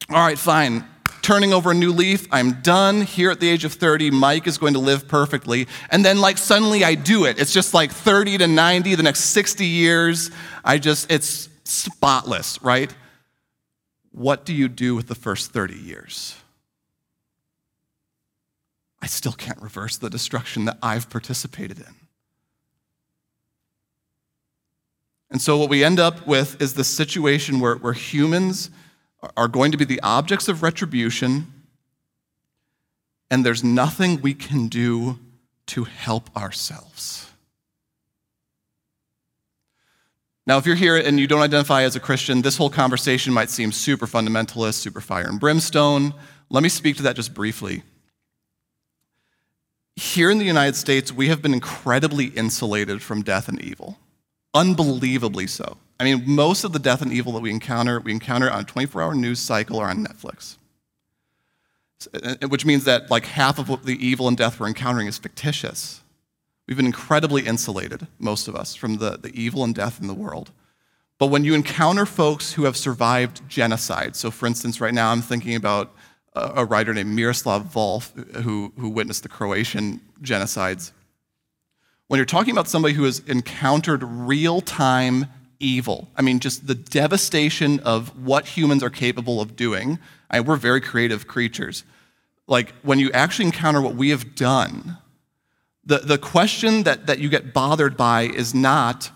all 0.09 0.25
right, 0.25 0.39
fine, 0.39 0.85
turning 1.25 1.53
over 1.53 1.71
a 1.71 1.73
new 1.73 1.91
leaf. 1.91 2.27
I'm 2.31 2.61
done 2.61 3.01
here 3.01 3.31
at 3.31 3.39
the 3.39 3.49
age 3.49 3.65
of 3.65 3.73
30. 3.73 4.11
Mike 4.11 4.45
is 4.45 4.59
going 4.59 4.73
to 4.73 4.79
live 4.79 5.07
perfectly. 5.07 5.67
And 5.89 6.05
then, 6.05 6.21
like, 6.21 6.37
suddenly 6.37 6.83
I 6.83 6.93
do 6.93 7.25
it. 7.25 7.39
It's 7.39 7.51
just 7.51 7.73
like 7.73 7.91
30 7.91 8.37
to 8.37 8.47
90, 8.47 8.93
the 8.93 9.01
next 9.01 9.21
60 9.21 9.65
years. 9.65 10.29
I 10.63 10.77
just, 10.77 11.11
it's 11.11 11.49
spotless, 11.63 12.61
right? 12.61 12.93
What 14.11 14.45
do 14.45 14.53
you 14.53 14.67
do 14.67 14.93
with 14.93 15.07
the 15.07 15.15
first 15.15 15.51
30 15.51 15.73
years? 15.73 16.35
I 19.01 19.07
still 19.07 19.33
can't 19.33 19.59
reverse 19.59 19.97
the 19.97 20.11
destruction 20.11 20.65
that 20.65 20.77
I've 20.83 21.09
participated 21.09 21.79
in. 21.79 21.95
And 25.31 25.41
so, 25.41 25.57
what 25.57 25.69
we 25.69 25.83
end 25.83 25.99
up 25.99 26.27
with 26.27 26.61
is 26.61 26.75
the 26.75 26.83
situation 26.83 27.59
where, 27.59 27.77
where 27.77 27.93
humans 27.93 28.69
are 29.35 29.47
going 29.47 29.71
to 29.71 29.77
be 29.77 29.85
the 29.85 30.01
objects 30.01 30.47
of 30.47 30.63
retribution, 30.63 31.51
and 33.29 33.45
there's 33.45 33.63
nothing 33.63 34.21
we 34.21 34.33
can 34.33 34.67
do 34.67 35.19
to 35.67 35.83
help 35.83 36.35
ourselves. 36.35 37.29
Now, 40.47 40.57
if 40.57 40.65
you're 40.65 40.75
here 40.75 40.95
and 40.95 41.19
you 41.19 41.25
don't 41.25 41.41
identify 41.41 41.83
as 41.83 41.95
a 41.95 41.99
Christian, 41.99 42.43
this 42.43 42.55
whole 42.55 42.69
conversation 42.69 43.33
might 43.33 43.49
seem 43.49 43.71
super 43.71 44.05
fundamentalist, 44.05 44.75
super 44.75 45.01
fire 45.01 45.27
and 45.27 45.39
brimstone. 45.39 46.13
Let 46.51 46.61
me 46.61 46.69
speak 46.69 46.97
to 46.97 47.03
that 47.03 47.15
just 47.15 47.33
briefly. 47.33 47.81
Here 49.95 50.29
in 50.29 50.37
the 50.37 50.45
United 50.45 50.75
States, 50.75 51.11
we 51.11 51.29
have 51.29 51.41
been 51.41 51.53
incredibly 51.53 52.25
insulated 52.25 53.01
from 53.01 53.23
death 53.23 53.47
and 53.47 53.59
evil 53.59 53.97
unbelievably 54.55 55.47
so. 55.47 55.77
I 55.99 56.03
mean, 56.03 56.23
most 56.25 56.63
of 56.63 56.73
the 56.73 56.79
death 56.79 57.01
and 57.01 57.11
evil 57.11 57.33
that 57.33 57.41
we 57.41 57.51
encounter, 57.51 57.99
we 57.99 58.11
encounter 58.11 58.49
on 58.49 58.61
a 58.61 58.63
24 58.65 59.01
hour 59.01 59.15
news 59.15 59.39
cycle 59.39 59.77
or 59.77 59.87
on 59.87 60.05
Netflix. 60.05 60.57
Uh, 62.13 62.35
uh, 62.41 62.47
which 62.47 62.65
means 62.65 62.83
that 62.83 63.09
like 63.09 63.25
half 63.25 63.57
of 63.57 63.85
the 63.85 64.05
evil 64.05 64.27
and 64.27 64.37
death 64.37 64.59
we're 64.59 64.67
encountering 64.67 65.07
is 65.07 65.17
fictitious. 65.17 66.01
We've 66.67 66.77
been 66.77 66.85
incredibly 66.85 67.45
insulated, 67.45 68.07
most 68.19 68.47
of 68.47 68.55
us, 68.55 68.75
from 68.75 68.97
the, 68.97 69.17
the 69.17 69.31
evil 69.39 69.63
and 69.63 69.73
death 69.73 70.01
in 70.01 70.07
the 70.07 70.13
world. 70.13 70.51
But 71.17 71.27
when 71.27 71.43
you 71.45 71.53
encounter 71.53 72.05
folks 72.05 72.53
who 72.53 72.65
have 72.65 72.75
survived 72.75 73.47
genocide, 73.47 74.15
so 74.15 74.31
for 74.31 74.45
instance, 74.45 74.81
right 74.81 74.93
now 74.93 75.11
I'm 75.11 75.21
thinking 75.21 75.55
about 75.55 75.93
a, 76.33 76.53
a 76.57 76.65
writer 76.65 76.93
named 76.93 77.15
Miroslav 77.15 77.63
Volf 77.65 78.11
uh, 78.35 78.41
who, 78.41 78.73
who 78.77 78.89
witnessed 78.89 79.23
the 79.23 79.29
Croatian 79.29 80.01
genocides. 80.21 80.91
When 82.07 82.17
you're 82.17 82.25
talking 82.25 82.51
about 82.51 82.67
somebody 82.67 82.93
who 82.93 83.03
has 83.05 83.19
encountered 83.19 84.03
real 84.03 84.61
time 84.61 85.27
evil, 85.59 86.09
I 86.15 86.21
mean, 86.21 86.39
just 86.39 86.67
the 86.67 86.75
devastation 86.75 87.79
of 87.81 88.17
what 88.17 88.45
humans 88.45 88.83
are 88.83 88.89
capable 88.89 89.41
of 89.41 89.55
doing, 89.55 89.99
I, 90.29 90.39
mean, 90.39 90.47
we're 90.47 90.55
very 90.55 90.81
creative 90.81 91.27
creatures. 91.27 91.83
Like, 92.47 92.73
when 92.81 92.99
you 92.99 93.11
actually 93.11 93.45
encounter 93.45 93.81
what 93.81 93.95
we 93.95 94.09
have 94.09 94.35
done, 94.35 94.97
the, 95.85 95.99
the 95.99 96.17
question 96.17 96.83
that, 96.83 97.07
that 97.07 97.19
you 97.19 97.29
get 97.29 97.53
bothered 97.53 97.95
by 97.97 98.23
is 98.23 98.53
not 98.53 99.11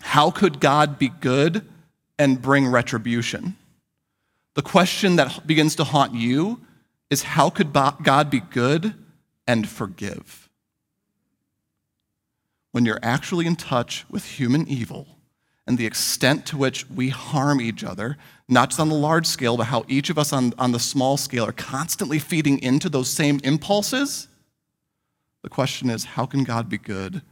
how 0.00 0.30
could 0.30 0.60
God 0.60 0.98
be 0.98 1.08
good 1.08 1.66
and 2.18 2.40
bring 2.40 2.66
retribution? 2.66 3.56
The 4.54 4.62
question 4.62 5.16
that 5.16 5.46
begins 5.46 5.76
to 5.76 5.84
haunt 5.84 6.14
you 6.14 6.60
is 7.10 7.22
how 7.22 7.50
could 7.50 7.72
God 7.72 8.30
be 8.30 8.40
good 8.40 8.94
and 9.46 9.68
forgive? 9.68 10.46
when 12.76 12.84
you're 12.84 13.00
actually 13.02 13.46
in 13.46 13.56
touch 13.56 14.04
with 14.10 14.22
human 14.38 14.68
evil 14.68 15.15
and 15.66 15.76
the 15.76 15.86
extent 15.86 16.46
to 16.46 16.56
which 16.56 16.88
we 16.88 17.08
harm 17.08 17.60
each 17.60 17.82
other, 17.82 18.16
not 18.48 18.70
just 18.70 18.80
on 18.80 18.88
the 18.88 18.94
large 18.94 19.26
scale, 19.26 19.56
but 19.56 19.64
how 19.64 19.84
each 19.88 20.10
of 20.10 20.18
us 20.18 20.32
on, 20.32 20.54
on 20.58 20.72
the 20.72 20.78
small 20.78 21.16
scale 21.16 21.44
are 21.44 21.52
constantly 21.52 22.18
feeding 22.18 22.60
into 22.62 22.88
those 22.88 23.10
same 23.10 23.40
impulses, 23.42 24.28
the 25.42 25.50
question 25.50 25.90
is 25.90 26.04
how 26.04 26.26
can 26.26 26.44
God 26.44 26.68
be 26.68 26.78
good 26.78 27.22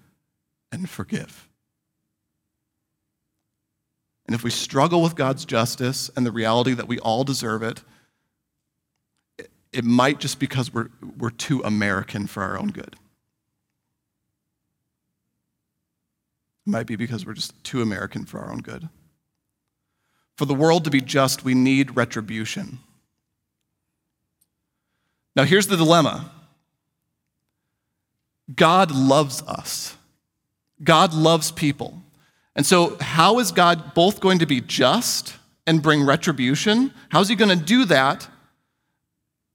and 0.73 0.88
forgive? 0.88 1.49
And 4.27 4.35
if 4.35 4.42
we 4.42 4.51
struggle 4.51 5.03
with 5.03 5.14
God's 5.14 5.44
justice 5.44 6.11
and 6.16 6.25
the 6.25 6.33
reality 6.33 6.73
that 6.75 6.88
we 6.88 6.99
all 6.99 7.25
deserve 7.25 7.62
it, 7.62 7.83
it 9.73 9.85
might 9.85 10.18
just 10.18 10.38
because 10.38 10.73
we're, 10.73 10.88
we're 11.18 11.31
too 11.31 11.61
American 11.62 12.27
for 12.27 12.42
our 12.42 12.59
own 12.59 12.68
good. 12.68 12.97
Might 16.66 16.87
be 16.87 16.96
because 16.96 17.27
we're 17.27 17.35
just 17.35 17.62
too 17.62 17.83
American 17.83 18.24
for 18.24 18.40
our 18.40 18.50
own 18.50 18.61
good. 18.61 18.88
For 20.37 20.46
the 20.46 20.55
world 20.55 20.85
to 20.85 20.90
be 20.90 21.00
just, 21.00 21.44
we 21.44 21.55
need 21.55 21.96
retribution. 21.96 22.79
Now, 25.37 25.44
here's 25.44 25.66
the 25.66 25.77
dilemma 25.77 26.31
God 28.55 28.90
loves 28.90 29.42
us, 29.42 29.96
God 30.83 31.12
loves 31.12 31.50
people. 31.50 32.00
And 32.57 32.64
so, 32.64 32.96
how 33.00 33.40
is 33.40 33.50
God 33.50 33.94
both 33.94 34.20
going 34.20 34.38
to 34.38 34.46
be 34.46 34.61
just 34.61 35.35
and 35.66 35.83
bring 35.83 36.07
retribution? 36.07 36.92
How's 37.09 37.29
he 37.29 37.35
going 37.35 37.57
to 37.57 37.64
do 37.64 37.85
that 37.87 38.29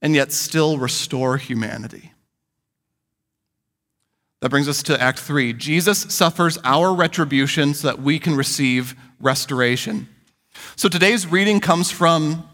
and 0.02 0.14
yet 0.16 0.34
still 0.34 0.78
restore 0.78 1.38
humanity? 1.38 2.12
That 4.42 4.50
brings 4.50 4.70
us 4.70 4.82
to 4.84 5.02
Act 5.02 5.20
3. 5.20 5.54
Jesus 5.54 6.00
suffers 6.10 6.58
our 6.64 6.94
retribution 6.94 7.74
so 7.74 7.90
that 7.90 8.00
we 8.00 8.20
can 8.20 8.36
receive 8.36 8.96
restoration. 9.20 10.08
So 10.78 10.88
today's 10.88 11.28
reading 11.28 11.60
comes 11.60 11.92
from 11.92 12.48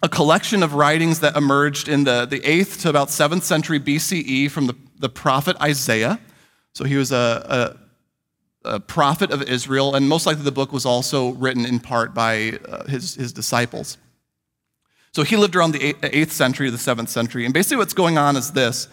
a 0.00 0.08
collection 0.08 0.62
of 0.62 0.74
writings 0.74 1.20
that 1.20 1.36
emerged 1.36 1.88
in 1.88 2.04
the, 2.04 2.26
the 2.26 2.40
8th 2.40 2.82
to 2.82 2.88
about 2.88 3.08
7th 3.08 3.42
century 3.42 3.80
BCE 3.80 4.50
from 4.50 4.66
the, 4.66 4.76
the 4.98 5.08
prophet 5.08 5.56
Isaiah. 5.60 6.20
So 6.72 6.84
he 6.84 6.96
was 6.96 7.10
a, 7.10 7.76
a, 8.64 8.74
a 8.76 8.80
prophet 8.80 9.32
of 9.32 9.42
Israel, 9.42 9.96
and 9.96 10.08
most 10.08 10.26
likely 10.26 10.44
the 10.44 10.52
book 10.52 10.72
was 10.72 10.86
also 10.86 11.30
written 11.30 11.66
in 11.66 11.80
part 11.80 12.14
by 12.14 12.58
uh, 12.68 12.84
his, 12.84 13.14
his 13.14 13.32
disciples. 13.32 13.98
So 15.12 15.22
he 15.22 15.36
lived 15.36 15.56
around 15.56 15.72
the 15.72 15.94
8th 15.94 16.30
century 16.30 16.66
to 16.66 16.70
the 16.70 16.76
7th 16.76 17.08
century. 17.08 17.44
And 17.44 17.54
basically, 17.54 17.78
what's 17.78 17.94
going 17.94 18.18
on 18.18 18.36
is 18.36 18.52
this 18.52 18.88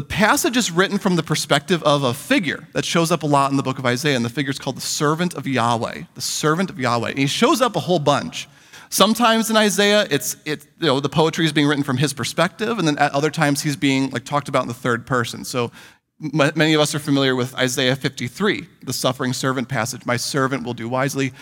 the 0.00 0.06
passage 0.06 0.56
is 0.56 0.70
written 0.70 0.96
from 0.96 1.16
the 1.16 1.22
perspective 1.22 1.82
of 1.82 2.04
a 2.04 2.14
figure 2.14 2.66
that 2.72 2.86
shows 2.86 3.12
up 3.12 3.22
a 3.22 3.26
lot 3.26 3.50
in 3.50 3.58
the 3.58 3.62
book 3.62 3.78
of 3.78 3.84
Isaiah, 3.84 4.16
and 4.16 4.24
the 4.24 4.30
figure 4.30 4.50
is 4.50 4.58
called 4.58 4.78
the 4.78 4.80
servant 4.80 5.34
of 5.34 5.46
Yahweh. 5.46 6.04
The 6.14 6.20
servant 6.22 6.70
of 6.70 6.80
Yahweh. 6.80 7.10
And 7.10 7.18
he 7.18 7.26
shows 7.26 7.60
up 7.60 7.76
a 7.76 7.80
whole 7.80 7.98
bunch. 7.98 8.48
Sometimes 8.88 9.50
in 9.50 9.58
Isaiah, 9.58 10.06
it's 10.10 10.38
it, 10.46 10.64
you 10.80 10.86
know, 10.86 11.00
the 11.00 11.10
poetry 11.10 11.44
is 11.44 11.52
being 11.52 11.66
written 11.66 11.84
from 11.84 11.98
his 11.98 12.14
perspective, 12.14 12.78
and 12.78 12.88
then 12.88 12.96
at 12.96 13.12
other 13.12 13.28
times 13.28 13.60
he's 13.60 13.76
being 13.76 14.08
like 14.08 14.24
talked 14.24 14.48
about 14.48 14.62
in 14.62 14.68
the 14.68 14.74
third 14.74 15.06
person. 15.06 15.44
So 15.44 15.70
many 16.18 16.72
of 16.72 16.80
us 16.80 16.94
are 16.94 16.98
familiar 16.98 17.36
with 17.36 17.54
Isaiah 17.56 17.94
53, 17.94 18.68
the 18.82 18.94
suffering 18.94 19.34
servant 19.34 19.68
passage. 19.68 20.06
My 20.06 20.16
servant 20.16 20.64
will 20.64 20.72
do 20.72 20.88
wisely. 20.88 21.34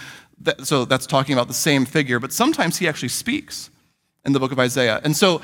so 0.64 0.84
that's 0.84 1.06
talking 1.06 1.32
about 1.32 1.46
the 1.46 1.54
same 1.54 1.84
figure, 1.84 2.18
but 2.18 2.32
sometimes 2.32 2.78
he 2.78 2.88
actually 2.88 3.10
speaks 3.10 3.70
in 4.24 4.32
the 4.32 4.40
book 4.40 4.50
of 4.50 4.58
Isaiah. 4.58 5.00
And 5.04 5.16
so 5.16 5.42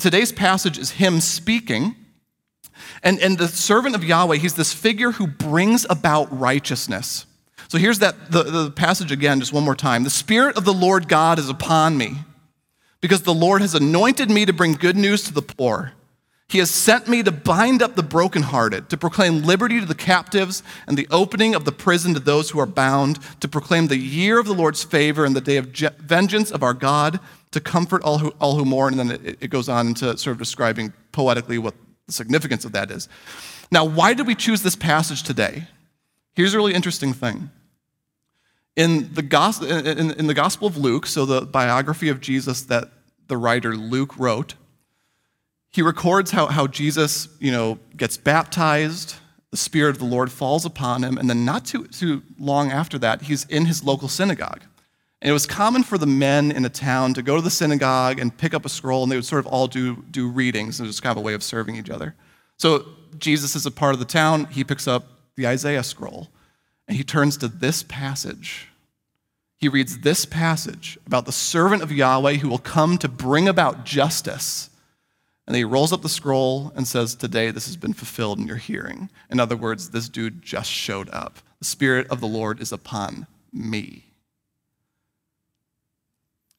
today's 0.00 0.32
passage 0.32 0.78
is 0.78 0.90
him 0.90 1.20
speaking 1.20 1.94
and, 3.02 3.18
and 3.20 3.38
the 3.38 3.48
servant 3.48 3.94
of 3.94 4.04
Yahweh, 4.04 4.36
he's 4.36 4.54
this 4.54 4.72
figure 4.72 5.12
who 5.12 5.26
brings 5.26 5.86
about 5.88 6.26
righteousness. 6.36 7.26
So 7.68 7.78
here's 7.78 7.98
that 7.98 8.30
the, 8.30 8.42
the 8.44 8.70
passage 8.70 9.10
again, 9.10 9.40
just 9.40 9.52
one 9.52 9.64
more 9.64 9.74
time. 9.74 10.04
The 10.04 10.10
Spirit 10.10 10.56
of 10.56 10.64
the 10.64 10.72
Lord 10.72 11.08
God 11.08 11.38
is 11.38 11.48
upon 11.48 11.96
me, 11.98 12.18
because 13.00 13.22
the 13.22 13.34
Lord 13.34 13.60
has 13.60 13.74
anointed 13.74 14.30
me 14.30 14.46
to 14.46 14.52
bring 14.52 14.72
good 14.72 14.96
news 14.96 15.24
to 15.24 15.34
the 15.34 15.42
poor. 15.42 15.92
He 16.48 16.58
has 16.58 16.70
sent 16.70 17.08
me 17.08 17.24
to 17.24 17.32
bind 17.32 17.82
up 17.82 17.96
the 17.96 18.04
brokenhearted, 18.04 18.88
to 18.90 18.96
proclaim 18.96 19.42
liberty 19.42 19.80
to 19.80 19.86
the 19.86 19.96
captives 19.96 20.62
and 20.86 20.96
the 20.96 21.08
opening 21.10 21.56
of 21.56 21.64
the 21.64 21.72
prison 21.72 22.14
to 22.14 22.20
those 22.20 22.50
who 22.50 22.60
are 22.60 22.66
bound, 22.66 23.18
to 23.40 23.48
proclaim 23.48 23.88
the 23.88 23.98
year 23.98 24.38
of 24.38 24.46
the 24.46 24.54
Lord's 24.54 24.84
favor 24.84 25.24
and 25.24 25.34
the 25.34 25.40
day 25.40 25.56
of 25.56 25.72
je- 25.72 25.88
vengeance 25.98 26.52
of 26.52 26.62
our 26.62 26.72
God, 26.72 27.18
to 27.50 27.60
comfort 27.60 28.02
all 28.04 28.18
who, 28.18 28.28
all 28.40 28.56
who 28.56 28.64
mourn. 28.64 28.96
And 28.96 29.10
then 29.10 29.20
it, 29.24 29.38
it 29.40 29.48
goes 29.48 29.68
on 29.68 29.88
into 29.88 30.16
sort 30.16 30.34
of 30.34 30.38
describing 30.38 30.92
poetically 31.10 31.58
what 31.58 31.74
the 32.06 32.12
significance 32.12 32.64
of 32.64 32.72
that 32.72 32.90
is. 32.90 33.08
Now, 33.70 33.84
why 33.84 34.14
did 34.14 34.26
we 34.26 34.34
choose 34.34 34.62
this 34.62 34.76
passage 34.76 35.22
today? 35.22 35.66
Here's 36.34 36.54
a 36.54 36.56
really 36.56 36.74
interesting 36.74 37.12
thing. 37.12 37.50
In 38.76 39.12
the, 39.14 39.22
gospel, 39.22 39.68
in, 39.68 40.10
in 40.12 40.26
the 40.26 40.34
Gospel 40.34 40.68
of 40.68 40.76
Luke, 40.76 41.06
so 41.06 41.24
the 41.24 41.42
biography 41.42 42.08
of 42.10 42.20
Jesus 42.20 42.62
that 42.62 42.90
the 43.26 43.36
writer 43.36 43.74
Luke 43.74 44.18
wrote, 44.18 44.54
he 45.70 45.82
records 45.82 46.30
how, 46.30 46.46
how 46.46 46.66
Jesus, 46.66 47.28
you 47.40 47.50
know, 47.50 47.78
gets 47.96 48.16
baptized, 48.16 49.16
the 49.50 49.56
Spirit 49.56 49.90
of 49.90 49.98
the 49.98 50.04
Lord 50.04 50.30
falls 50.30 50.64
upon 50.64 51.02
him, 51.02 51.18
and 51.18 51.28
then 51.28 51.44
not 51.44 51.64
too, 51.64 51.86
too 51.86 52.22
long 52.38 52.70
after 52.70 52.98
that, 52.98 53.22
he's 53.22 53.44
in 53.46 53.64
his 53.64 53.82
local 53.82 54.08
synagogue. 54.08 54.62
And 55.22 55.30
it 55.30 55.32
was 55.32 55.46
common 55.46 55.82
for 55.82 55.96
the 55.96 56.06
men 56.06 56.52
in 56.52 56.64
a 56.64 56.68
town 56.68 57.14
to 57.14 57.22
go 57.22 57.36
to 57.36 57.42
the 57.42 57.50
synagogue 57.50 58.18
and 58.18 58.36
pick 58.36 58.52
up 58.52 58.64
a 58.64 58.68
scroll, 58.68 59.02
and 59.02 59.10
they 59.10 59.16
would 59.16 59.24
sort 59.24 59.40
of 59.40 59.46
all 59.46 59.66
do, 59.66 60.04
do 60.10 60.28
readings. 60.28 60.78
And 60.78 60.86
it 60.86 60.88
was 60.88 61.00
kind 61.00 61.16
of 61.16 61.22
a 61.22 61.24
way 61.24 61.34
of 61.34 61.42
serving 61.42 61.76
each 61.76 61.90
other. 61.90 62.14
So 62.58 62.84
Jesus 63.18 63.56
is 63.56 63.66
a 63.66 63.70
part 63.70 63.94
of 63.94 63.98
the 63.98 64.04
town. 64.04 64.46
He 64.46 64.64
picks 64.64 64.86
up 64.86 65.06
the 65.36 65.46
Isaiah 65.46 65.82
scroll, 65.82 66.28
and 66.86 66.96
he 66.96 67.04
turns 67.04 67.36
to 67.38 67.48
this 67.48 67.82
passage. 67.82 68.68
He 69.58 69.68
reads 69.68 70.00
this 70.00 70.26
passage 70.26 70.98
about 71.06 71.24
the 71.24 71.32
servant 71.32 71.82
of 71.82 71.90
Yahweh 71.90 72.34
who 72.34 72.48
will 72.48 72.58
come 72.58 72.98
to 72.98 73.08
bring 73.08 73.48
about 73.48 73.84
justice. 73.84 74.68
And 75.46 75.56
he 75.56 75.64
rolls 75.64 75.92
up 75.92 76.02
the 76.02 76.08
scroll 76.08 76.72
and 76.74 76.86
says, 76.86 77.14
Today 77.14 77.50
this 77.50 77.66
has 77.66 77.76
been 77.76 77.94
fulfilled 77.94 78.38
in 78.38 78.46
your 78.46 78.56
hearing. 78.56 79.08
In 79.30 79.40
other 79.40 79.56
words, 79.56 79.90
this 79.90 80.08
dude 80.08 80.42
just 80.42 80.70
showed 80.70 81.08
up. 81.10 81.38
The 81.58 81.64
Spirit 81.64 82.06
of 82.08 82.20
the 82.20 82.26
Lord 82.26 82.60
is 82.60 82.72
upon 82.72 83.26
me. 83.52 84.05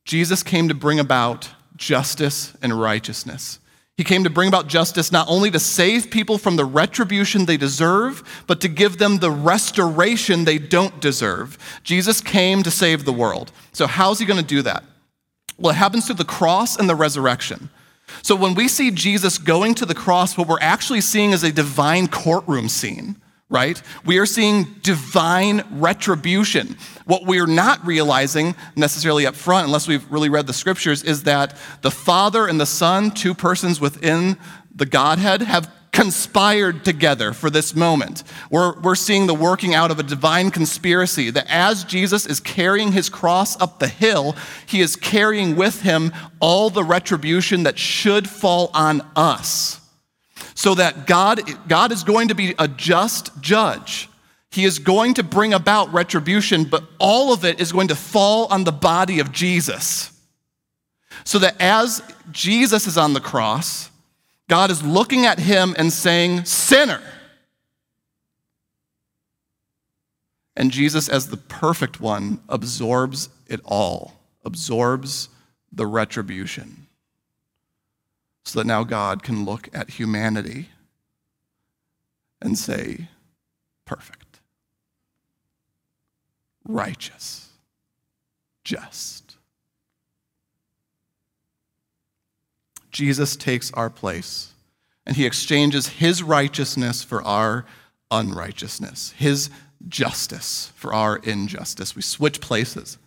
Jesus 0.07 0.41
came 0.41 0.69
to 0.69 0.73
bring 0.73 1.01
about 1.01 1.49
justice 1.75 2.53
and 2.61 2.79
righteousness. 2.79 3.59
He 3.97 4.05
came 4.05 4.23
to 4.23 4.29
bring 4.29 4.47
about 4.47 4.67
justice 4.67 5.11
not 5.11 5.27
only 5.27 5.51
to 5.51 5.59
save 5.59 6.09
people 6.09 6.37
from 6.37 6.55
the 6.55 6.63
retribution 6.63 7.45
they 7.45 7.57
deserve, 7.57 8.43
but 8.47 8.61
to 8.61 8.69
give 8.69 8.99
them 8.99 9.17
the 9.17 9.29
restoration 9.29 10.45
they 10.45 10.59
don't 10.59 11.01
deserve. 11.01 11.57
Jesus 11.83 12.21
came 12.21 12.63
to 12.63 12.71
save 12.71 13.03
the 13.03 13.11
world. 13.11 13.51
So, 13.73 13.85
how's 13.85 14.19
he 14.19 14.25
going 14.25 14.39
to 14.39 14.45
do 14.45 14.61
that? 14.61 14.85
Well, 15.57 15.73
it 15.73 15.77
happens 15.77 16.05
through 16.05 16.15
the 16.15 16.25
cross 16.25 16.77
and 16.77 16.87
the 16.87 16.95
resurrection. 16.95 17.69
So, 18.21 18.33
when 18.33 18.53
we 18.53 18.69
see 18.69 18.91
Jesus 18.91 19.37
going 19.37 19.75
to 19.75 19.85
the 19.85 19.95
cross, 19.95 20.37
what 20.37 20.47
we're 20.47 20.61
actually 20.61 21.01
seeing 21.01 21.31
is 21.31 21.43
a 21.43 21.51
divine 21.51 22.07
courtroom 22.07 22.69
scene 22.69 23.17
right? 23.49 23.81
We 24.05 24.17
are 24.17 24.25
seeing 24.25 24.65
divine 24.81 25.63
retribution. 25.71 26.77
What 27.05 27.25
we're 27.25 27.47
not 27.47 27.85
realizing 27.85 28.55
necessarily 28.75 29.25
up 29.25 29.35
front, 29.35 29.67
unless 29.67 29.87
we've 29.87 30.09
really 30.11 30.29
read 30.29 30.47
the 30.47 30.53
scriptures, 30.53 31.03
is 31.03 31.23
that 31.23 31.55
the 31.81 31.91
Father 31.91 32.47
and 32.47 32.59
the 32.59 32.65
Son, 32.65 33.09
two 33.09 33.33
persons 33.33 33.79
within 33.79 34.37
the 34.75 34.85
Godhead, 34.85 35.41
have 35.41 35.71
conspired 35.93 36.83
together 36.83 37.31
for 37.33 37.49
this 37.49 37.73
moment. 37.73 38.21
We're, 38.51 38.77
we're 38.81 38.95
seeing 38.95 39.25
the 39.25 39.33
working 39.33 39.73
out 39.73 39.91
of 39.91 39.97
a 39.97 40.03
divine 40.03 40.51
conspiracy 40.51 41.31
that 41.31 41.47
as 41.49 41.85
Jesus 41.85 42.25
is 42.27 42.39
carrying 42.39 42.91
his 42.91 43.09
cross 43.09 43.59
up 43.59 43.79
the 43.79 43.87
hill, 43.87 44.35
he 44.67 44.81
is 44.81 44.95
carrying 44.95 45.55
with 45.55 45.81
him 45.81 46.11
all 46.39 46.69
the 46.69 46.83
retribution 46.83 47.63
that 47.63 47.79
should 47.79 48.29
fall 48.29 48.69
on 48.73 49.01
us 49.15 49.79
so 50.57 50.73
that 50.73 51.05
God, 51.05 51.39
God 51.67 51.91
is 51.91 52.03
going 52.03 52.29
to 52.29 52.35
be 52.35 52.55
a 52.57 52.67
just 52.67 53.29
judge. 53.41 54.09
He 54.49 54.65
is 54.65 54.79
going 54.79 55.13
to 55.13 55.23
bring 55.23 55.53
about 55.53 55.93
retribution, 55.93 56.63
but 56.63 56.83
all 56.97 57.31
of 57.31 57.45
it 57.45 57.61
is 57.61 57.71
going 57.71 57.89
to 57.89 57.95
fall 57.95 58.47
on 58.47 58.63
the 58.63 58.71
body 58.71 59.19
of 59.19 59.31
Jesus. 59.31 60.11
So 61.25 61.37
that 61.37 61.61
as 61.61 62.01
Jesus 62.31 62.87
is 62.87 62.97
on 62.97 63.13
the 63.13 63.19
cross, 63.19 63.91
God 64.49 64.71
is 64.71 64.81
looking 64.81 65.27
at 65.27 65.37
him 65.37 65.75
and 65.77 65.93
saying, 65.93 66.45
Sinner. 66.45 67.03
And 70.55 70.71
Jesus, 70.71 71.07
as 71.07 71.27
the 71.29 71.37
perfect 71.37 72.01
one, 72.01 72.41
absorbs 72.49 73.29
it 73.45 73.61
all, 73.63 74.15
absorbs 74.43 75.29
the 75.71 75.85
retribution 75.85 76.86
so 78.47 78.59
that 78.59 78.65
now 78.65 78.85
God 78.85 79.23
can 79.23 79.43
look 79.43 79.67
at 79.73 79.91
humanity 79.91 80.69
and 82.41 82.57
say, 82.57 83.09
perfect, 83.85 84.39
righteous, 86.65 87.49
just. 88.63 89.35
Jesus 92.89 93.35
takes 93.35 93.71
our 93.73 93.89
place 93.89 94.53
and 95.05 95.17
he 95.17 95.25
exchanges 95.25 95.87
his 95.89 96.23
righteousness 96.23 97.03
for 97.03 97.21
our 97.23 97.65
unrighteousness, 98.11 99.13
his 99.17 99.49
justice 99.89 100.71
for 100.73 100.93
our 100.93 101.17
injustice. 101.17 101.97
We 101.97 102.01
switch 102.01 102.39
places. 102.39 102.97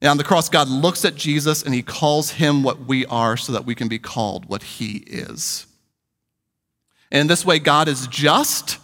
And 0.00 0.10
on 0.10 0.16
the 0.18 0.24
cross, 0.24 0.48
God 0.48 0.68
looks 0.68 1.04
at 1.04 1.14
Jesus 1.14 1.62
and 1.62 1.74
he 1.74 1.82
calls 1.82 2.32
him 2.32 2.62
what 2.62 2.80
we 2.80 3.06
are 3.06 3.36
so 3.36 3.52
that 3.52 3.64
we 3.64 3.74
can 3.74 3.88
be 3.88 3.98
called 3.98 4.46
what 4.46 4.62
he 4.62 4.98
is. 5.06 5.66
And 7.10 7.22
in 7.22 7.26
this 7.28 7.44
way, 7.44 7.58
God 7.58 7.88
is 7.88 8.06
just 8.08 8.78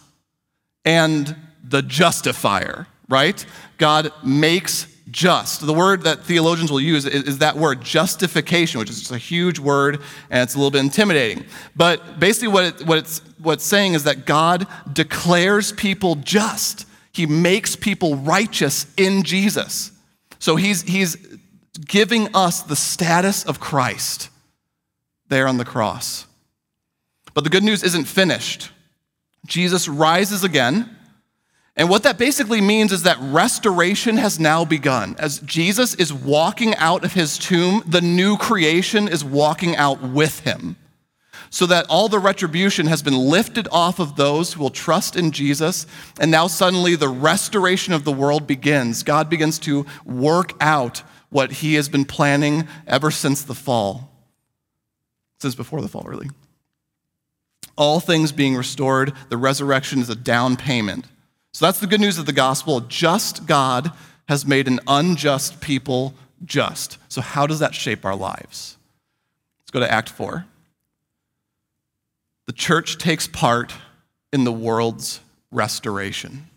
and 0.85 1.35
the 1.63 1.81
justifier, 1.81 2.87
right? 3.07 3.45
God 3.77 4.11
makes 4.23 4.87
just. 5.11 5.65
The 5.65 5.73
word 5.73 6.01
that 6.01 6.23
theologians 6.23 6.71
will 6.71 6.81
use 6.81 7.05
is, 7.05 7.23
is, 7.23 7.37
that 7.37 7.55
word 7.55 7.81
justification, 7.81 8.79
which 8.79 8.89
is 8.89 8.99
just 8.99 9.11
a 9.11 9.17
huge 9.17 9.59
word 9.59 10.01
and 10.29 10.43
it's 10.43 10.55
a 10.55 10.57
little 10.57 10.71
bit 10.71 10.79
intimidating. 10.79 11.45
But 11.75 12.19
basically, 12.19 12.49
what, 12.49 12.63
it, 12.65 12.87
what, 12.87 12.97
it's, 12.97 13.19
what 13.37 13.53
it's 13.53 13.63
saying 13.63 13.93
is 13.93 14.03
that 14.05 14.25
God 14.25 14.67
declares 14.91 15.71
people 15.71 16.15
just, 16.15 16.87
He 17.11 17.25
makes 17.25 17.75
people 17.75 18.15
righteous 18.15 18.87
in 18.97 19.23
Jesus. 19.23 19.92
So 20.43 20.57
he's, 20.57 20.81
he's 20.81 21.15
giving 21.87 22.27
us 22.35 22.63
the 22.63 22.75
status 22.75 23.45
of 23.45 23.61
Christ 23.61 24.29
there 25.29 25.47
on 25.47 25.55
the 25.55 25.63
cross. 25.63 26.27
But 27.33 27.45
the 27.45 27.49
good 27.49 27.63
news 27.63 27.81
isn't 27.81 28.03
finished. 28.03 28.69
Jesus 29.47 29.87
rises 29.87 30.43
again. 30.43 30.97
And 31.77 31.89
what 31.89 32.03
that 32.03 32.17
basically 32.17 32.59
means 32.59 32.91
is 32.91 33.03
that 33.03 33.15
restoration 33.21 34.17
has 34.17 34.37
now 34.37 34.65
begun. 34.65 35.15
As 35.17 35.39
Jesus 35.39 35.95
is 35.95 36.11
walking 36.11 36.75
out 36.75 37.05
of 37.05 37.13
his 37.13 37.37
tomb, 37.37 37.81
the 37.87 38.01
new 38.01 38.35
creation 38.35 39.07
is 39.07 39.23
walking 39.23 39.77
out 39.77 40.01
with 40.01 40.41
him. 40.41 40.75
So 41.53 41.67
that 41.67 41.85
all 41.87 42.09
the 42.09 42.17
retribution 42.17 42.87
has 42.87 43.03
been 43.03 43.15
lifted 43.15 43.67
off 43.71 43.99
of 43.99 44.15
those 44.15 44.53
who 44.53 44.59
will 44.59 44.71
trust 44.71 45.15
in 45.15 45.29
Jesus. 45.29 45.85
And 46.19 46.31
now 46.31 46.47
suddenly 46.47 46.95
the 46.95 47.09
restoration 47.09 47.93
of 47.93 48.05
the 48.05 48.11
world 48.11 48.47
begins. 48.47 49.03
God 49.03 49.29
begins 49.29 49.59
to 49.59 49.85
work 50.03 50.53
out 50.59 51.03
what 51.29 51.51
he 51.51 51.75
has 51.75 51.89
been 51.89 52.05
planning 52.05 52.67
ever 52.87 53.11
since 53.11 53.43
the 53.43 53.53
fall, 53.53 54.09
since 55.41 55.53
before 55.53 55.79
the 55.79 55.87
fall, 55.87 56.01
really. 56.07 56.31
All 57.77 57.99
things 57.99 58.31
being 58.31 58.55
restored, 58.55 59.13
the 59.29 59.37
resurrection 59.37 59.99
is 59.99 60.09
a 60.09 60.15
down 60.15 60.57
payment. 60.57 61.05
So 61.51 61.67
that's 61.67 61.79
the 61.79 61.85
good 61.85 62.01
news 62.01 62.17
of 62.17 62.25
the 62.25 62.33
gospel. 62.33 62.79
Just 62.79 63.45
God 63.45 63.91
has 64.27 64.43
made 64.43 64.67
an 64.67 64.79
unjust 64.87 65.61
people 65.61 66.15
just. 66.43 66.97
So, 67.09 67.21
how 67.21 67.45
does 67.45 67.59
that 67.59 67.75
shape 67.75 68.05
our 68.05 68.15
lives? 68.15 68.75
Let's 69.61 69.71
go 69.71 69.81
to 69.81 69.91
Act 69.91 70.09
4. 70.09 70.47
The 72.45 72.53
church 72.53 72.97
takes 72.97 73.27
part 73.27 73.73
in 74.31 74.43
the 74.43 74.51
world's 74.51 75.21
restoration. 75.51 76.47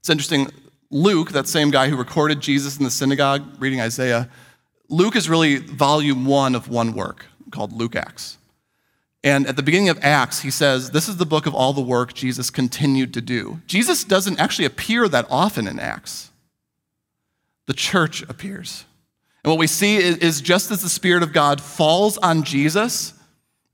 It's 0.00 0.10
interesting. 0.10 0.48
Luke, 0.90 1.32
that 1.32 1.48
same 1.48 1.70
guy 1.70 1.88
who 1.88 1.96
recorded 1.96 2.40
Jesus 2.40 2.76
in 2.76 2.84
the 2.84 2.90
synagogue 2.90 3.42
reading 3.58 3.80
Isaiah, 3.80 4.28
Luke 4.88 5.16
is 5.16 5.28
really 5.28 5.56
volume 5.56 6.26
one 6.26 6.54
of 6.54 6.68
one 6.68 6.92
work 6.92 7.26
called 7.50 7.72
Luke 7.72 7.96
Acts. 7.96 8.38
And 9.24 9.46
at 9.48 9.56
the 9.56 9.62
beginning 9.62 9.88
of 9.88 9.98
Acts, 10.02 10.40
he 10.42 10.50
says, 10.50 10.90
This 10.90 11.08
is 11.08 11.16
the 11.16 11.26
book 11.26 11.46
of 11.46 11.54
all 11.54 11.72
the 11.72 11.80
work 11.80 12.14
Jesus 12.14 12.50
continued 12.50 13.12
to 13.14 13.20
do. 13.20 13.60
Jesus 13.66 14.04
doesn't 14.04 14.38
actually 14.38 14.66
appear 14.66 15.08
that 15.08 15.26
often 15.28 15.66
in 15.66 15.80
Acts, 15.80 16.30
the 17.66 17.72
church 17.72 18.22
appears. 18.28 18.84
And 19.42 19.50
what 19.50 19.58
we 19.58 19.66
see 19.66 19.96
is, 19.96 20.40
just 20.40 20.70
as 20.70 20.82
the 20.82 20.88
Spirit 20.88 21.24
of 21.24 21.32
God 21.32 21.60
falls 21.60 22.18
on 22.18 22.44
Jesus, 22.44 23.14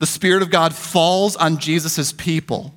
the 0.03 0.07
Spirit 0.07 0.43
of 0.43 0.51
God 0.51 0.75
falls 0.75 1.37
on 1.37 1.59
Jesus' 1.59 2.11
people. 2.11 2.75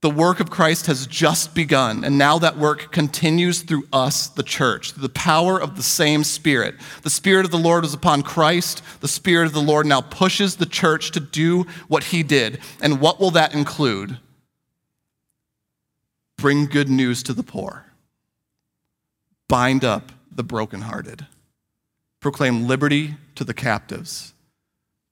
The 0.00 0.10
work 0.10 0.40
of 0.40 0.50
Christ 0.50 0.88
has 0.88 1.06
just 1.06 1.54
begun, 1.54 2.02
and 2.02 2.18
now 2.18 2.40
that 2.40 2.58
work 2.58 2.90
continues 2.90 3.62
through 3.62 3.84
us, 3.92 4.26
the 4.26 4.42
church, 4.42 4.90
through 4.90 5.02
the 5.02 5.08
power 5.10 5.60
of 5.62 5.76
the 5.76 5.84
same 5.84 6.24
Spirit. 6.24 6.74
The 7.02 7.10
Spirit 7.10 7.44
of 7.44 7.52
the 7.52 7.56
Lord 7.56 7.84
was 7.84 7.94
upon 7.94 8.22
Christ. 8.22 8.82
The 8.98 9.06
Spirit 9.06 9.46
of 9.46 9.52
the 9.52 9.60
Lord 9.60 9.86
now 9.86 10.00
pushes 10.00 10.56
the 10.56 10.66
church 10.66 11.12
to 11.12 11.20
do 11.20 11.66
what 11.86 12.02
he 12.02 12.24
did. 12.24 12.58
And 12.82 13.00
what 13.00 13.20
will 13.20 13.30
that 13.30 13.54
include? 13.54 14.18
Bring 16.36 16.66
good 16.66 16.88
news 16.88 17.22
to 17.22 17.32
the 17.32 17.44
poor, 17.44 17.86
bind 19.46 19.84
up 19.84 20.10
the 20.32 20.42
brokenhearted, 20.42 21.26
proclaim 22.18 22.66
liberty 22.66 23.14
to 23.36 23.44
the 23.44 23.54
captives, 23.54 24.32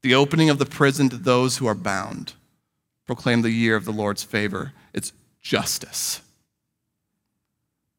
the 0.05 0.15
opening 0.15 0.51
of 0.51 0.59
the 0.59 0.67
prison 0.67 1.09
to 1.09 1.17
those 1.17 1.57
who 1.57 1.67
are 1.67 1.75
bound 1.75 2.35
proclaim 3.07 3.41
the 3.41 3.51
year 3.51 3.75
of 3.75 3.87
the 3.87 3.91
Lord's 3.91 4.23
favor. 4.23 4.73
It's 4.93 5.15
justice. 5.41 6.21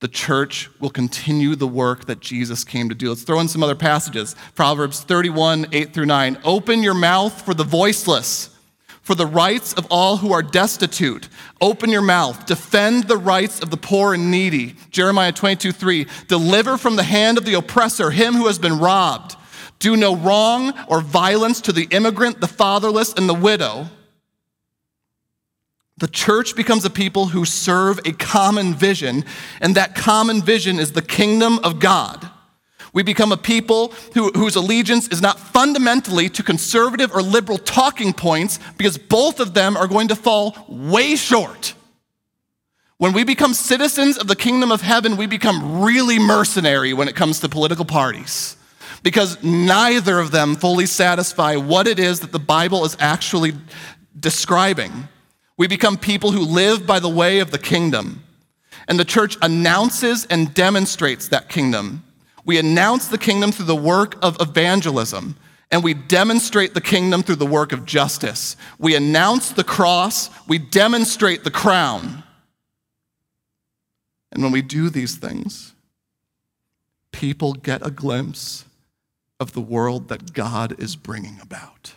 The 0.01 0.07
church 0.07 0.69
will 0.79 0.91
continue 0.91 1.55
the 1.55 1.67
work 1.67 2.05
that 2.05 2.19
Jesus 2.19 2.63
came 2.63 2.89
to 2.89 2.95
do. 2.95 3.09
Let's 3.09 3.23
throw 3.23 3.39
in 3.39 3.47
some 3.47 3.63
other 3.63 3.73
passages. 3.73 4.35
Proverbs 4.53 5.01
31, 5.01 5.65
8 5.71 5.93
through 5.95 6.05
9. 6.05 6.37
Open 6.43 6.83
your 6.83 6.93
mouth 6.93 7.41
for 7.41 7.55
the 7.55 7.63
voiceless, 7.63 8.55
for 9.01 9.15
the 9.15 9.25
rights 9.25 9.73
of 9.73 9.87
all 9.89 10.17
who 10.17 10.31
are 10.31 10.43
destitute. 10.43 11.27
Open 11.59 11.89
your 11.89 12.03
mouth. 12.03 12.45
Defend 12.45 13.05
the 13.05 13.17
rights 13.17 13.61
of 13.61 13.71
the 13.71 13.77
poor 13.77 14.13
and 14.13 14.29
needy. 14.29 14.75
Jeremiah 14.91 15.31
22, 15.31 15.71
3. 15.71 16.05
Deliver 16.27 16.77
from 16.77 16.97
the 16.97 17.03
hand 17.03 17.39
of 17.39 17.45
the 17.45 17.55
oppressor 17.55 18.11
him 18.11 18.35
who 18.35 18.45
has 18.45 18.59
been 18.59 18.77
robbed. 18.77 19.37
Do 19.79 19.97
no 19.97 20.15
wrong 20.15 20.73
or 20.87 21.01
violence 21.01 21.61
to 21.61 21.71
the 21.71 21.87
immigrant, 21.91 22.41
the 22.41 22.47
fatherless, 22.47 23.13
and 23.13 23.27
the 23.27 23.33
widow 23.33 23.89
the 25.97 26.07
church 26.07 26.55
becomes 26.57 26.83
a 26.83 26.89
people 26.89 27.27
who 27.27 27.45
serve 27.45 27.99
a 28.03 28.11
common 28.11 28.73
vision, 28.73 29.23
and 29.61 29.75
that 29.75 29.95
common 29.95 30.41
vision 30.41 30.77
is 30.77 30.91
the 30.91 31.01
kingdom 31.01 31.59
of 31.59 31.79
God. 31.79 32.29
We 32.91 33.01
become 33.01 33.31
a 33.31 33.37
people 33.37 33.93
who, 34.13 34.31
whose 34.31 34.55
allegiance 34.55 35.07
is 35.07 35.21
not 35.21 35.39
fundamentally 35.39 36.29
to 36.29 36.43
conservative 36.43 37.13
or 37.13 37.21
liberal 37.21 37.57
talking 37.57 38.13
points 38.13 38.59
because 38.77 38.97
both 38.97 39.39
of 39.39 39.53
them 39.53 39.77
are 39.77 39.87
going 39.87 40.09
to 40.09 40.15
fall 40.15 40.55
way 40.67 41.15
short. 41.15 41.73
When 42.97 43.11
we 43.11 43.25
become 43.25 43.53
citizens 43.53 44.17
of 44.17 44.27
the 44.27 44.35
kingdom 44.35 44.71
of 44.71 44.81
heaven, 44.81 45.17
we 45.17 45.27
become 45.27 45.81
really 45.81 46.19
mercenary 46.19 46.93
when 46.93 47.09
it 47.09 47.15
comes 47.15 47.41
to 47.41 47.49
political 47.49 47.85
parties 47.85 48.55
because 49.05 49.43
neither 49.43 50.17
of 50.17 50.31
them 50.31 50.55
fully 50.55 50.87
satisfy 50.87 51.55
what 51.55 51.85
it 51.85 51.99
is 51.99 52.21
that 52.21 52.31
the 52.31 52.39
Bible 52.39 52.85
is 52.85 52.97
actually 52.99 53.53
describing. 54.19 55.07
We 55.57 55.67
become 55.67 55.95
people 55.95 56.31
who 56.31 56.41
live 56.41 56.87
by 56.87 56.97
the 56.99 57.07
way 57.07 57.37
of 57.37 57.51
the 57.51 57.59
kingdom. 57.59 58.23
And 58.87 58.99
the 58.99 59.05
church 59.05 59.37
announces 59.43 60.25
and 60.25 60.55
demonstrates 60.55 61.27
that 61.27 61.49
kingdom. 61.49 62.03
We 62.45 62.57
announce 62.57 63.07
the 63.07 63.19
kingdom 63.19 63.51
through 63.51 63.67
the 63.67 63.75
work 63.75 64.15
of 64.23 64.37
evangelism, 64.41 65.35
and 65.69 65.83
we 65.83 65.93
demonstrate 65.93 66.73
the 66.73 66.81
kingdom 66.81 67.21
through 67.21 67.35
the 67.35 67.45
work 67.45 67.73
of 67.73 67.85
justice. 67.85 68.57
We 68.79 68.95
announce 68.95 69.51
the 69.51 69.63
cross, 69.63 70.31
we 70.47 70.57
demonstrate 70.57 71.43
the 71.43 71.51
crown. 71.51 72.23
And 74.31 74.41
when 74.41 74.51
we 74.51 74.63
do 74.63 74.89
these 74.89 75.15
things, 75.15 75.75
people 77.11 77.53
get 77.53 77.85
a 77.85 77.91
glimpse 77.91 78.65
of 79.39 79.53
the 79.53 79.61
world 79.61 80.07
that 80.09 80.33
God 80.33 80.79
is 80.79 80.95
bringing 80.95 81.39
about. 81.41 81.93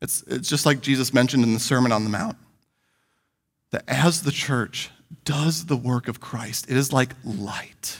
It's, 0.00 0.22
it's 0.26 0.48
just 0.48 0.66
like 0.66 0.80
Jesus 0.80 1.12
mentioned 1.14 1.42
in 1.42 1.54
the 1.54 1.60
Sermon 1.60 1.92
on 1.92 2.04
the 2.04 2.10
Mount 2.10 2.36
that 3.70 3.84
as 3.88 4.22
the 4.22 4.30
church 4.30 4.90
does 5.24 5.66
the 5.66 5.76
work 5.76 6.08
of 6.08 6.20
Christ, 6.20 6.70
it 6.70 6.76
is 6.76 6.92
like 6.92 7.12
light, 7.24 7.98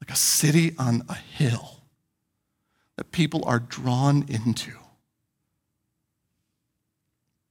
like 0.00 0.10
a 0.10 0.16
city 0.16 0.74
on 0.78 1.02
a 1.08 1.14
hill 1.14 1.80
that 2.96 3.12
people 3.12 3.42
are 3.44 3.58
drawn 3.58 4.24
into. 4.28 4.72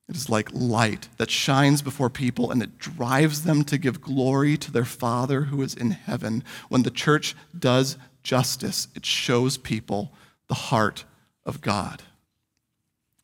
It 0.09 0.17
is 0.17 0.29
like 0.29 0.49
light 0.51 1.07
that 1.17 1.31
shines 1.31 1.81
before 1.81 2.09
people 2.09 2.51
and 2.51 2.61
it 2.61 2.77
drives 2.77 3.43
them 3.43 3.63
to 3.65 3.77
give 3.77 4.01
glory 4.01 4.57
to 4.57 4.71
their 4.71 4.85
Father 4.85 5.43
who 5.43 5.61
is 5.61 5.73
in 5.73 5.91
heaven. 5.91 6.43
When 6.67 6.83
the 6.83 6.91
church 6.91 7.33
does 7.57 7.97
justice, 8.23 8.87
it 8.95 9.05
shows 9.05 9.57
people 9.57 10.11
the 10.47 10.53
heart 10.55 11.05
of 11.45 11.61
God. 11.61 12.03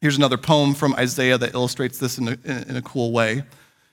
Here's 0.01 0.17
another 0.17 0.37
poem 0.37 0.73
from 0.73 0.93
Isaiah 0.95 1.37
that 1.37 1.53
illustrates 1.53 1.97
this 1.97 2.17
in 2.17 2.27
a, 2.27 2.37
in 2.69 2.75
a 2.75 2.81
cool 2.81 3.11
way. 3.11 3.43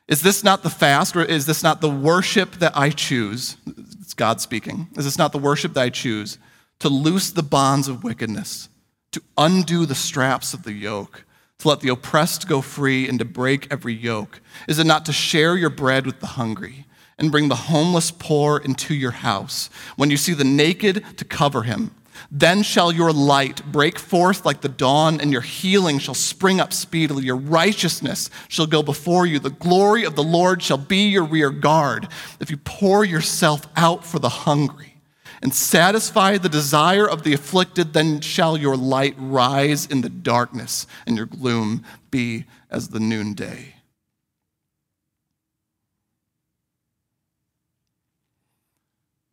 Is 0.07 0.21
this 0.21 0.45
not 0.45 0.62
the 0.62 0.71
fast, 0.71 1.17
or 1.17 1.23
is 1.23 1.47
this 1.47 1.62
not 1.62 1.81
the 1.81 1.88
worship 1.88 2.57
that 2.57 2.77
I 2.77 2.90
choose? 2.90 3.57
It's 4.01 4.12
God 4.12 4.40
speaking. 4.40 4.88
Is 4.97 5.07
this 5.07 5.17
not 5.17 5.33
the 5.33 5.38
worship 5.38 5.73
that 5.75 5.83
I 5.83 5.88
choose? 5.88 6.37
To 6.81 6.90
loose 6.90 7.31
the 7.31 7.43
bonds 7.43 7.88
of 7.88 8.05
wickedness, 8.05 8.69
to 9.12 9.23
undo 9.38 9.87
the 9.87 9.95
straps 9.95 10.53
of 10.53 10.64
the 10.64 10.73
yoke, 10.73 11.25
to 11.61 11.69
let 11.69 11.81
the 11.81 11.88
oppressed 11.88 12.49
go 12.49 12.61
free, 12.61 13.09
and 13.09 13.19
to 13.19 13.25
break 13.25 13.67
every 13.73 13.95
yoke? 13.95 14.43
Is 14.69 14.79
it 14.79 14.87
not 14.87 15.07
to 15.07 15.12
share 15.12 15.57
your 15.57 15.71
bread 15.71 16.05
with 16.05 16.21
the 16.21 16.27
hungry, 16.27 16.85
and 17.18 17.31
bring 17.31 17.48
the 17.48 17.55
homeless 17.55 18.11
poor 18.11 18.59
into 18.59 18.94
your 18.94 19.12
house? 19.12 19.70
When 19.96 20.11
you 20.11 20.16
see 20.16 20.35
the 20.35 20.44
naked, 20.44 21.05
to 21.18 21.24
cover 21.24 21.62
him 21.62 21.90
then 22.31 22.62
shall 22.62 22.92
your 22.92 23.12
light 23.12 23.64
break 23.70 23.98
forth 23.98 24.44
like 24.44 24.61
the 24.61 24.68
dawn, 24.68 25.20
and 25.20 25.33
your 25.33 25.40
healing 25.40 25.98
shall 25.98 26.14
spring 26.14 26.61
up 26.61 26.72
speedily. 26.72 27.24
Your 27.24 27.37
righteousness 27.37 28.31
shall 28.48 28.66
go 28.66 28.83
before 28.83 29.27
you. 29.27 29.38
The 29.38 29.50
glory 29.50 30.05
of 30.05 30.16
the 30.16 30.22
Lord 30.22 30.62
shall 30.62 30.79
be 30.79 31.09
your 31.09 31.24
rear 31.24 31.50
guard. 31.50 32.09
If 32.40 32.50
you 32.50 32.57
pour 32.57 33.04
yourself 33.04 33.67
out 33.77 34.04
for 34.04 34.19
the 34.19 34.29
hungry 34.29 34.94
and 35.42 35.54
satisfy 35.54 36.38
the 36.38 36.48
desire 36.48 37.08
of 37.08 37.23
the 37.23 37.35
afflicted, 37.35 37.92
then 37.92 38.21
shall 38.21 38.56
your 38.56 38.77
light 38.77 39.15
rise 39.19 39.87
in 39.87 40.00
the 40.00 40.08
darkness, 40.08 40.87
and 41.06 41.17
your 41.17 41.27
gloom 41.27 41.85
be 42.10 42.44
as 42.71 42.88
the 42.88 43.00
noonday. 43.00 43.73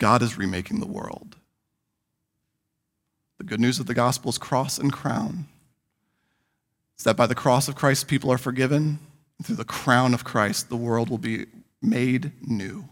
God 0.02 0.24
is 0.24 0.36
remaking 0.36 0.80
the 0.80 0.88
world. 0.88 1.36
The 3.38 3.44
good 3.44 3.60
news 3.60 3.80
of 3.80 3.86
the 3.86 3.94
gospel 3.94 4.32
is 4.32 4.40
cross 4.40 4.80
and 4.80 4.92
crown. 4.92 5.46
It's 6.96 7.04
that 7.04 7.16
by 7.16 7.28
the 7.28 7.36
cross 7.36 7.68
of 7.68 7.76
Christ, 7.76 8.08
people 8.08 8.32
are 8.32 8.40
forgiven. 8.40 8.98
And 9.38 9.46
through 9.46 9.58
the 9.58 9.64
crown 9.64 10.16
of 10.16 10.24
Christ, 10.24 10.70
the 10.70 10.76
world 10.76 11.12
will 11.12 11.20
be 11.20 11.46
made 11.84 12.32
new. 12.42 12.90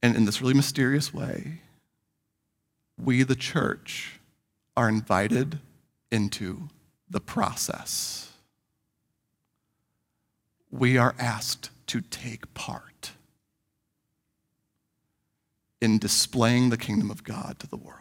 And 0.00 0.14
in 0.14 0.26
this 0.26 0.40
really 0.40 0.54
mysterious 0.54 1.12
way, 1.12 1.62
we, 2.96 3.24
the 3.24 3.34
church, 3.34 4.20
are 4.76 4.88
invited 4.88 5.58
into 6.12 6.68
the 7.10 7.20
process. 7.20 8.30
We 10.70 10.96
are 10.96 11.16
asked 11.18 11.70
to 11.88 12.00
take 12.00 12.54
part 12.54 13.10
in 15.80 15.98
displaying 15.98 16.70
the 16.70 16.76
kingdom 16.76 17.10
of 17.10 17.24
God 17.24 17.56
to 17.60 17.66
the 17.66 17.76
world. 17.76 18.00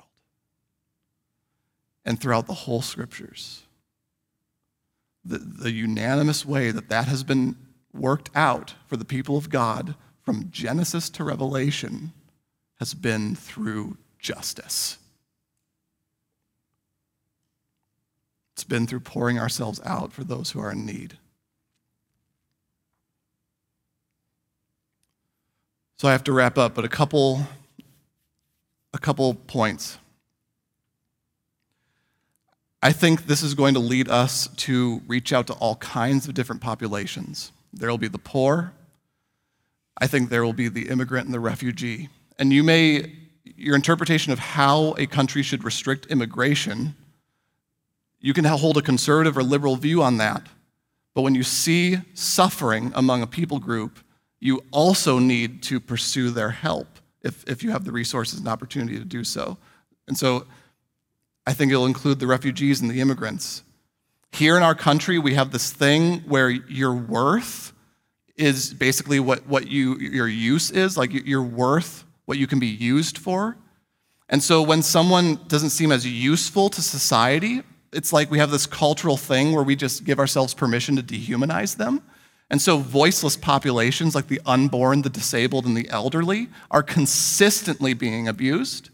And 2.06 2.20
throughout 2.20 2.48
the 2.48 2.54
whole 2.54 2.82
scriptures, 2.82 3.64
the, 5.24 5.38
the 5.38 5.72
unanimous 5.72 6.46
way 6.46 6.72
that 6.72 6.90
that 6.90 7.08
has 7.08 7.24
been 7.24 7.56
worked 7.94 8.30
out 8.34 8.76
for 8.86 8.98
the 8.98 9.06
people 9.06 9.38
of 9.38 9.50
God 9.50 9.96
from 10.24 10.50
Genesis 10.52 11.10
to 11.12 11.24
Revelation 11.24 12.14
has 12.80 12.94
been 12.94 13.36
through 13.36 13.98
justice. 14.20 14.98
It's 18.54 18.64
been 18.64 18.88
through 18.88 19.02
pouring 19.02 19.38
ourselves 19.38 19.80
out 19.86 20.12
for 20.12 20.24
those 20.24 20.52
who 20.52 20.60
are 20.60 20.72
in 20.72 20.86
need. 20.86 21.18
So 25.98 26.08
I 26.08 26.12
have 26.12 26.24
to 26.26 26.32
wrap 26.32 26.58
up, 26.58 26.76
but 26.76 26.86
a 26.86 26.90
couple 26.90 27.48
a 28.98 29.00
couple 29.00 29.36
points. 29.36 30.00
I 32.82 32.92
think 32.92 33.28
this 33.28 33.44
is 33.44 33.54
going 33.54 33.76
to 33.76 33.80
lead 33.80 34.10
us 34.10 34.48
to 34.66 35.04
reach 35.08 35.32
out 35.32 35.46
to 35.48 35.54
all 35.54 35.76
kinds 35.76 36.28
of 36.28 36.34
different 36.34 36.62
populations. 36.62 37.52
There 37.72 37.90
will 37.92 38.00
be 38.00 38.08
the 38.08 38.18
poor. 38.18 38.74
I 40.00 40.08
think 40.08 40.30
there 40.30 40.44
will 40.44 40.54
be 40.54 40.68
the 40.68 40.90
immigrant 40.90 41.26
and 41.26 41.34
the 41.34 41.40
refugee. 41.40 42.10
And 42.40 42.52
you 42.52 42.64
may, 42.64 43.14
your 43.44 43.76
interpretation 43.76 44.34
of 44.34 44.40
how 44.40 44.96
a 44.98 45.06
country 45.06 45.44
should 45.44 45.64
restrict 45.64 46.08
immigration, 46.08 46.96
you 48.20 48.34
can 48.34 48.46
hold 48.46 48.78
a 48.78 48.82
conservative 48.82 49.38
or 49.38 49.44
liberal 49.44 49.76
view 49.76 50.02
on 50.02 50.18
that. 50.18 50.42
But 51.14 51.22
when 51.22 51.36
you 51.36 51.44
see 51.44 52.00
suffering 52.16 52.92
among 52.96 53.22
a 53.22 53.28
people 53.28 53.60
group, 53.60 54.00
you 54.40 54.64
also 54.72 55.20
need 55.20 55.62
to 55.64 55.80
pursue 55.80 56.32
their 56.32 56.50
help 56.50 56.97
if, 57.22 57.44
if 57.48 57.64
you 57.64 57.72
have 57.72 57.86
the 57.86 57.92
resources 57.92 58.40
and 58.40 58.48
opportunity 58.48 58.98
to 58.98 59.06
do 59.06 59.24
so. 59.24 59.58
And 60.08 60.18
so 60.18 60.46
I 61.46 61.54
think 61.54 61.72
it'll 61.72 61.86
include 61.86 62.20
the 62.20 62.28
refugees 62.28 62.82
and 62.82 62.90
the 62.90 63.02
immigrants. 63.02 63.64
Here 64.32 64.58
in 64.58 64.64
our 64.64 64.76
country, 64.76 65.18
we 65.20 65.34
have 65.36 65.52
this 65.52 65.72
thing 65.72 66.20
where 66.22 66.50
your 66.50 66.94
worth 66.94 67.74
is 68.36 68.74
basically 68.74 69.20
what, 69.20 69.48
what 69.48 69.68
you, 69.68 69.98
your 69.98 70.28
use 70.28 70.70
is, 70.70 70.98
like 70.98 71.12
your 71.12 71.42
worth, 71.42 72.06
what 72.26 72.38
you 72.38 72.48
can 72.48 72.60
be 72.60 72.68
used 72.68 73.18
for. 73.18 73.58
And 74.30 74.44
so 74.44 74.62
when 74.62 74.82
someone 74.82 75.40
doesn't 75.48 75.70
seem 75.70 75.92
as 75.92 76.06
useful 76.06 76.70
to 76.70 76.82
society, 76.82 77.64
it's 77.94 78.12
like 78.12 78.30
we 78.30 78.40
have 78.40 78.52
this 78.52 78.66
cultural 78.66 79.18
thing 79.18 79.54
where 79.54 79.64
we 79.64 79.76
just 79.76 80.04
give 80.04 80.20
ourselves 80.20 80.54
permission 80.54 80.98
to 80.98 81.04
dehumanize 81.04 81.78
them. 81.78 82.04
And 82.50 82.62
so, 82.62 82.78
voiceless 82.78 83.36
populations 83.36 84.16
like 84.16 84.28
the 84.28 84.40
unborn, 84.46 85.02
the 85.02 85.10
disabled, 85.10 85.66
and 85.66 85.76
the 85.76 85.90
elderly 85.90 86.48
are 86.72 86.84
consistently 86.84 87.94
being 87.94 88.28
abused. 88.28 88.90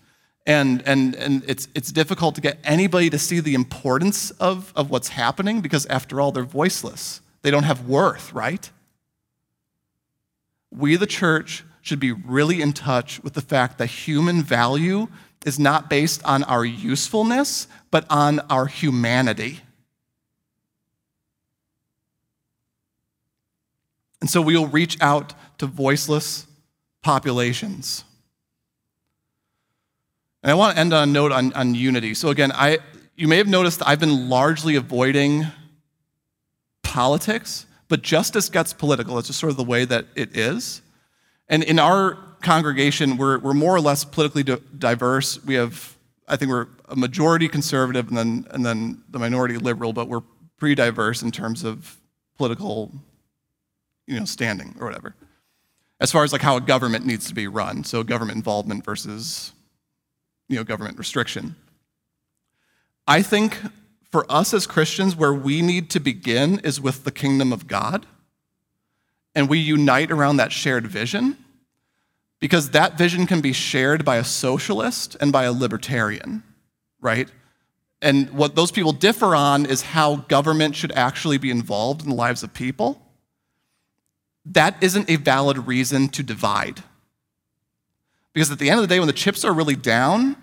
And, 0.46 0.82
and, 0.86 1.16
and 1.16 1.44
it's, 1.48 1.68
it's 1.76 1.92
difficult 1.92 2.36
to 2.36 2.42
get 2.42 2.58
anybody 2.64 3.10
to 3.10 3.20
see 3.20 3.40
the 3.40 3.54
importance 3.54 4.32
of, 4.32 4.74
of 4.76 4.90
what's 4.90 5.10
happening 5.10 5.62
because, 5.62 5.86
after 5.86 6.20
all, 6.20 6.32
they're 6.32 6.44
voiceless. 6.44 7.22
They 7.44 7.52
don't 7.52 7.64
have 7.64 7.88
worth, 7.88 8.34
right? 8.34 8.70
We, 10.72 10.96
the 10.96 11.06
church, 11.06 11.64
should 11.84 12.00
be 12.00 12.14
really 12.14 12.62
in 12.62 12.72
touch 12.72 13.22
with 13.24 13.34
the 13.34 13.42
fact 13.42 13.78
that 13.78 13.88
human 13.88 14.42
value 14.42 15.08
is 15.46 15.60
not 15.60 15.90
based 15.90 16.24
on 16.24 16.42
our 16.44 16.64
usefulness, 16.64 17.68
but 17.92 18.06
on 18.10 18.40
our 18.50 18.66
humanity. 18.66 19.60
And 24.24 24.30
so 24.30 24.42
we'll 24.42 24.68
reach 24.68 24.96
out 25.02 25.34
to 25.58 25.66
voiceless 25.66 26.48
populations. 27.02 28.06
And 30.42 30.50
I 30.50 30.54
want 30.54 30.76
to 30.76 30.80
end 30.80 30.94
on 30.94 31.10
a 31.10 31.12
note 31.12 31.34
on, 31.34 31.52
on 31.52 31.76
unity. 31.76 32.14
So, 32.14 32.30
again, 32.30 32.50
I, 32.54 32.78
you 33.18 33.28
may 33.28 33.36
have 33.36 33.50
noticed 33.50 33.82
I've 33.86 34.00
been 34.00 34.30
largely 34.30 34.78
avoiding 34.78 35.48
politics, 36.84 37.66
but 37.90 38.02
justice 38.02 38.48
gets 38.48 38.72
political. 38.72 39.20
It's 39.20 39.28
just 39.28 39.42
sort 39.42 39.50
of 39.50 39.58
the 39.58 39.64
way 39.66 39.84
that 39.84 40.06
it 40.16 40.38
is. 40.38 40.82
And 41.50 41.62
in 41.62 41.78
our 41.78 42.18
congregation, 42.42 43.18
we're, 43.18 43.40
we're 43.40 43.54
more 43.54 43.76
or 43.76 43.82
less 43.82 44.06
politically 44.06 44.44
diverse. 44.44 45.44
We 45.44 45.56
have, 45.56 45.98
I 46.30 46.38
think 46.38 46.50
we're 46.50 46.68
a 46.88 46.96
majority 46.96 47.50
conservative 47.50 48.08
and 48.08 48.16
then, 48.16 48.48
and 48.52 48.66
then 48.66 49.04
the 49.10 49.20
minority 49.20 49.58
liberal, 49.58 49.92
but 49.92 50.08
we're 50.08 50.24
pretty 50.56 50.76
diverse 50.76 51.22
in 51.22 51.32
terms 51.32 51.66
of 51.66 51.98
political 52.38 52.90
you 54.08 54.20
know, 54.20 54.26
standing 54.26 54.76
or 54.80 54.86
whatever. 54.86 55.16
As 56.00 56.12
far 56.12 56.24
as 56.24 56.34
like 56.34 56.42
how 56.42 56.58
a 56.58 56.62
government 56.62 57.06
needs 57.06 57.28
to 57.28 57.34
be 57.34 57.48
run, 57.48 57.84
so 57.84 58.04
government 58.04 58.36
involvement 58.36 58.84
versus 58.84 59.54
you 60.50 60.58
know, 60.58 60.64
government 60.64 60.98
restriction. 60.98 61.56
I 63.08 63.22
think 63.22 63.58
for 64.12 64.26
us 64.30 64.54
as 64.54 64.68
Christians, 64.68 65.16
where 65.16 65.34
we 65.34 65.62
need 65.62 65.90
to 65.92 66.00
begin 66.00 66.60
is 66.60 66.80
with 66.80 67.04
the 67.04 67.12
kingdom 67.12 67.52
of 67.52 67.68
God. 67.68 68.06
And 69.36 69.50
we 69.50 69.58
unite 69.58 70.12
around 70.12 70.38
that 70.38 70.52
shared 70.52 70.86
vision 70.86 71.38
because 72.40 72.70
that 72.72 72.98
vision 72.98 73.26
can 73.26 73.42
be 73.42 73.54
shared 73.54 74.06
by 74.06 74.18
a 74.18 74.24
socialist 74.24 75.18
and 75.20 75.32
by 75.32 75.46
a 75.46 75.52
libertarian, 75.52 76.44
right? 77.02 77.28
And 78.02 78.30
what 78.32 78.56
those 78.56 78.70
people 78.70 78.92
differ 78.92 79.34
on 79.34 79.66
is 79.66 79.82
how 79.82 80.18
government 80.18 80.76
should 80.76 80.92
actually 80.92 81.40
be 81.40 81.50
involved 81.50 82.04
in 82.04 82.10
the 82.10 82.16
lives 82.16 82.44
of 82.44 82.54
people 82.54 83.02
that 84.46 84.82
isn't 84.82 85.10
a 85.10 85.16
valid 85.16 85.68
reason 85.68 86.10
to 86.10 86.24
divide. 86.24 86.84
Because 88.34 88.52
at 88.52 88.60
the 88.60 88.70
end 88.70 88.80
of 88.80 88.88
the 88.88 88.94
day, 88.94 89.00
when 89.00 89.08
the 89.08 89.14
chips 89.14 89.46
are 89.46 89.54
really 89.54 89.76
down, 89.76 90.36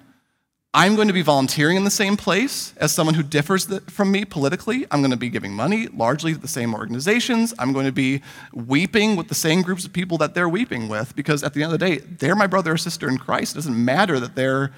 I'm 0.72 0.94
going 0.94 1.09
to 1.09 1.14
be 1.14 1.22
volunteering 1.22 1.76
in 1.76 1.82
the 1.82 1.90
same 1.90 2.16
place 2.16 2.72
as 2.76 2.92
someone 2.92 3.14
who 3.14 3.24
differs 3.24 3.66
from 3.90 4.12
me 4.12 4.24
politically. 4.24 4.86
I'm 4.92 5.01
going 5.01 5.11
to 5.11 5.16
be 5.16 5.28
giving 5.28 5.53
money 5.53 5.88
largely 5.88 6.32
to 6.32 6.38
the 6.38 6.46
same 6.46 6.74
organizations. 6.74 7.53
I'm 7.59 7.72
going 7.72 7.86
to 7.86 7.92
be 7.92 8.22
weeping 8.55 9.16
with 9.16 9.26
the 9.26 9.34
same 9.34 9.62
groups 9.62 9.84
of 9.84 9.92
people 9.92 10.16
that 10.18 10.34
they're 10.34 10.48
weeping 10.48 10.88
with 10.88 11.16
because 11.16 11.42
at 11.42 11.55
the 11.55 11.64
end 11.64 11.72
of 11.72 11.80
the 11.80 11.86
day, 11.86 11.98
they're 11.98 12.36
my 12.36 12.46
brother 12.46 12.72
or 12.72 12.76
sister 12.76 13.09
in 13.09 13.18
Christ. 13.18 13.55
It 13.55 13.59
doesn't 13.59 13.84
matter 13.84 14.20
that 14.20 14.36
they're, 14.36 14.72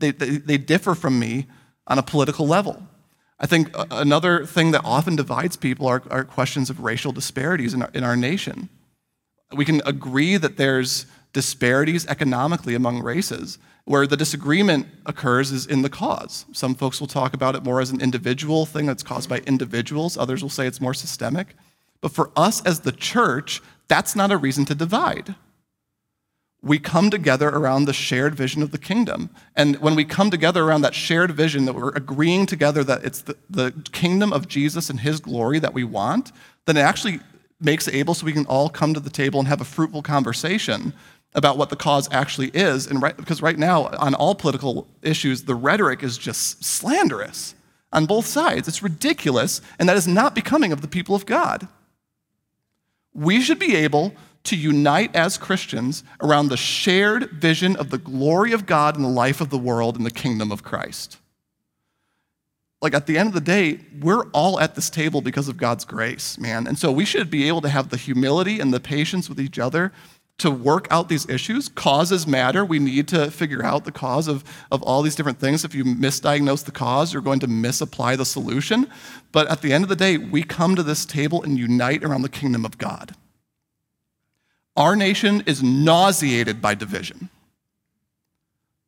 they, 0.00 0.10
they, 0.10 0.38
they 0.38 0.58
differ 0.58 0.96
from 0.96 1.20
me 1.20 1.46
on 1.86 1.98
a 1.98 2.02
political 2.02 2.48
level. 2.48 2.82
I 3.44 3.46
think 3.46 3.78
uh, 3.78 3.84
another 3.90 4.46
thing 4.46 4.70
that 4.70 4.80
often 4.86 5.16
divides 5.16 5.54
people 5.58 5.86
are, 5.86 6.02
are 6.10 6.24
questions 6.24 6.70
of 6.70 6.80
racial 6.80 7.12
disparities 7.12 7.74
in 7.74 7.82
our, 7.82 7.90
in 7.92 8.02
our 8.02 8.16
nation. 8.16 8.70
We 9.54 9.66
can 9.66 9.82
agree 9.84 10.38
that 10.38 10.56
there's 10.56 11.04
disparities 11.34 12.06
economically 12.06 12.74
among 12.74 13.02
races. 13.02 13.58
Where 13.84 14.06
the 14.06 14.16
disagreement 14.16 14.86
occurs 15.04 15.52
is 15.52 15.66
in 15.66 15.82
the 15.82 15.90
cause. 15.90 16.46
Some 16.52 16.74
folks 16.74 17.00
will 17.00 17.06
talk 17.06 17.34
about 17.34 17.54
it 17.54 17.62
more 17.62 17.82
as 17.82 17.90
an 17.90 18.00
individual 18.00 18.64
thing 18.64 18.86
that's 18.86 19.02
caused 19.02 19.28
by 19.28 19.40
individuals, 19.40 20.16
others 20.16 20.42
will 20.42 20.48
say 20.48 20.66
it's 20.66 20.80
more 20.80 20.94
systemic. 20.94 21.48
But 22.00 22.12
for 22.12 22.30
us 22.34 22.64
as 22.64 22.80
the 22.80 22.92
church, 22.92 23.60
that's 23.88 24.16
not 24.16 24.32
a 24.32 24.38
reason 24.38 24.64
to 24.64 24.74
divide 24.74 25.34
we 26.64 26.78
come 26.78 27.10
together 27.10 27.50
around 27.50 27.84
the 27.84 27.92
shared 27.92 28.34
vision 28.34 28.62
of 28.62 28.70
the 28.70 28.78
kingdom. 28.78 29.28
And 29.54 29.76
when 29.80 29.94
we 29.94 30.04
come 30.04 30.30
together 30.30 30.64
around 30.64 30.80
that 30.80 30.94
shared 30.94 31.30
vision, 31.32 31.66
that 31.66 31.74
we're 31.74 31.90
agreeing 31.90 32.46
together 32.46 32.82
that 32.84 33.04
it's 33.04 33.20
the, 33.20 33.36
the 33.50 33.72
kingdom 33.92 34.32
of 34.32 34.48
Jesus 34.48 34.88
and 34.88 35.00
his 35.00 35.20
glory 35.20 35.58
that 35.58 35.74
we 35.74 35.84
want, 35.84 36.32
then 36.64 36.78
it 36.78 36.80
actually 36.80 37.20
makes 37.60 37.86
it 37.86 37.94
able 37.94 38.14
so 38.14 38.24
we 38.24 38.32
can 38.32 38.46
all 38.46 38.70
come 38.70 38.94
to 38.94 39.00
the 39.00 39.10
table 39.10 39.38
and 39.38 39.46
have 39.46 39.60
a 39.60 39.64
fruitful 39.64 40.00
conversation 40.00 40.94
about 41.34 41.58
what 41.58 41.68
the 41.68 41.76
cause 41.76 42.08
actually 42.10 42.48
is. 42.54 42.86
And 42.86 43.02
right, 43.02 43.16
because 43.16 43.42
right 43.42 43.58
now, 43.58 43.88
on 43.98 44.14
all 44.14 44.34
political 44.34 44.86
issues, 45.02 45.42
the 45.44 45.54
rhetoric 45.54 46.02
is 46.02 46.16
just 46.16 46.64
slanderous 46.64 47.54
on 47.92 48.06
both 48.06 48.24
sides. 48.24 48.68
It's 48.68 48.82
ridiculous, 48.82 49.60
and 49.78 49.86
that 49.88 49.98
is 49.98 50.08
not 50.08 50.34
becoming 50.34 50.72
of 50.72 50.80
the 50.80 50.88
people 50.88 51.14
of 51.14 51.26
God. 51.26 51.68
We 53.12 53.42
should 53.42 53.58
be 53.58 53.76
able 53.76 54.14
to 54.44 54.56
unite 54.56 55.14
as 55.16 55.38
Christians 55.38 56.04
around 56.20 56.48
the 56.48 56.56
shared 56.56 57.30
vision 57.30 57.76
of 57.76 57.90
the 57.90 57.98
glory 57.98 58.52
of 58.52 58.66
God 58.66 58.96
in 58.96 59.02
the 59.02 59.08
life 59.08 59.40
of 59.40 59.50
the 59.50 59.58
world 59.58 59.96
and 59.96 60.04
the 60.04 60.10
kingdom 60.10 60.52
of 60.52 60.62
Christ. 60.62 61.18
Like 62.82 62.92
at 62.92 63.06
the 63.06 63.16
end 63.16 63.28
of 63.28 63.34
the 63.34 63.40
day, 63.40 63.80
we're 64.00 64.28
all 64.32 64.60
at 64.60 64.74
this 64.74 64.90
table 64.90 65.22
because 65.22 65.48
of 65.48 65.56
God's 65.56 65.86
grace, 65.86 66.38
man. 66.38 66.66
And 66.66 66.78
so 66.78 66.92
we 66.92 67.06
should 67.06 67.30
be 67.30 67.48
able 67.48 67.62
to 67.62 67.70
have 67.70 67.88
the 67.88 67.96
humility 67.96 68.60
and 68.60 68.74
the 68.74 68.80
patience 68.80 69.28
with 69.28 69.40
each 69.40 69.58
other 69.58 69.90
to 70.36 70.50
work 70.50 70.86
out 70.90 71.08
these 71.08 71.26
issues. 71.28 71.70
Causes 71.70 72.26
matter. 72.26 72.62
We 72.62 72.78
need 72.78 73.08
to 73.08 73.30
figure 73.30 73.64
out 73.64 73.86
the 73.86 73.92
cause 73.92 74.28
of, 74.28 74.44
of 74.70 74.82
all 74.82 75.00
these 75.00 75.14
different 75.14 75.38
things. 75.38 75.64
If 75.64 75.74
you 75.74 75.84
misdiagnose 75.84 76.64
the 76.64 76.72
cause, 76.72 77.14
you're 77.14 77.22
going 77.22 77.40
to 77.40 77.46
misapply 77.46 78.16
the 78.16 78.26
solution. 78.26 78.90
But 79.32 79.46
at 79.48 79.62
the 79.62 79.72
end 79.72 79.84
of 79.84 79.88
the 79.88 79.96
day, 79.96 80.18
we 80.18 80.42
come 80.42 80.76
to 80.76 80.82
this 80.82 81.06
table 81.06 81.42
and 81.42 81.56
unite 81.56 82.04
around 82.04 82.20
the 82.20 82.28
kingdom 82.28 82.66
of 82.66 82.76
God. 82.76 83.14
Our 84.76 84.96
nation 84.96 85.42
is 85.46 85.62
nauseated 85.62 86.60
by 86.60 86.74
division. 86.74 87.30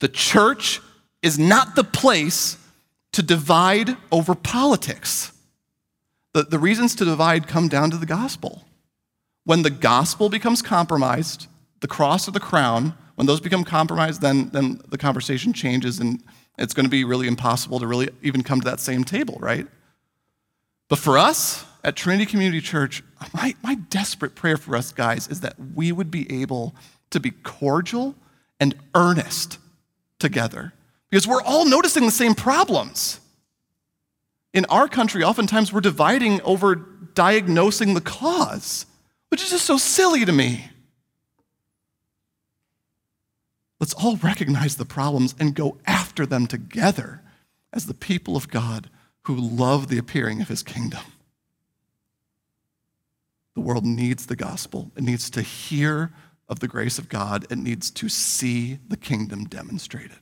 The 0.00 0.08
church 0.08 0.80
is 1.22 1.38
not 1.38 1.74
the 1.74 1.84
place 1.84 2.58
to 3.12 3.22
divide 3.22 3.96
over 4.12 4.34
politics. 4.34 5.32
The, 6.34 6.42
the 6.42 6.58
reasons 6.58 6.94
to 6.96 7.04
divide 7.04 7.48
come 7.48 7.68
down 7.68 7.90
to 7.92 7.96
the 7.96 8.06
gospel. 8.06 8.64
When 9.44 9.62
the 9.62 9.70
gospel 9.70 10.28
becomes 10.28 10.60
compromised, 10.60 11.46
the 11.80 11.88
cross 11.88 12.28
or 12.28 12.32
the 12.32 12.40
crown, 12.40 12.94
when 13.14 13.26
those 13.26 13.40
become 13.40 13.64
compromised, 13.64 14.20
then, 14.20 14.50
then 14.50 14.80
the 14.88 14.98
conversation 14.98 15.52
changes 15.52 15.98
and 15.98 16.22
it's 16.58 16.74
going 16.74 16.84
to 16.84 16.90
be 16.90 17.04
really 17.04 17.26
impossible 17.26 17.78
to 17.80 17.86
really 17.86 18.10
even 18.22 18.42
come 18.42 18.60
to 18.60 18.64
that 18.64 18.80
same 18.80 19.04
table, 19.04 19.38
right? 19.40 19.66
But 20.88 20.98
for 20.98 21.16
us 21.16 21.64
at 21.86 21.94
Trinity 21.94 22.26
Community 22.26 22.60
Church, 22.60 23.04
my, 23.32 23.54
my 23.62 23.76
desperate 23.76 24.34
prayer 24.34 24.56
for 24.56 24.74
us 24.74 24.92
guys 24.92 25.28
is 25.28 25.40
that 25.40 25.54
we 25.72 25.92
would 25.92 26.10
be 26.10 26.42
able 26.42 26.74
to 27.10 27.20
be 27.20 27.30
cordial 27.30 28.16
and 28.58 28.74
earnest 28.96 29.58
together 30.18 30.72
because 31.08 31.28
we're 31.28 31.42
all 31.42 31.64
noticing 31.64 32.04
the 32.04 32.10
same 32.10 32.34
problems. 32.34 33.20
In 34.52 34.64
our 34.64 34.88
country, 34.88 35.22
oftentimes 35.22 35.72
we're 35.72 35.80
dividing 35.80 36.40
over 36.42 36.74
diagnosing 36.74 37.94
the 37.94 38.00
cause, 38.00 38.86
which 39.28 39.44
is 39.44 39.50
just 39.50 39.64
so 39.64 39.78
silly 39.78 40.24
to 40.24 40.32
me. 40.32 40.70
Let's 43.78 43.94
all 43.94 44.16
recognize 44.16 44.74
the 44.74 44.84
problems 44.84 45.36
and 45.38 45.54
go 45.54 45.78
after 45.86 46.26
them 46.26 46.48
together 46.48 47.22
as 47.72 47.86
the 47.86 47.94
people 47.94 48.36
of 48.36 48.48
God 48.48 48.90
who 49.22 49.36
love 49.36 49.86
the 49.86 49.98
appearing 49.98 50.40
of 50.40 50.48
his 50.48 50.64
kingdom. 50.64 51.02
The 53.56 53.62
world 53.62 53.86
needs 53.86 54.26
the 54.26 54.36
gospel. 54.36 54.92
It 54.96 55.02
needs 55.02 55.30
to 55.30 55.40
hear 55.40 56.12
of 56.46 56.60
the 56.60 56.68
grace 56.68 56.98
of 56.98 57.08
God. 57.08 57.46
It 57.50 57.56
needs 57.56 57.90
to 57.92 58.10
see 58.10 58.78
the 58.86 58.98
kingdom 58.98 59.44
demonstrated. 59.44 60.18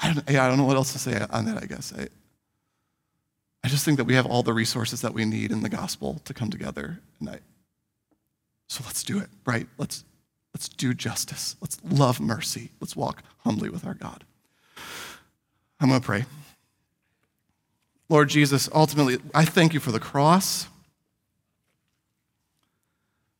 I 0.00 0.12
don't, 0.12 0.28
I 0.28 0.48
don't 0.48 0.58
know 0.58 0.64
what 0.64 0.76
else 0.76 0.92
to 0.92 0.98
say 0.98 1.24
on 1.30 1.44
that, 1.44 1.62
I 1.62 1.66
guess. 1.66 1.94
I, 1.96 2.08
I 3.62 3.68
just 3.68 3.84
think 3.84 3.96
that 3.98 4.06
we 4.06 4.14
have 4.14 4.26
all 4.26 4.42
the 4.42 4.52
resources 4.52 5.02
that 5.02 5.14
we 5.14 5.24
need 5.24 5.52
in 5.52 5.62
the 5.62 5.68
gospel 5.68 6.20
to 6.24 6.34
come 6.34 6.50
together. 6.50 6.98
And 7.20 7.30
I, 7.30 7.38
so 8.68 8.82
let's 8.86 9.04
do 9.04 9.20
it, 9.20 9.28
right? 9.46 9.68
Let's, 9.78 10.04
let's 10.52 10.68
do 10.68 10.94
justice. 10.94 11.54
Let's 11.60 11.78
love 11.88 12.18
mercy. 12.18 12.72
Let's 12.80 12.96
walk 12.96 13.22
humbly 13.44 13.70
with 13.70 13.86
our 13.86 13.94
God. 13.94 14.24
I'm 15.78 15.88
going 15.88 16.00
to 16.00 16.04
pray. 16.04 16.24
Lord 18.08 18.28
Jesus, 18.28 18.68
ultimately, 18.74 19.18
I 19.34 19.44
thank 19.44 19.74
you 19.74 19.80
for 19.80 19.92
the 19.92 20.00
cross 20.00 20.68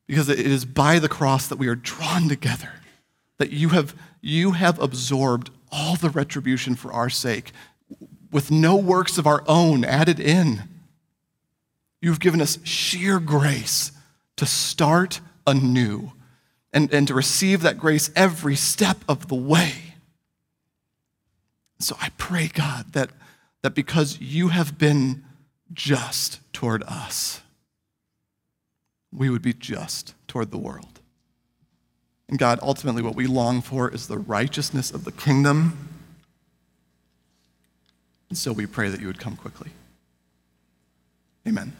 because 0.07 0.29
it 0.29 0.41
is 0.41 0.65
by 0.65 0.99
the 0.99 1.09
cross 1.09 1.47
that 1.49 1.59
we 1.59 1.69
are 1.69 1.75
drawn 1.75 2.29
together, 2.29 2.73
that 3.39 3.51
you 3.51 3.71
have, 3.71 3.95
you 4.21 4.53
have 4.53 4.79
absorbed 4.81 5.51
all 5.71 5.97
the 5.97 6.11
retribution 6.11 6.75
for 6.75 6.93
our 6.93 7.11
sake 7.11 7.53
with 8.31 8.51
no 8.51 8.77
works 8.77 9.19
of 9.19 9.27
our 9.27 9.43
own 9.47 9.85
added 9.85 10.21
in. 10.21 10.65
You've 12.01 12.21
given 12.21 12.41
us 12.41 12.59
sheer 12.65 13.19
grace 13.21 13.93
to 14.37 14.47
start 14.47 15.21
anew 15.47 16.13
and, 16.73 16.93
and 16.93 17.09
to 17.09 17.15
receive 17.15 17.63
that 17.63 17.79
grace 17.79 18.11
every 18.15 18.55
step 18.55 18.99
of 19.09 19.29
the 19.29 19.35
way. 19.35 19.95
So 21.81 21.97
I 22.01 22.11
pray, 22.19 22.49
God, 22.49 22.93
that, 22.93 23.11
that 23.63 23.75
because 23.75 24.21
you 24.21 24.49
have 24.49 24.79
been 24.79 25.25
just 25.73 26.41
toward 26.53 26.83
us, 26.85 27.43
we 29.13 29.31
would 29.31 29.43
be 29.43 29.53
just 29.53 30.15
toward 30.27 30.51
the 30.51 30.59
world. 30.59 31.01
And 32.29 32.39
God, 32.39 32.59
ultimately, 32.63 33.03
what 33.03 33.15
we 33.15 33.27
long 33.27 33.63
for 33.63 33.91
is 33.91 34.07
the 34.07 34.19
righteousness 34.19 34.91
of 34.91 35.05
the 35.05 35.13
kingdom. 35.13 35.89
And 38.29 38.37
so 38.37 38.53
we 38.53 38.67
pray 38.67 38.91
that 38.91 39.01
you 39.01 39.07
would 39.07 39.19
come 39.19 39.37
quickly. 39.37 39.71
Amen. 41.47 41.73